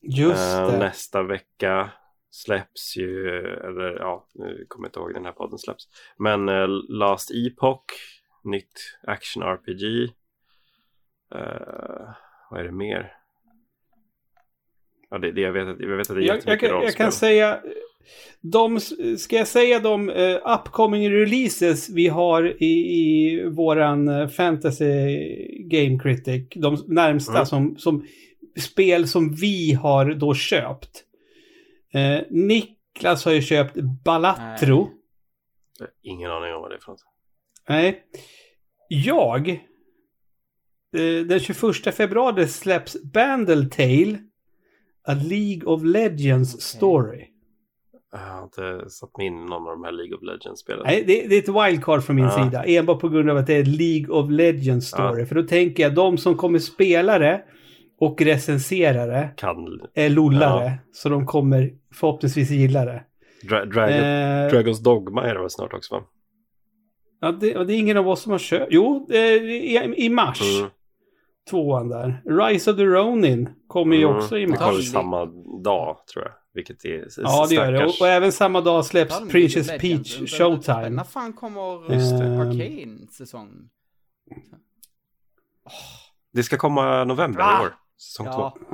[0.00, 0.78] Just Eh, det.
[0.78, 1.90] nästa vecka
[2.30, 5.88] släpps ju, eller ja, nu kommer jag inte ihåg den här podden släpps.
[6.16, 7.84] Men eh, Last Epoch,
[8.44, 10.02] nytt action RPG.
[11.34, 12.08] Eh,
[12.50, 13.12] vad är det mer?
[15.12, 16.84] Ja, det, det, jag, vet, jag vet att det är Jag, jag, jättemycket kan, jag
[16.84, 17.04] rollspel.
[17.04, 17.60] kan säga...
[18.40, 18.80] De,
[19.18, 22.66] ska jag säga de uh, upcoming releases vi har i,
[23.00, 24.84] i våran eh, fantasy
[25.68, 26.48] game critic?
[26.56, 27.46] De närmsta Mm.
[27.46, 28.06] som, som
[28.60, 31.04] spel som vi har då köpt.
[31.94, 34.90] Eh, Niklas har ju köpt Balatro.
[35.78, 37.00] Jag har Ingen aning om vad det är för något.
[37.68, 38.02] Nej.
[38.88, 39.48] Jag.
[40.96, 44.18] Eh, den 21 februari släpps Bandletale.
[45.08, 47.24] A League of Legends Story.
[48.12, 50.82] Jag har inte satt mig in i någon av de här League of Legends-spelen.
[50.86, 52.44] Nej, det, det är ett wildcard från min Ja.
[52.44, 52.64] sida.
[52.64, 55.26] Enbart på grund av att det är League of Legends story.
[55.26, 57.42] För då tänker jag de som kommer spela det
[58.00, 59.80] och recensera det Kan...
[59.94, 60.72] är lullare.
[60.92, 63.02] Så de kommer förhoppningsvis gilla det.
[63.48, 66.02] Dra Dragon, Eh, Dragons Dogma är det väl snart också va?
[67.20, 68.66] ja, det, ja, det är ingen av oss som har köpt.
[68.70, 70.58] Jo, eh, i, i mars.
[70.58, 70.70] Mm.
[71.50, 72.22] Tvåan där.
[72.24, 74.16] Rise of the Ronin kommer ju Mm.
[74.16, 74.90] också i Det kommer mars.
[74.92, 75.24] samma
[75.64, 76.32] dag tror jag.
[76.54, 77.84] Vilket är Ja, det gör det.
[77.84, 80.88] Och, och även samma dag släpps Fan, Princess Peach vänta, Showtime.
[80.90, 82.24] När fan kommer Just det.
[82.24, 83.48] uh, Arcane-säsong?
[86.32, 87.62] Det ska komma november Ah!
[87.62, 87.74] i år.
[87.98, 88.32] Säsong Ja.
[88.58, 88.66] två.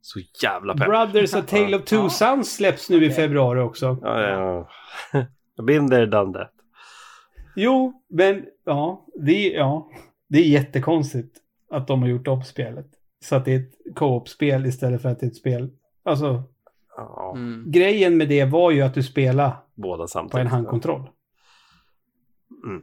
[0.00, 0.86] Så jävla pepp.
[0.88, 2.08] Brothers A Tale of Two Ja.
[2.10, 3.10] Sons släpps nu i Okej.
[3.16, 3.98] februari också.
[4.02, 4.68] Ja, ja.
[5.62, 6.52] Been there, done that.
[7.56, 9.90] Jo, men ja det, ja,
[10.28, 11.36] det är jättekonstigt
[11.70, 12.86] att de har gjort om spelet.
[13.24, 15.70] Så att det är ett co-op-spel istället för att det är ett spel.
[16.04, 16.42] Alltså,
[16.98, 17.70] Ja, Mm.
[17.70, 20.32] grejen med det var ju att du spelar båda samtidigt.
[20.32, 21.08] på en handkontroll.
[22.66, 22.82] Mm.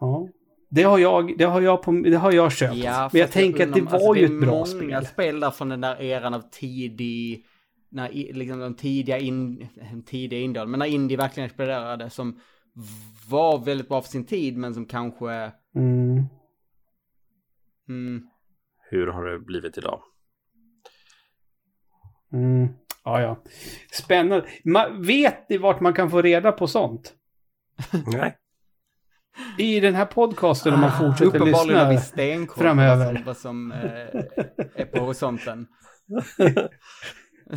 [0.00, 0.28] Ja.
[0.70, 2.76] Det har jag, det har jag, på, det har jag köpt.
[2.76, 4.82] Ja, men jag tänker att det var ju alltså, ett bra Det är spel.
[4.82, 7.44] många spel där från den där eran av tidig,
[7.90, 9.68] när, liksom de tidiga, in,
[10.06, 12.40] tidiga indie, men när indie verkligen exploderade som
[13.30, 16.24] var väldigt bra för sin tid, men som kanske, Mm.
[17.88, 18.22] Mm,
[18.90, 20.02] Hur har det blivit idag?
[22.32, 22.68] Mm.
[23.04, 23.42] Ja, ja.
[23.92, 24.46] Spännande.
[24.64, 27.14] Ma, vet ni vart man kan få reda på sånt?
[28.06, 28.36] Nej.
[29.58, 32.06] I den här podcasten om man fortsätter uppenbarligen har vi lyssna.
[32.12, 33.04] stenkoll framöver.
[33.04, 34.22] Vad som, vad som eh,
[34.74, 35.66] är på horisonten.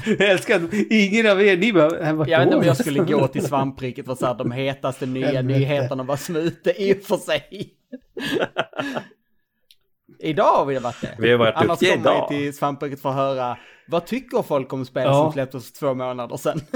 [0.06, 2.66] Jag älskar att ingen av er, ni bara, "Äh, vart Jag vet inte då?" om
[2.68, 6.94] jag skulle gå till svampriket för så här, de hetaste nya nyheterna var smute i
[6.94, 7.74] och för sig.
[10.22, 11.16] idag har vi varit det.
[11.20, 12.28] Vi har varit Annars kommer vi idag.
[12.28, 13.58] till svampriket för att höra
[13.88, 15.14] vad tycker folk om spel Ja.
[15.14, 16.62] som släpptes för två månader sedan.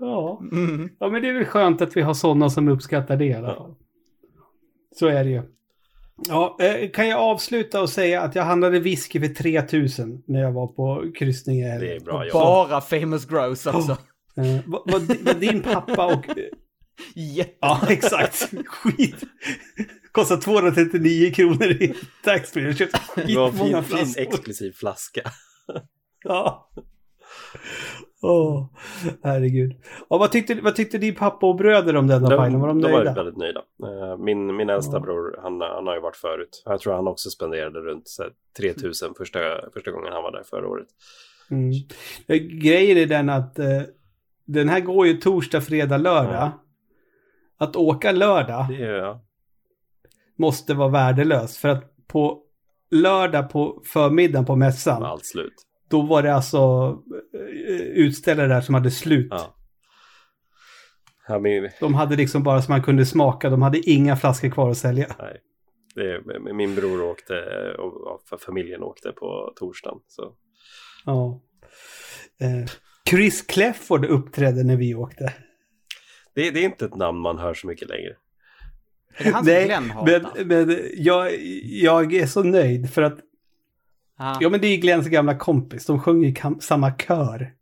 [0.00, 0.40] Ja.
[0.52, 0.88] Mm.
[1.00, 3.54] ja, men det är väl skönt att vi har sådana som uppskattar det i alla
[3.54, 3.74] fall.
[4.98, 5.42] Så är det ju.
[6.28, 10.52] Ja, eh, kan jag avsluta och säga att jag handlade whisky för 3000 när jag
[10.52, 11.60] var på kryssning.
[11.60, 12.42] Det är bra jobbat.
[12.70, 13.92] Bara famous gross också.
[14.36, 16.24] Eh, vad, vad, vad din pappa och...
[17.14, 17.56] Jätte...
[17.60, 18.50] Ja, exakt.
[18.66, 19.16] Skit.
[20.12, 21.94] Kostar 239 kronor i
[22.24, 22.64] taxfree.
[22.64, 24.22] Jag köpte Det var en skitmånga flaskor.
[24.22, 25.22] exklusiv flaska.
[26.24, 26.70] Ja.
[28.22, 28.66] Åh,
[29.22, 29.72] herregud.
[30.08, 32.36] Och vad, tyckte, vad tyckte din pappa och bröder om denna De?
[32.36, 33.14] Var de de var nöjda?
[33.14, 33.60] väldigt nöjda.
[33.60, 35.00] Eh, Min, min äldsta Ja.
[35.00, 36.62] bror, han, han har ju varit förut.
[36.64, 39.38] Jag tror han också spenderade runt så här, 3000 första,
[39.74, 40.86] första gången han var där förra året.
[41.50, 41.70] Mm.
[42.28, 43.82] Eh, Grejen är den att eh,
[44.46, 46.34] den här går ju torsdag, fredag, lördag.
[46.34, 46.63] Ja.
[47.64, 49.18] Att åka lördag är,
[50.38, 51.56] måste vara värdelöst.
[51.56, 52.42] För att på
[52.90, 55.02] lördag på förmiddagen på mässan.
[55.02, 55.54] Allt slut.
[55.90, 56.58] Då var det alltså
[57.34, 59.28] eh, utställare där som hade slut.
[59.30, 59.54] Ja.
[61.28, 63.50] Ja, min, De hade liksom bara som man kunde smaka.
[63.50, 65.14] De hade inga flaskor kvar att sälja.
[65.18, 65.40] nej.
[65.94, 66.22] Det,
[66.54, 67.34] min bror åkte
[67.78, 69.98] och familjen åkte på torsdagen.
[70.08, 70.32] Så.
[71.04, 71.40] Ja.
[72.40, 72.70] Eh,
[73.10, 75.32] Chris Clefford uppträdde när vi åkte.
[76.34, 78.16] Det, det är inte ett namn man hör så mycket längre.
[79.16, 81.32] Är det han som Glenn men, men jag,
[81.62, 83.18] jag är så nöjd för att
[84.18, 84.38] Ja.
[84.40, 85.86] Ja, men det är ju Glenns gamla kompis.
[85.86, 87.54] De sjunger i kam- samma kör.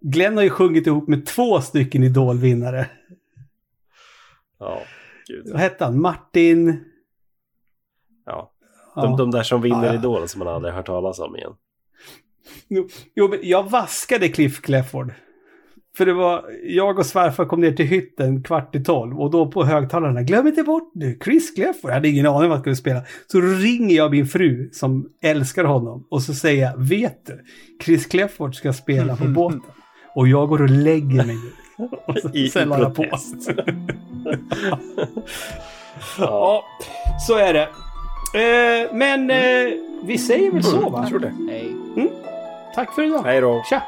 [0.00, 2.90] Glenn har ju sjungit ihop med två stycken idolvinnare.
[4.58, 4.82] Ja,
[5.28, 5.48] gud.
[5.52, 6.00] Vad hette han?
[6.00, 6.84] Martin...
[8.26, 8.52] Ja.
[8.96, 9.02] Ja.
[9.02, 9.94] De, de där som vinner Ja, ja.
[9.94, 11.52] Idol som man aldrig hört talas om igen.
[12.68, 15.12] Jo, jo, men jag vaskade Cliff Clefford.
[15.96, 19.50] För det var, jag och svärfar kom ner till hytten kvart i tolv och då
[19.50, 21.90] på högtalarna, glöm inte bort nu, Chris Clefford.
[21.90, 23.02] Jag hade ingen aning om vad han skulle spela.
[23.26, 27.44] Så ringer jag min fru som älskar honom och så säger jag, vet du,
[27.84, 29.62] Chris Clefford ska spela på båten.
[30.14, 31.52] Och jag går och lägger mig nu.
[32.06, 33.04] Och så, I, sen la jag på.
[36.18, 36.64] Ja,
[37.26, 37.68] så är det.
[38.34, 39.36] Eh, men eh,
[40.04, 40.98] vi säger väl så va?
[41.00, 41.32] Jag tror det.
[41.50, 41.76] Hej.
[42.74, 43.22] Tack för idag.
[43.24, 43.62] Hej då.
[43.70, 43.82] Tja!